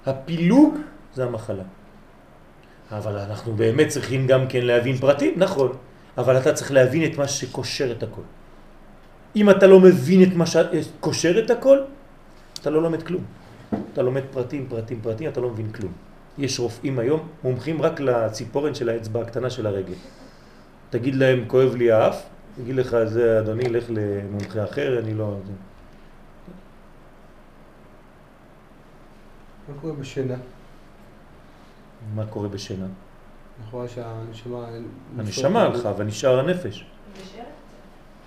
הפילוג 0.07 0.75
זה 1.15 1.25
המחלה. 1.25 1.63
אבל 2.91 3.19
אנחנו 3.19 3.53
באמת 3.53 3.89
צריכים 3.89 4.27
גם 4.27 4.47
כן 4.49 4.63
להבין 4.63 4.97
פרטים, 4.97 5.35
נכון, 5.37 5.73
אבל 6.19 6.39
אתה 6.39 6.53
צריך 6.53 6.73
להבין 6.73 7.13
את 7.13 7.19
מה 7.19 7.29
שקושר 7.29 7.93
את 7.93 8.03
הכל. 8.03 8.23
אם 9.37 9.51
אתה 9.51 9.67
לא 9.67 9.81
מבין 9.81 10.23
את 10.23 10.35
מה 10.35 10.47
שקושר 10.47 11.45
את 11.45 11.51
הכל, 11.51 11.79
אתה 12.61 12.71
לא 12.71 12.83
לומד 12.83 13.03
כלום. 13.03 13.25
אתה 13.93 14.03
לומד 14.03 14.23
פרטים, 14.31 14.67
פרטים, 14.69 15.01
פרטים, 15.03 15.29
אתה 15.29 15.41
לא 15.41 15.51
מבין 15.51 15.73
כלום. 15.73 15.93
יש 16.39 16.61
רופאים 16.61 16.99
היום 16.99 17.29
מומחים 17.45 17.83
רק 17.83 18.01
לציפורן 18.01 18.75
של 18.75 18.89
האצבע 18.89 19.21
הקטנה 19.21 19.51
של 19.51 19.67
הרגל. 19.67 19.95
תגיד 20.91 21.15
להם, 21.15 21.45
כואב 21.47 21.75
לי 21.75 21.93
האף, 21.93 22.23
תגיד 22.57 22.75
לך, 22.77 22.97
זה 23.05 23.39
אדוני, 23.39 23.69
לך 23.69 23.85
למומחה 23.89 24.65
אחר, 24.65 24.99
אני 24.99 25.15
לא... 25.15 25.37
מה 29.69 29.75
קורה 29.81 29.93
בשינה? 29.93 30.35
מה 32.15 32.27
קורה 32.27 32.49
בשינה? 32.49 32.87
נכון 33.67 33.87
שהנשמה... 33.89 34.67
הנשמה 35.19 35.63
הלכה 35.63 35.93
ונשאר 35.97 36.41
הנפש. 36.41 36.85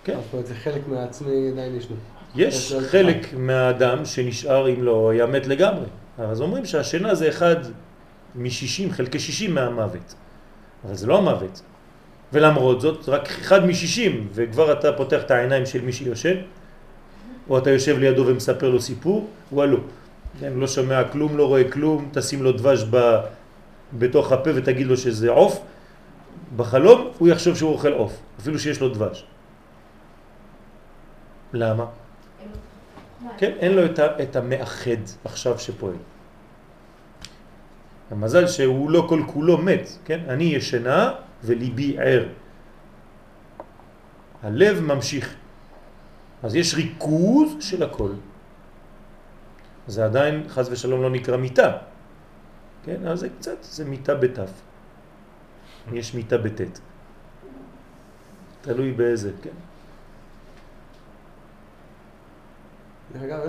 כן. 0.04 0.20
זאת 0.24 0.34
אומרת, 0.34 0.48
זה 0.48 0.56
חלק 0.56 0.88
מהעצמי 0.88 1.50
עדיין 1.52 1.76
ישנו. 1.76 1.96
יש 2.36 2.74
חלק 2.74 3.34
מהאדם 3.34 4.06
שנשאר 4.06 4.70
אם 4.70 4.84
לא 4.84 5.10
היה 5.10 5.26
מת 5.26 5.48
לגמרי. 5.48 5.86
אז 6.18 6.42
אומרים 6.42 6.66
שהשינה 6.66 7.16
זה 7.16 7.30
אחד 7.30 7.56
מ-60, 8.36 8.92
חלקי 8.92 9.20
60 9.20 9.56
מהמוות. 9.56 10.16
אבל 10.86 10.96
זה 10.96 11.08
לא 11.08 11.18
המוות. 11.18 11.62
ולמרות 12.34 12.82
זאת, 12.82 13.10
רק 13.10 13.28
אחד 13.28 13.66
מ-60, 13.66 14.12
וכבר 14.34 14.72
אתה 14.72 14.94
פותח 14.94 15.22
את 15.26 15.32
העיניים 15.32 15.66
של 15.66 15.82
מי 15.82 15.94
שיושן, 15.94 16.36
או 17.50 17.58
אתה 17.58 17.70
יושב 17.70 17.98
לידו 17.98 18.28
ומספר 18.28 18.70
לו 18.70 18.82
סיפור, 18.82 19.28
וואלו. 19.52 19.78
כן, 20.40 20.54
לא 20.54 20.68
שומע 20.68 21.04
כלום, 21.04 21.38
לא 21.38 21.48
רואה 21.48 21.72
כלום, 21.72 22.10
תשים 22.14 22.44
לו 22.44 22.52
דבש 22.52 22.86
ב... 22.90 23.20
בתוך 23.94 24.32
הפה 24.32 24.50
ותגיד 24.56 24.88
לו 24.88 24.98
שזה 24.98 25.30
עוף, 25.30 25.62
בחלום 26.56 27.12
הוא 27.18 27.28
יחשוב 27.28 27.56
שהוא 27.56 27.72
אוכל 27.74 27.94
עוף, 27.94 28.20
אפילו 28.40 28.60
שיש 28.60 28.82
לו 28.82 28.90
דבש. 28.90 29.26
למה? 31.54 31.86
כן, 33.38 33.52
אין 33.60 33.72
לו 33.74 33.86
את, 33.86 34.00
ה, 34.00 34.24
את 34.24 34.36
המאחד 34.36 35.02
עכשיו 35.26 35.60
שפועל. 35.60 35.96
המזל 38.12 38.48
שהוא 38.48 38.92
לא 38.92 39.06
כל 39.10 39.24
כולו 39.28 39.58
מת, 39.58 39.90
כן? 40.06 40.20
אני 40.28 40.44
ישנה 40.44 41.12
וליבי 41.44 41.98
ער. 42.00 42.28
הלב 44.44 44.80
ממשיך. 44.80 45.36
אז 46.44 46.56
יש 46.56 46.74
ריכוז 46.74 47.56
של 47.60 47.84
הכל. 47.84 48.12
זה 49.90 50.06
עדיין, 50.06 50.44
חז 50.50 50.70
ושלום, 50.72 51.02
לא 51.02 51.10
נקרא 51.10 51.38
מיטה. 51.38 51.78
כן? 52.86 53.08
אז 53.08 53.20
זה 53.20 53.30
קצת, 53.30 53.58
זה 53.62 53.86
מיטה 53.86 54.16
בתף. 54.16 54.52
יש 55.94 56.16
מיטה 56.16 56.38
בטט. 56.38 56.80
תלוי 58.62 58.92
באיזה, 58.92 59.32
כן? 59.42 59.58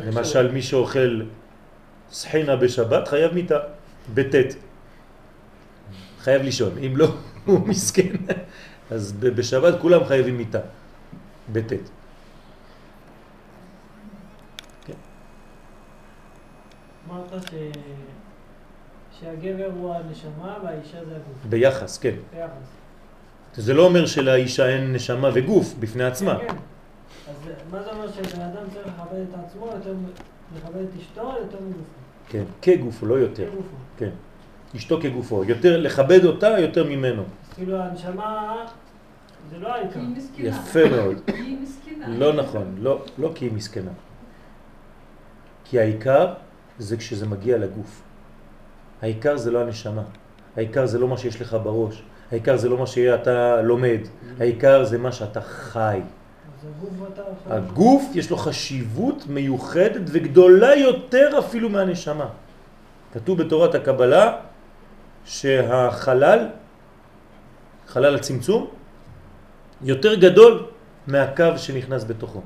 למשל, 0.06 0.52
מי 0.52 0.62
שאוכל 0.62 1.22
סחינה 2.12 2.56
בשבת 2.56 3.08
חייב 3.08 3.32
מיטה, 3.32 3.58
בט'. 4.14 4.56
חייב 6.20 6.42
לישון, 6.42 6.78
אם 6.78 6.96
לא, 6.96 7.14
הוא 7.46 7.68
מסכן. 7.68 8.16
אז 8.90 9.12
בשבת 9.12 9.80
כולם 9.80 10.04
חייבים 10.04 10.36
מיטה, 10.36 10.60
בט'. 11.52 11.99
אמרת 17.30 17.42
ש... 17.42 17.54
שהגבר 19.20 19.68
הוא 19.74 19.94
הנשמה 19.94 20.56
והאישה 20.64 21.04
זה 21.04 21.16
הגוף. 21.16 21.46
ביחס, 21.48 21.98
כן. 21.98 22.14
ביחס. 22.34 22.50
זה 23.54 23.74
לא 23.74 23.86
אומר 23.86 24.06
שלאישה 24.06 24.68
אין 24.68 24.92
נשמה 24.92 25.28
וגוף 25.34 25.74
בפני 25.80 26.04
עצמה. 26.04 26.38
כן. 26.38 26.46
אז 27.28 27.50
מה 27.70 27.82
זה 27.82 27.90
אומר 27.90 28.12
שבן 28.12 28.40
אדם 28.40 28.62
צריך 28.72 28.86
לכבד 28.86 29.18
את 29.30 29.34
עצמו 29.46 29.66
יותר 29.66 29.94
לכבד 30.56 30.80
את 30.80 31.00
אשתו 31.00 31.34
יותר 31.40 31.58
מגופו? 31.60 32.00
כן, 32.28 32.44
כגופו, 32.62 33.06
לא 33.06 33.14
יותר. 33.14 33.50
כגופו. 33.50 33.76
כן. 33.98 34.10
אשתו 34.76 35.00
כגופו. 35.02 35.44
יותר 35.44 35.80
לכבד 35.80 36.24
אותה 36.24 36.58
יותר 36.58 36.84
ממנו. 36.84 37.22
אז 37.22 37.54
כאילו 37.54 37.76
הנשמה 37.76 38.64
זה 39.50 39.58
לא 39.58 39.74
העיקר. 39.74 39.92
כי 39.92 39.98
היא 39.98 40.16
מסכנה. 40.16 40.48
יפה 40.48 40.88
מאוד. 40.90 41.20
היא 41.34 41.58
מסכנה. 41.62 42.08
לא 42.08 42.32
נכון, 42.32 42.74
לא, 42.78 43.04
לא 43.18 43.32
כי 43.34 43.44
היא 43.44 43.52
מסכנה. 43.52 43.90
כי 45.64 45.80
העיקר 45.80 46.34
זה 46.80 46.96
כשזה 46.96 47.26
מגיע 47.26 47.58
לגוף. 47.58 48.02
העיקר 49.02 49.36
זה 49.36 49.50
לא 49.50 49.60
הנשמה. 49.60 50.02
העיקר 50.56 50.86
זה 50.86 50.98
לא 50.98 51.08
מה 51.08 51.16
שיש 51.18 51.40
לך 51.40 51.56
בראש. 51.62 52.02
העיקר 52.32 52.56
זה 52.56 52.68
לא 52.68 52.78
מה 52.78 52.86
שאתה 52.86 53.62
לומד. 53.62 54.00
העיקר 54.40 54.84
זה 54.84 54.98
מה 54.98 55.12
שאתה 55.12 55.40
חי. 55.40 56.00
הגוף 57.46 58.04
יש 58.14 58.30
לו 58.30 58.36
חשיבות 58.36 59.24
מיוחדת 59.28 60.02
וגדולה 60.06 60.74
יותר 60.76 61.38
אפילו 61.38 61.68
מהנשמה. 61.68 62.28
כתוב 63.12 63.42
בתורת 63.42 63.74
הקבלה 63.74 64.36
שהחלל, 65.24 66.48
חלל 67.86 68.14
הצמצום, 68.14 68.66
יותר 69.82 70.14
גדול 70.14 70.66
מהקו 71.06 71.56
שנכנס 71.56 72.04
בתוכו. 72.04 72.40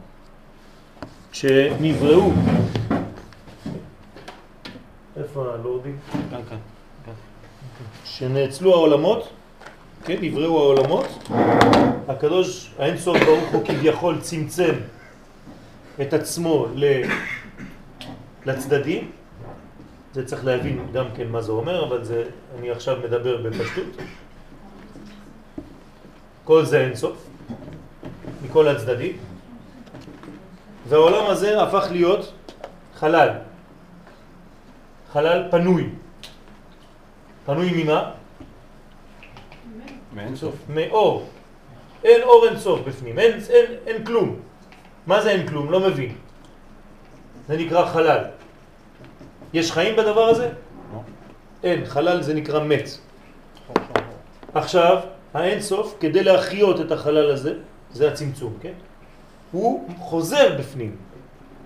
כשנבראו, 1.32 2.32
איפה 5.34 5.54
הלורדים? 5.54 5.98
כאן, 6.30 6.40
כאן. 6.48 7.12
כשנאצלו 8.04 8.72
העולמות, 8.74 9.28
כן, 10.04 10.16
נבראו 10.20 10.58
העולמות, 10.58 11.06
הקדוש, 12.08 12.70
האינסוף 12.78 13.16
ברוך 13.24 13.52
הוא 13.52 13.64
כביכול 13.66 14.20
צמצם 14.20 14.74
את 16.00 16.12
עצמו 16.12 16.66
ל- 16.74 17.02
לצדדים, 18.46 19.10
זה 20.12 20.26
צריך 20.26 20.44
להבין 20.44 20.86
גם 20.92 21.04
כן 21.16 21.28
מה 21.28 21.42
זה 21.42 21.52
אומר, 21.52 21.88
אבל 21.88 22.04
זה, 22.04 22.24
אני 22.58 22.70
עכשיו 22.70 22.96
מדבר 23.04 23.36
בפשטות. 23.42 23.84
כל 26.44 26.64
זה 26.64 26.80
אינסוף, 26.80 27.26
מכל 28.44 28.68
הצדדים, 28.68 29.16
והעולם 30.88 31.26
הזה 31.30 31.62
הפך 31.62 31.86
להיות 31.90 32.32
חלל, 32.96 33.28
חלל 35.14 35.48
פנוי. 35.50 35.88
פנוי 37.46 37.82
ממה? 37.82 38.10
מאין 40.14 40.36
סוף. 40.36 40.54
מאור. 40.68 41.26
אין 42.04 42.22
אור 42.22 42.46
אין 42.48 42.58
סוף 42.58 42.80
בפנים, 42.80 43.18
אין, 43.18 43.32
אין, 43.50 43.66
אין 43.86 44.04
כלום. 44.04 44.36
מה 45.06 45.22
זה 45.22 45.30
אין 45.30 45.46
כלום? 45.46 45.70
לא 45.70 45.80
מבין. 45.80 46.14
זה 47.48 47.56
נקרא 47.56 47.86
חלל. 47.86 48.24
יש 49.52 49.72
חיים 49.72 49.96
בדבר 49.96 50.24
הזה? 50.28 50.48
לא. 50.92 51.00
אין, 51.62 51.86
חלל 51.86 52.22
זה 52.22 52.34
נקרא 52.34 52.64
מת. 52.64 52.88
עכשיו, 54.54 54.98
האין 55.34 55.60
סוף, 55.60 55.96
כדי 56.00 56.22
להחיות 56.24 56.80
את 56.80 56.92
החלל 56.92 57.30
הזה, 57.30 57.54
זה 57.92 58.08
הצמצום, 58.08 58.52
כן? 58.60 58.74
הוא 59.52 59.88
חוזר 59.98 60.58
בפנים. 60.58 60.96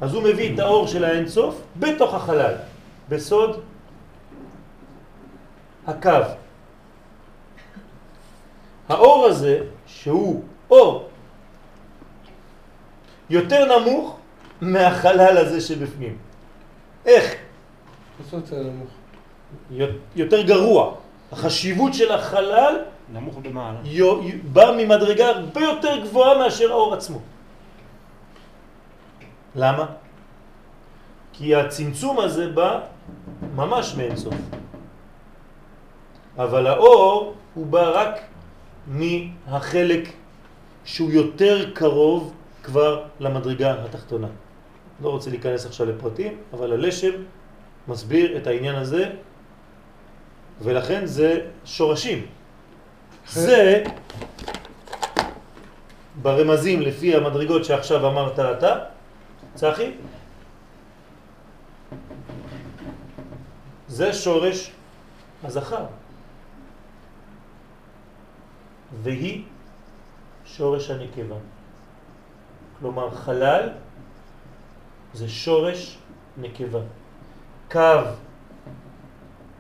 אז 0.01 0.15
הוא 0.15 0.23
מביא 0.23 0.55
את 0.55 0.59
האור 0.59 0.87
של 0.87 1.05
האין 1.05 1.29
סוף 1.29 1.63
בתוך 1.77 2.15
החלל, 2.15 2.55
בסוד 3.09 3.63
הקו. 5.87 6.11
האור 8.89 9.27
הזה, 9.27 9.61
שהוא 9.87 10.43
אור 10.71 11.09
יותר 13.31 13.79
נמוך 13.79 14.17
מהחלל 14.61 15.39
הזה 15.39 15.61
שבפנים. 15.61 16.17
איך? 17.07 17.35
יותר 20.17 20.43
גרוע. 20.43 20.95
החשיבות 21.33 21.95
של 21.95 22.13
החלל 22.13 22.85
נמוך 23.13 23.37
במעלה. 23.37 23.79
בא 24.53 24.73
ממדרגה 24.79 25.29
הרבה 25.29 25.61
יותר 25.61 26.05
גבוהה 26.05 26.39
מאשר 26.39 26.71
האור 26.71 26.95
עצמו. 26.95 27.21
למה? 29.57 29.87
כי 31.33 31.55
הצמצום 31.55 32.21
הזה 32.21 32.49
בא 32.49 32.81
ממש 33.55 33.95
מאינסוף. 33.95 34.35
אבל 36.39 36.67
האור 36.67 37.35
הוא 37.55 37.67
בא 37.67 37.91
רק 37.95 38.21
מהחלק 38.87 40.09
שהוא 40.85 41.11
יותר 41.11 41.71
קרוב 41.75 42.35
כבר 42.63 43.05
למדרגה 43.21 43.85
התחתונה. 43.85 44.29
לא 45.03 45.09
רוצה 45.11 45.31
להיכנס 45.31 45.67
עכשיו 45.67 45.87
לפרטים, 45.87 46.37
אבל 46.53 46.73
הלשם 46.73 47.13
מסביר 47.89 48.37
את 48.37 48.47
העניין 48.47 48.75
הזה, 48.75 49.11
ולכן 50.61 51.07
זה 51.07 51.41
שורשים. 51.65 52.27
זה 53.29 53.85
ברמזים 56.23 56.83
לפי 56.83 57.15
המדרגות 57.15 57.65
שעכשיו 57.65 58.07
אמרת 58.07 58.39
אתה, 58.39 58.75
צחי, 59.55 59.91
זה 63.99 64.13
שורש 64.13 64.71
הזכר. 65.45 65.87
והיא 69.03 69.45
שורש 70.45 70.91
הנקבה. 70.91 71.37
כלומר 72.79 73.11
חלל 73.11 73.69
זה 75.15 75.29
שורש 75.29 75.99
נקבה. 76.39 76.79
קו, 77.71 77.81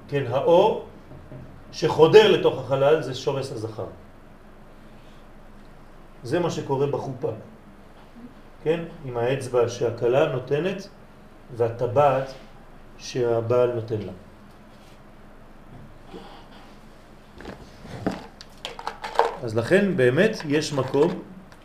כן, 0.09 0.25
האור 0.31 0.87
שחודר 1.73 2.31
לתוך 2.39 2.59
החלל 2.59 3.03
זה 3.03 3.15
שורש 3.15 3.53
הזכר. 3.53 3.91
זה 6.23 6.39
מה 6.39 6.51
שקורה 6.51 6.87
בחופה. 6.87 7.33
כן? 8.63 8.85
עם 9.05 9.17
האצבע 9.17 9.69
שהכלה 9.69 10.33
נותנת 10.33 10.89
והטבעת 11.57 12.33
שהבעל 12.99 13.73
נותן 13.73 14.03
לה. 14.03 14.13
אז 19.43 19.57
לכן 19.57 19.97
באמת 19.97 20.37
יש 20.49 20.73
מקום 20.73 21.23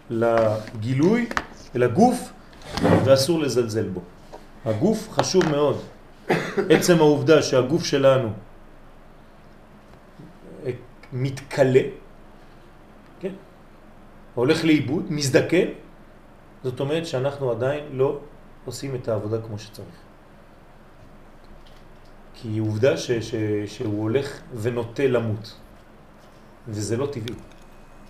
לגילוי, 0.10 1.30
לגוף, 1.76 2.34
ואסור 2.82 3.40
לזלזל 3.40 3.90
בו. 3.90 4.02
הגוף 4.66 5.10
חשוב 5.12 5.50
מאוד. 5.50 5.80
עצם 6.70 6.98
העובדה 6.98 7.42
שהגוף 7.42 7.86
שלנו 7.86 8.30
אה, 10.66 10.72
מתקלה, 11.14 11.82
כן? 13.20 13.32
הולך 14.36 14.66
לאיבוד, 14.66 15.06
מזדקן, 15.10 15.68
זאת 16.64 16.80
אומרת 16.80 17.06
שאנחנו 17.06 17.52
עדיין 17.52 17.84
לא 17.92 18.20
עושים 18.66 18.96
את 18.96 19.08
העבודה 19.08 19.42
כמו 19.42 19.60
שצריך. 19.60 19.96
כי 22.34 22.58
עובדה 22.58 22.98
ש, 22.98 23.12
ש, 23.12 23.36
שהוא 23.66 24.02
הולך 24.02 24.42
ונוטה 24.54 25.08
למות, 25.08 25.56
וזה 26.68 26.98
לא 26.98 27.06
טבעי, 27.06 27.36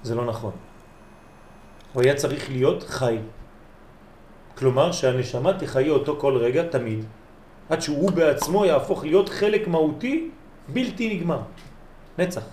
זה 0.04 0.16
לא 0.16 0.26
נכון. 0.26 0.52
הוא 1.94 2.04
היה 2.04 2.16
צריך 2.16 2.50
להיות 2.50 2.84
חי. 2.84 3.18
כלומר 4.58 4.92
שהנשמה 4.92 5.54
תחיה 5.54 5.92
אותו 5.92 6.16
כל 6.20 6.38
רגע 6.38 6.64
תמיד, 6.64 7.06
עד 7.70 7.82
שהוא 7.82 8.12
בעצמו 8.12 8.66
יהפוך 8.66 9.04
להיות 9.04 9.30
חלק 9.30 9.68
מהותי 9.68 10.30
בלתי 10.68 11.16
נגמר. 11.16 11.42
נצח. 12.18 12.44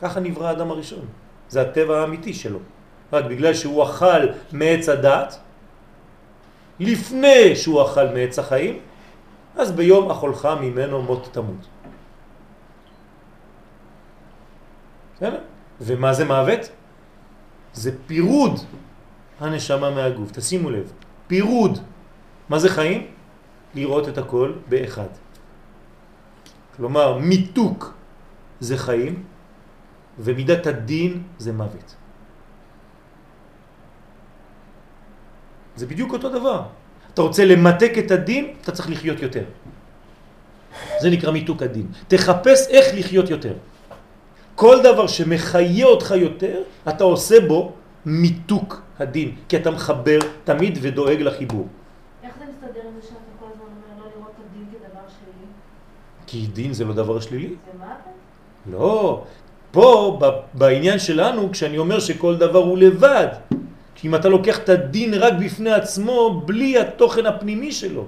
ככה 0.00 0.20
נברא 0.20 0.46
האדם 0.46 0.70
הראשון. 0.70 1.04
זה 1.48 1.60
הטבע 1.60 2.00
האמיתי 2.00 2.34
שלו. 2.34 2.58
רק 3.12 3.24
בגלל 3.24 3.54
שהוא 3.54 3.84
אכל 3.84 4.26
מעץ 4.52 4.88
הדת, 4.88 5.38
לפני 6.80 7.56
שהוא 7.56 7.82
אכל 7.82 8.06
מעץ 8.14 8.38
החיים, 8.38 8.78
אז 9.56 9.72
ביום 9.72 10.10
אכולך 10.10 10.48
ממנו 10.60 11.02
מות 11.02 11.28
תמות. 11.32 11.66
בסדר? 15.16 15.40
ומה 15.80 16.12
זה 16.12 16.24
מוות? 16.24 16.79
זה 17.74 17.90
פירוד 18.06 18.60
הנשמה 19.40 19.90
מהגוף. 19.90 20.30
תשימו 20.32 20.70
לב, 20.70 20.92
פירוד. 21.26 21.78
מה 22.48 22.58
זה 22.58 22.68
חיים? 22.68 23.06
לראות 23.74 24.08
את 24.08 24.18
הכל 24.18 24.52
באחד. 24.68 25.10
כלומר, 26.76 27.18
מיתוק 27.18 27.94
זה 28.60 28.76
חיים, 28.78 29.22
ומידת 30.18 30.66
הדין 30.66 31.22
זה 31.38 31.52
מוות. 31.52 31.94
זה 35.76 35.86
בדיוק 35.86 36.12
אותו 36.12 36.28
דבר. 36.28 36.62
אתה 37.14 37.22
רוצה 37.22 37.44
למתק 37.44 37.92
את 37.98 38.10
הדין, 38.10 38.54
אתה 38.60 38.72
צריך 38.72 38.90
לחיות 38.90 39.22
יותר. 39.22 39.44
זה 41.00 41.10
נקרא 41.10 41.30
מיתוק 41.30 41.62
הדין. 41.62 41.86
תחפש 42.08 42.68
איך 42.68 42.86
לחיות 42.94 43.30
יותר. 43.30 43.54
כל 44.60 44.82
דבר 44.82 45.06
שמחיה 45.06 45.86
אותך 45.86 46.14
יותר, 46.16 46.62
אתה 46.88 47.04
עושה 47.04 47.40
בו 47.48 47.72
מיתוק 48.06 48.82
הדין, 48.98 49.34
כי 49.48 49.56
אתה 49.56 49.70
מחבר 49.70 50.18
תמיד 50.44 50.78
ודואג 50.82 51.20
לחיבור. 51.20 51.68
איך 52.22 52.32
זה 52.38 52.44
מסתדר 52.44 52.80
עם 52.88 53.00
זה 53.00 53.06
שאתה 53.08 53.20
כל 53.40 53.46
הזמן 53.52 53.64
אומר 53.64 54.04
לא 54.04 54.10
לראות 54.16 54.32
את 54.36 54.44
הדין 54.50 54.64
כדבר 54.72 55.06
שלילי? 55.08 55.48
כי 56.26 56.46
דין 56.52 56.72
זה 56.72 56.84
לא 56.84 56.92
דבר 56.92 57.20
שלילי. 57.20 57.48
זה 57.48 57.78
מוות? 57.78 58.76
לא. 58.80 59.24
פה, 59.72 60.18
בעניין 60.54 60.98
שלנו, 60.98 61.48
כשאני 61.52 61.78
אומר 61.78 62.00
שכל 62.00 62.36
דבר 62.36 62.58
הוא 62.58 62.78
לבד, 62.78 63.28
כי 63.94 64.08
אם 64.08 64.14
אתה 64.14 64.28
לוקח 64.28 64.58
את 64.58 64.68
הדין 64.68 65.14
רק 65.14 65.32
בפני 65.40 65.72
עצמו, 65.72 66.42
בלי 66.44 66.78
התוכן 66.78 67.26
הפנימי 67.26 67.72
שלו. 67.72 68.04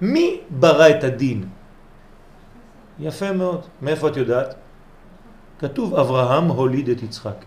מי 0.00 0.40
ברא 0.50 0.88
את 0.88 1.04
הדין? 1.04 1.48
יפה 3.00 3.32
מאוד. 3.32 3.60
מאיפה 3.82 4.08
את 4.08 4.16
יודעת? 4.16 4.65
כתוב 5.58 5.94
אברהם 5.94 6.44
הוליד 6.48 6.88
את 6.88 7.02
יצחק. 7.02 7.44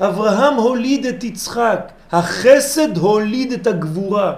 אברהם 0.00 0.54
הוליד 0.54 1.06
את 1.06 1.24
יצחק, 1.24 1.92
החסד 2.12 2.96
הוליד 2.96 3.52
את 3.52 3.66
הגבורה. 3.66 4.34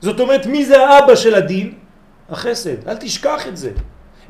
זאת 0.00 0.20
אומרת, 0.20 0.46
מי 0.46 0.64
זה 0.64 0.86
האבא 0.86 1.14
של 1.14 1.34
הדין? 1.34 1.74
החסד. 2.30 2.88
אל 2.88 2.96
תשכח 2.96 3.46
את 3.48 3.56
זה. 3.56 3.72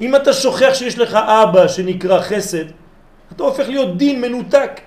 אם 0.01 0.17
אתה 0.17 0.33
שוכח 0.33 0.75
שיש 0.75 0.99
לך 0.99 1.15
אבא 1.15 1.69
שנקרא 1.69 2.21
חסד, 2.21 2.65
אתה 3.33 3.43
הופך 3.43 3.69
להיות 3.69 3.97
דין 3.97 4.21
מנותק. 4.21 4.81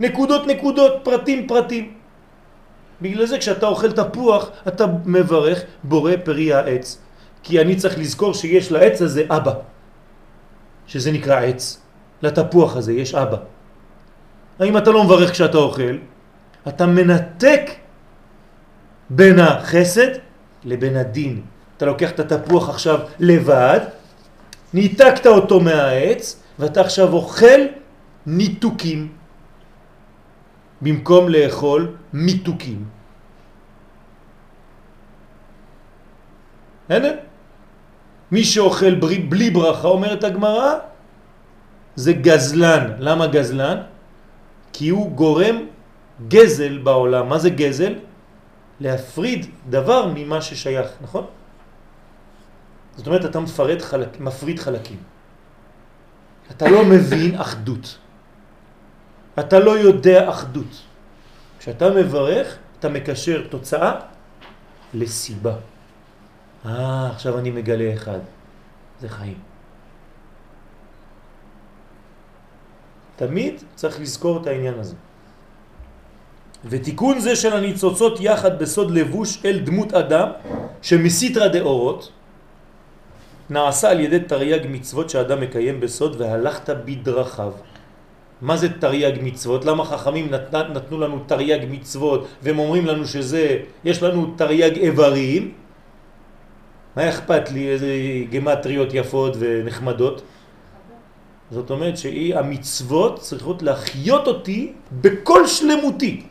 נקודות 0.00 0.46
נקודות, 0.46 0.92
פרטים 1.02 1.46
פרטים. 1.48 1.94
בגלל 3.02 3.26
זה 3.26 3.38
כשאתה 3.38 3.66
אוכל 3.66 3.92
תפוח, 3.92 4.50
אתה 4.68 4.84
מברך 5.04 5.62
בורא 5.84 6.12
פרי 6.24 6.52
העץ. 6.52 6.98
כי 7.42 7.60
אני 7.60 7.76
צריך 7.76 7.98
לזכור 7.98 8.34
שיש 8.34 8.72
לעץ 8.72 9.02
הזה 9.02 9.24
אבא, 9.28 9.52
שזה 10.86 11.12
נקרא 11.12 11.40
עץ. 11.40 11.80
לתפוח 12.22 12.76
הזה 12.76 12.92
יש 12.92 13.14
אבא. 13.14 13.36
האם 14.58 14.76
אתה 14.76 14.90
לא 14.90 15.04
מברך 15.04 15.30
כשאתה 15.30 15.58
אוכל? 15.58 15.96
אתה 16.68 16.86
מנתק 16.86 17.70
בין 19.10 19.38
החסד 19.38 20.20
לבין 20.64 20.96
הדין. 20.96 21.42
אתה 21.76 21.86
לוקח 21.86 22.10
את 22.10 22.20
התפוח 22.20 22.68
עכשיו 22.68 22.98
לבד, 23.18 23.80
ניתקת 24.74 25.26
אותו 25.26 25.60
מהעץ, 25.60 26.42
ואתה 26.58 26.80
עכשיו 26.80 27.12
אוכל 27.12 27.60
ניתוקים, 28.26 29.08
במקום 30.80 31.28
לאכול 31.28 31.96
מיתוקים. 32.12 32.84
הנה, 36.88 37.08
מי 38.32 38.44
שאוכל 38.44 38.94
בלי, 38.94 39.18
בלי 39.18 39.50
ברכה, 39.50 39.88
אומרת 39.88 40.24
הגמרא, 40.24 40.74
זה 41.96 42.12
גזלן. 42.12 42.98
למה 42.98 43.26
גזלן? 43.26 43.78
כי 44.72 44.88
הוא 44.88 45.10
גורם 45.12 45.56
גזל 46.28 46.78
בעולם. 46.78 47.28
מה 47.28 47.38
זה 47.38 47.50
גזל? 47.50 47.94
להפריד 48.80 49.46
דבר 49.68 50.12
ממה 50.14 50.40
ששייך, 50.42 50.88
נכון? 51.02 51.26
זאת 52.96 53.06
אומרת, 53.06 53.24
אתה 53.24 53.40
מפריד, 53.40 53.82
חלק, 53.82 54.20
מפריד 54.20 54.58
חלקים. 54.58 55.00
אתה 56.50 56.68
לא 56.68 56.84
מבין 56.84 57.34
אחדות. 57.34 57.98
אתה 59.38 59.58
לא 59.58 59.78
יודע 59.78 60.30
אחדות. 60.30 60.72
כשאתה 61.58 61.90
מברך, 61.90 62.56
אתה 62.78 62.88
מקשר 62.88 63.46
תוצאה 63.50 63.92
לסיבה. 64.94 65.54
אה, 66.66 67.10
עכשיו 67.10 67.38
אני 67.38 67.50
מגלה 67.50 67.94
אחד. 67.94 68.18
זה 69.00 69.08
חיים. 69.08 69.38
תמיד 73.16 73.54
צריך 73.74 74.00
לזכור 74.00 74.42
את 74.42 74.46
העניין 74.46 74.78
הזה. 74.78 74.94
ותיקון 76.64 77.20
זה 77.20 77.36
של 77.36 77.52
הניצוצות 77.52 78.20
יחד 78.20 78.58
בסוד 78.58 78.90
לבוש 78.90 79.44
אל 79.44 79.58
דמות 79.58 79.94
אדם 79.94 80.28
שמסיתרא 80.82 81.48
דאורות 81.48 82.12
נעשה 83.50 83.90
על 83.90 84.00
ידי 84.00 84.20
תרי"ג 84.20 84.66
מצוות 84.68 85.10
שאדם 85.10 85.40
מקיים 85.40 85.80
בסוד 85.80 86.20
והלכת 86.20 86.70
בדרכיו. 86.84 87.52
מה 88.40 88.56
זה 88.56 88.68
תרי"ג 88.80 89.18
מצוות? 89.22 89.64
למה 89.64 89.84
חכמים 89.84 90.30
נת, 90.30 90.54
נתנו 90.54 91.00
לנו 91.00 91.18
תרי"ג 91.26 91.64
מצוות 91.70 92.28
והם 92.42 92.58
אומרים 92.58 92.86
לנו 92.86 93.06
שזה, 93.06 93.58
יש 93.84 94.02
לנו 94.02 94.34
תרי"ג 94.36 94.76
איברים? 94.76 95.52
מה 96.96 97.08
אכפת 97.08 97.50
לי 97.50 97.68
איזה 97.68 97.92
גמטריות 98.30 98.88
יפות 98.92 99.36
ונחמדות? 99.38 100.22
זאת 101.50 101.70
אומרת 101.70 101.98
שהיא, 101.98 102.36
המצוות 102.36 103.20
צריכות 103.20 103.62
להחיות 103.62 104.26
אותי 104.26 104.72
בכל 104.92 105.46
שלמותי. 105.46 106.22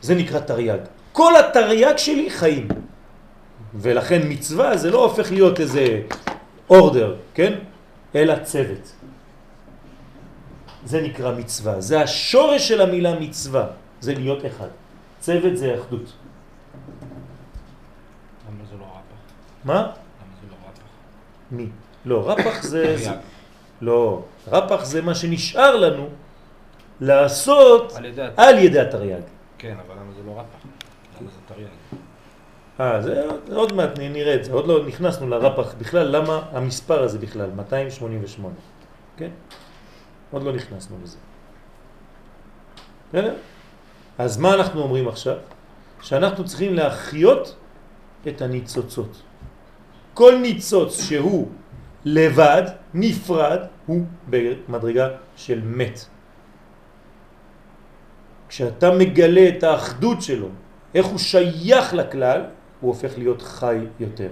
זה 0.00 0.14
נקרא 0.14 0.40
תרי"ג. 0.40 0.78
כל 1.12 1.32
התרי"ג 1.36 1.96
שלי 1.96 2.30
חיים. 2.30 2.68
ולכן 3.74 4.20
מצווה 4.28 4.76
זה 4.76 4.90
לא 4.90 5.04
הופך 5.04 5.32
להיות 5.32 5.60
איזה 5.60 6.02
אורדר, 6.70 7.16
כן? 7.34 7.52
אלא 8.14 8.34
צוות. 8.42 8.92
זה 10.84 11.02
נקרא 11.02 11.32
מצווה. 11.34 11.80
זה 11.80 12.00
השורש 12.00 12.68
של 12.68 12.80
המילה 12.80 13.20
מצווה. 13.20 13.66
זה 14.00 14.14
להיות 14.14 14.46
אחד. 14.46 14.68
צוות 15.20 15.56
זה 15.56 15.74
אחדות. 15.80 16.12
למה 18.48 18.64
זה 18.70 18.76
לא 18.80 18.84
רפ"ח? 18.84 19.57
מה? 19.68 19.74
למה 19.74 19.90
זה 20.40 20.46
לא 20.50 20.56
רפ"ח? 20.68 20.82
מי? 21.50 21.66
לא, 22.04 22.30
רפ"ח 22.30 22.62
זה... 22.62 22.84
תרי"ג. 23.04 23.16
לא, 23.80 24.22
רפ"ח 24.48 24.84
זה 24.84 25.02
מה 25.02 25.14
שנשאר 25.14 25.76
לנו 25.76 26.08
לעשות 27.00 27.92
על 28.36 28.58
ידי... 28.58 28.80
התרי"ג. 28.80 29.20
כן, 29.58 29.76
אבל 29.86 29.94
למה 29.94 30.12
זה 30.16 30.22
לא 30.26 30.32
רפ"ח? 30.40 30.66
למה 31.20 31.30
זה 31.30 31.54
תרי"ג? 31.54 31.66
אה, 32.80 33.02
זה 33.02 33.24
עוד- 33.54 33.72
מעט 33.72 33.98
נראה 33.98 34.34
את 34.34 34.44
זה, 34.44 34.52
עוד 34.52 34.66
לא 34.66 34.86
נכנסנו 34.86 35.28
לרפ"ח 35.28 35.74
בכלל, 35.78 36.16
למה 36.16 36.42
המספר 36.52 37.02
הזה 37.02 37.18
בכלל, 37.18 37.50
288, 37.56 38.54
כן? 39.16 39.30
עוד 40.30 40.42
לא 40.42 40.52
נכנסנו 40.52 40.96
לזה. 41.02 41.16
בסדר? 43.08 43.34
אז 44.18 44.36
מה 44.38 44.54
אנחנו 44.54 44.82
אומרים 44.82 45.08
עכשיו? 45.08 45.36
שאנחנו 46.02 46.44
צריכים 46.44 46.74
להחיות 46.74 47.54
את 48.28 48.42
הניצוצות. 48.42 49.22
כל 50.18 50.34
ניצוץ 50.42 51.00
שהוא 51.00 51.48
לבד, 52.04 52.62
נפרד, 52.94 53.58
הוא 53.86 54.02
במדרגה 54.30 55.08
של 55.36 55.60
מת. 55.62 55.98
כשאתה 58.48 58.90
מגלה 58.90 59.48
את 59.48 59.62
האחדות 59.62 60.22
שלו, 60.22 60.48
איך 60.94 61.06
הוא 61.06 61.18
שייך 61.18 61.94
לכלל, 61.94 62.40
הוא 62.80 62.88
הופך 62.88 63.18
להיות 63.18 63.42
חי 63.42 63.78
יותר. 64.00 64.30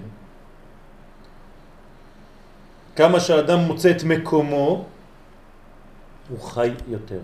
כמה 2.97 3.21
שאדם 3.21 3.59
מוצא 3.59 3.91
את 3.91 4.03
מקומו, 4.05 4.85
הוא 6.29 6.41
חי 6.41 6.71
יותר. 6.89 7.23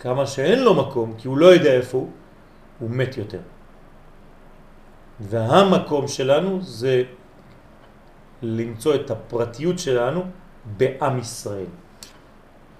כמה 0.00 0.26
שאין 0.26 0.58
לו 0.60 0.74
מקום, 0.74 1.14
כי 1.18 1.28
הוא 1.28 1.38
לא 1.38 1.46
יודע 1.46 1.72
איפה 1.80 1.98
הוא, 1.98 2.10
הוא 2.80 2.90
מת 2.90 3.16
יותר. 3.16 3.40
והמקום 5.20 6.08
שלנו 6.08 6.60
זה 6.60 7.21
למצוא 8.42 8.94
את 8.94 9.10
הפרטיות 9.10 9.78
שלנו 9.78 10.24
בעם 10.76 11.18
ישראל. 11.18 11.70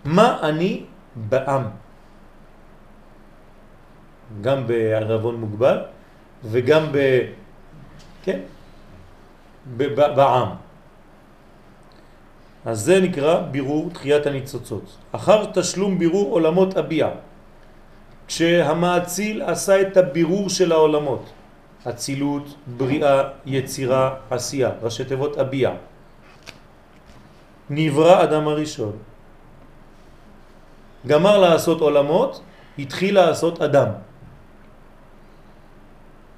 מה 0.04 0.38
אני 0.42 0.84
בעם? 1.28 1.62
גם 4.40 4.66
בערבון 4.66 5.36
מוגבל 5.36 5.78
וגם 6.44 6.82
ב... 6.92 6.98
כן? 8.22 8.40
בעם. 9.76 10.48
אז 12.64 12.80
זה 12.80 13.00
נקרא 13.00 13.40
בירור 13.50 13.90
תחיית 13.90 14.26
הניצוצות. 14.26 14.96
אחר 15.12 15.44
תשלום 15.54 15.98
בירור 15.98 16.32
עולמות 16.32 16.76
אביע, 16.76 17.08
כשהמאציל 18.26 19.42
עשה 19.42 19.80
את 19.80 19.96
הבירור 19.96 20.48
של 20.48 20.72
העולמות, 20.72 21.30
אצילות, 21.88 22.54
בריאה, 22.76 23.22
יצירה, 23.46 24.14
עשייה, 24.30 24.70
ראשי 24.82 25.04
תיבות 25.04 25.38
אביע, 25.38 25.70
נברא 27.70 28.22
אדם 28.22 28.48
הראשון. 28.48 28.92
גמר 31.06 31.38
לעשות 31.38 31.80
עולמות, 31.80 32.42
התחיל 32.78 33.14
לעשות 33.14 33.62
אדם. 33.62 33.88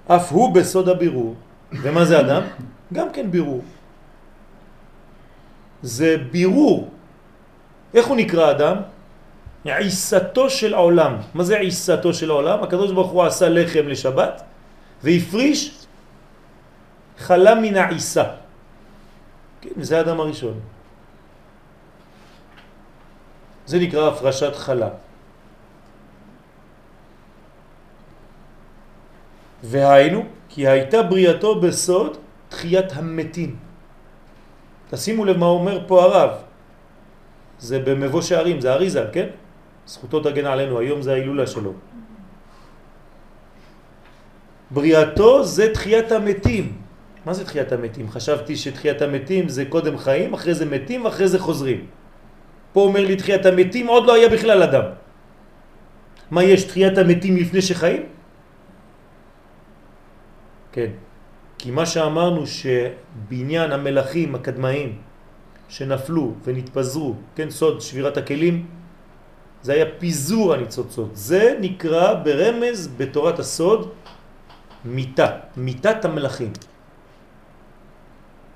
אף 0.08 0.32
הוא 0.32 0.54
בסוד 0.54 0.88
הבירור. 0.88 1.34
ומה 1.82 2.04
זה 2.04 2.20
אדם? 2.20 2.42
גם 2.92 3.08
כן 3.12 3.30
בירור. 3.30 3.62
זה 5.82 6.16
בירור. 6.30 6.88
איך 7.94 8.06
הוא 8.06 8.16
נקרא 8.16 8.50
אדם? 8.50 8.76
עיסתו 9.64 10.50
של 10.50 10.74
העולם. 10.74 11.12
מה 11.34 11.44
זה 11.44 11.58
עיסתו 11.58 12.14
של 12.14 12.30
העולם? 12.30 12.62
הקדוש 12.62 12.92
ברוך 12.92 13.10
הוא 13.10 13.22
עשה 13.22 13.48
לחם 13.48 13.88
לשבת 13.88 14.42
והפריש 15.04 15.84
חלה 17.18 17.54
מן 17.60 17.76
העיסה. 17.76 18.24
כן, 19.60 19.76
זה 19.84 19.98
האדם 20.00 20.20
הראשון. 20.20 20.60
זה 23.66 23.76
נקרא 23.78 24.08
הפרשת 24.08 24.54
חלה. 24.56 24.88
והיינו, 29.64 30.20
כי 30.48 30.68
הייתה 30.68 31.02
בריאתו 31.02 31.60
בסוד 31.60 32.16
תחיית 32.48 32.92
המתים. 32.92 33.56
תשימו 34.90 35.24
לב 35.24 35.36
מה 35.36 35.46
אומר 35.46 35.84
פה 35.88 35.94
הרב. 36.02 36.30
זה 37.58 37.78
במבוא 37.80 38.20
שערים, 38.20 38.60
זה 38.60 38.72
אריזה, 38.72 39.04
כן? 39.12 39.28
זכותו 39.86 40.20
תגן 40.20 40.46
עלינו, 40.46 40.78
היום 40.78 41.02
זה 41.02 41.12
ההילולה 41.12 41.46
שלו. 41.46 41.72
בריאתו 44.70 45.44
זה 45.44 45.74
תחיית 45.74 46.12
המתים. 46.12 46.72
מה 47.26 47.34
זה 47.34 47.44
תחיית 47.44 47.72
המתים? 47.72 48.10
חשבתי 48.10 48.56
שתחיית 48.56 49.02
המתים 49.02 49.48
זה 49.48 49.64
קודם 49.64 49.98
חיים, 49.98 50.34
אחרי 50.34 50.54
זה 50.54 50.64
מתים, 50.66 51.06
אחרי 51.06 51.28
זה 51.28 51.38
חוזרים. 51.38 51.86
פה 52.72 52.80
אומר 52.80 53.04
לי 53.04 53.16
תחיית 53.16 53.46
המתים, 53.46 53.86
עוד 53.86 54.06
לא 54.06 54.14
היה 54.14 54.28
בכלל 54.28 54.62
אדם. 54.62 54.86
מה 56.30 56.42
יש, 56.44 56.64
תחיית 56.64 56.98
המתים 56.98 57.36
לפני 57.36 57.62
שחיים? 57.62 58.02
כן. 60.72 60.90
כי 61.58 61.70
מה 61.70 61.86
שאמרנו 61.86 62.44
שבניין 62.46 63.72
המלאכים 63.72 64.34
הקדמאים 64.34 64.98
שנפלו 65.68 66.34
ונתפזרו, 66.44 67.14
כן, 67.34 67.50
סוד 67.50 67.80
שבירת 67.80 68.16
הכלים, 68.16 68.66
זה 69.62 69.72
היה 69.72 69.84
פיזור 69.98 70.54
הניצוצות. 70.54 71.10
זה 71.16 71.56
נקרא 71.60 72.14
ברמז 72.14 72.88
בתורת 72.96 73.38
הסוד 73.38 73.90
מיטה, 74.84 75.28
מיטת 75.56 76.04
המלאכים. 76.04 76.52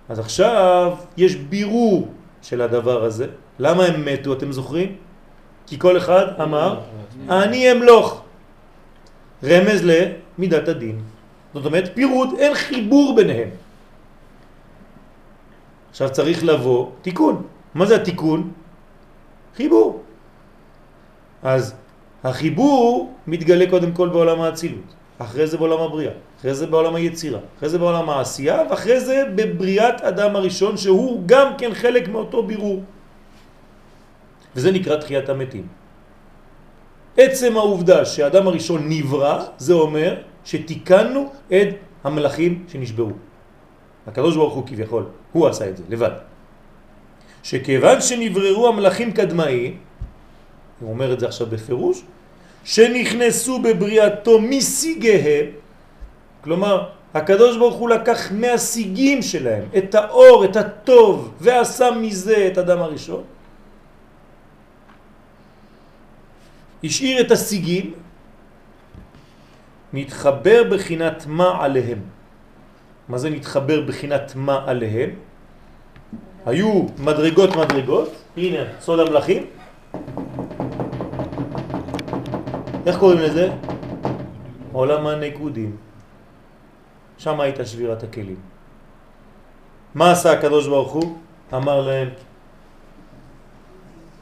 אז 0.08 0.18
עכשיו 0.18 0.96
יש 1.16 1.36
בירור 1.36 2.08
של 2.42 2.62
הדבר 2.62 3.04
הזה. 3.04 3.26
למה 3.58 3.84
הם 3.84 4.04
מתו, 4.04 4.32
אתם 4.32 4.52
זוכרים? 4.52 4.96
כי 5.66 5.78
כל 5.78 5.96
אחד 5.96 6.26
אמר, 6.42 6.80
אני 7.28 7.72
אמלוך. 7.72 8.22
רמז 9.44 9.80
למידת 9.84 10.68
הדין. 10.68 11.02
זאת 11.54 11.66
אומרת, 11.66 11.90
פירוד, 11.94 12.28
אין 12.38 12.54
חיבור 12.54 13.16
ביניהם. 13.16 13.48
עכשיו 15.90 16.10
צריך 16.10 16.44
לבוא 16.44 16.90
תיקון. 17.02 17.46
מה 17.74 17.86
זה 17.86 17.96
התיקון? 17.96 18.52
חיבור. 19.56 20.02
אז 21.42 21.74
החיבור 22.24 23.14
מתגלה 23.26 23.70
קודם 23.70 23.92
כל 23.92 24.08
בעולם 24.08 24.40
האצילות, 24.40 24.94
אחרי 25.18 25.46
זה 25.46 25.56
בעולם 25.58 25.80
הבריאה, 25.80 26.12
אחרי 26.40 26.54
זה 26.54 26.66
בעולם 26.66 26.94
היצירה, 26.94 27.40
אחרי 27.58 27.68
זה 27.68 27.78
בעולם 27.78 28.10
העשייה, 28.10 28.62
ואחרי 28.70 29.00
זה 29.00 29.24
בבריאת 29.34 30.00
אדם 30.00 30.36
הראשון 30.36 30.76
שהוא 30.76 31.22
גם 31.26 31.52
כן 31.58 31.74
חלק 31.74 32.08
מאותו 32.08 32.42
בירור. 32.42 32.82
וזה 34.56 34.72
נקרא 34.72 34.96
תחיית 34.96 35.28
המתים. 35.28 35.66
עצם 37.16 37.56
העובדה 37.56 38.04
שהאדם 38.04 38.46
הראשון 38.46 38.88
נברא, 38.88 39.44
זה 39.58 39.72
אומר 39.72 40.22
שתיקנו 40.44 41.32
את 41.48 41.68
המלאכים 42.04 42.64
שנשברו. 42.68 43.12
הקדוש 44.06 44.36
ברוך 44.36 44.54
הוא 44.54 44.66
כביכול, 44.66 45.04
הוא 45.32 45.46
עשה 45.46 45.68
את 45.68 45.76
זה, 45.76 45.82
לבד. 45.88 46.10
שכיוון 47.42 48.00
שנבררו 48.00 48.68
המלאכים 48.68 49.12
קדמאי, 49.12 49.74
הוא 50.80 50.90
אומר 50.90 51.12
את 51.12 51.20
זה 51.20 51.26
עכשיו 51.26 51.46
בפירוש, 51.46 52.02
שנכנסו 52.68 53.58
בבריאתו 53.64 54.40
מסיגיהם, 54.40 55.46
כלומר, 56.44 56.88
הקדוש 57.14 57.56
ברוך 57.56 57.74
הוא 57.74 57.88
לקח 57.88 58.32
מהסיגים 58.32 59.22
שלהם 59.22 59.64
את 59.72 59.94
האור, 59.94 60.44
את 60.44 60.56
הטוב, 60.56 61.32
ועשה 61.40 61.90
מזה 61.90 62.52
את 62.52 62.58
אדם 62.58 62.78
הראשון. 62.78 63.22
השאיר 66.84 67.20
את 67.20 67.30
הסיגים, 67.30 67.94
נתחבר 69.92 70.68
בחינת 70.68 71.24
מה 71.26 71.64
עליהם. 71.64 72.00
מה 73.08 73.18
זה 73.18 73.30
נתחבר 73.30 73.80
בחינת 73.88 74.32
מה 74.36 74.64
עליהם? 74.68 75.10
היו 76.46 76.86
מדרגות 77.00 77.56
מדרגות, 77.56 78.12
הנה 78.36 78.62
סוד 78.80 79.00
המלאכים. 79.00 79.42
איך 82.88 82.96
קוראים 82.96 83.20
לזה? 83.20 83.50
עולם 84.72 85.06
הנקודים. 85.06 85.76
שם 87.18 87.40
הייתה 87.40 87.64
שבירת 87.66 88.02
הכלים. 88.02 88.40
מה 89.94 90.12
עשה 90.12 90.32
הקדוש 90.32 90.66
ברוך 90.66 90.92
הוא? 90.92 91.18
אמר 91.54 91.80
להם, 91.80 92.08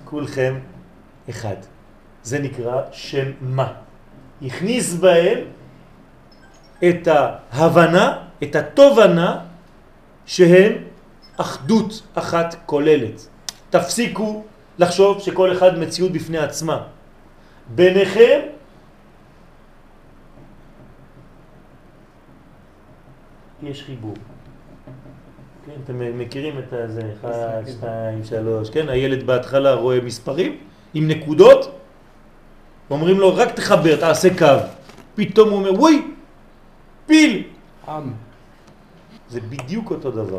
כולכם 0.05 0.59
אחד. 1.31 1.57
זה 2.23 2.39
נקרא 2.39 2.83
שם 2.93 3.31
מה. 3.41 3.73
הכניס 4.43 4.95
בהם 4.95 5.39
את 6.89 7.09
ההבנה, 7.09 8.19
את 8.43 8.57
התובנה, 8.57 9.41
שהם 10.27 10.73
אחדות 11.37 12.03
אחת 12.15 12.57
כוללת. 12.67 13.27
תפסיקו 13.71 14.45
לחשוב 14.79 15.21
שכל 15.21 15.53
אחד 15.53 15.79
מציאות 15.79 16.13
בפני 16.13 16.39
עצמה. 16.39 16.83
ביניכם 17.75 18.56
יש 23.63 23.83
חיבור. 23.83 24.15
כן, 25.67 25.73
אתם 25.85 26.19
מכירים 26.19 26.59
את 26.59 26.65
זה, 26.91 27.01
1, 27.21 27.69
2, 27.69 28.25
3, 28.25 28.71
כן, 28.71 28.89
הילד 28.89 29.27
בהתחלה 29.27 29.75
רואה 29.75 30.01
מספרים 30.01 30.57
עם 30.95 31.09
נקודות, 31.09 31.79
אומרים 32.91 33.19
לו 33.19 33.37
רק 33.37 33.53
תחבר, 33.53 33.97
תעשה 34.01 34.39
קו. 34.39 34.67
פתאום 35.15 35.51
הוא 35.51 35.59
אומר, 35.59 35.81
וואי, 35.81 36.03
פיל! 37.07 37.43
עם. 37.89 38.13
זה 39.29 39.41
בדיוק 39.41 39.91
אותו 39.91 40.11
דבר. 40.11 40.39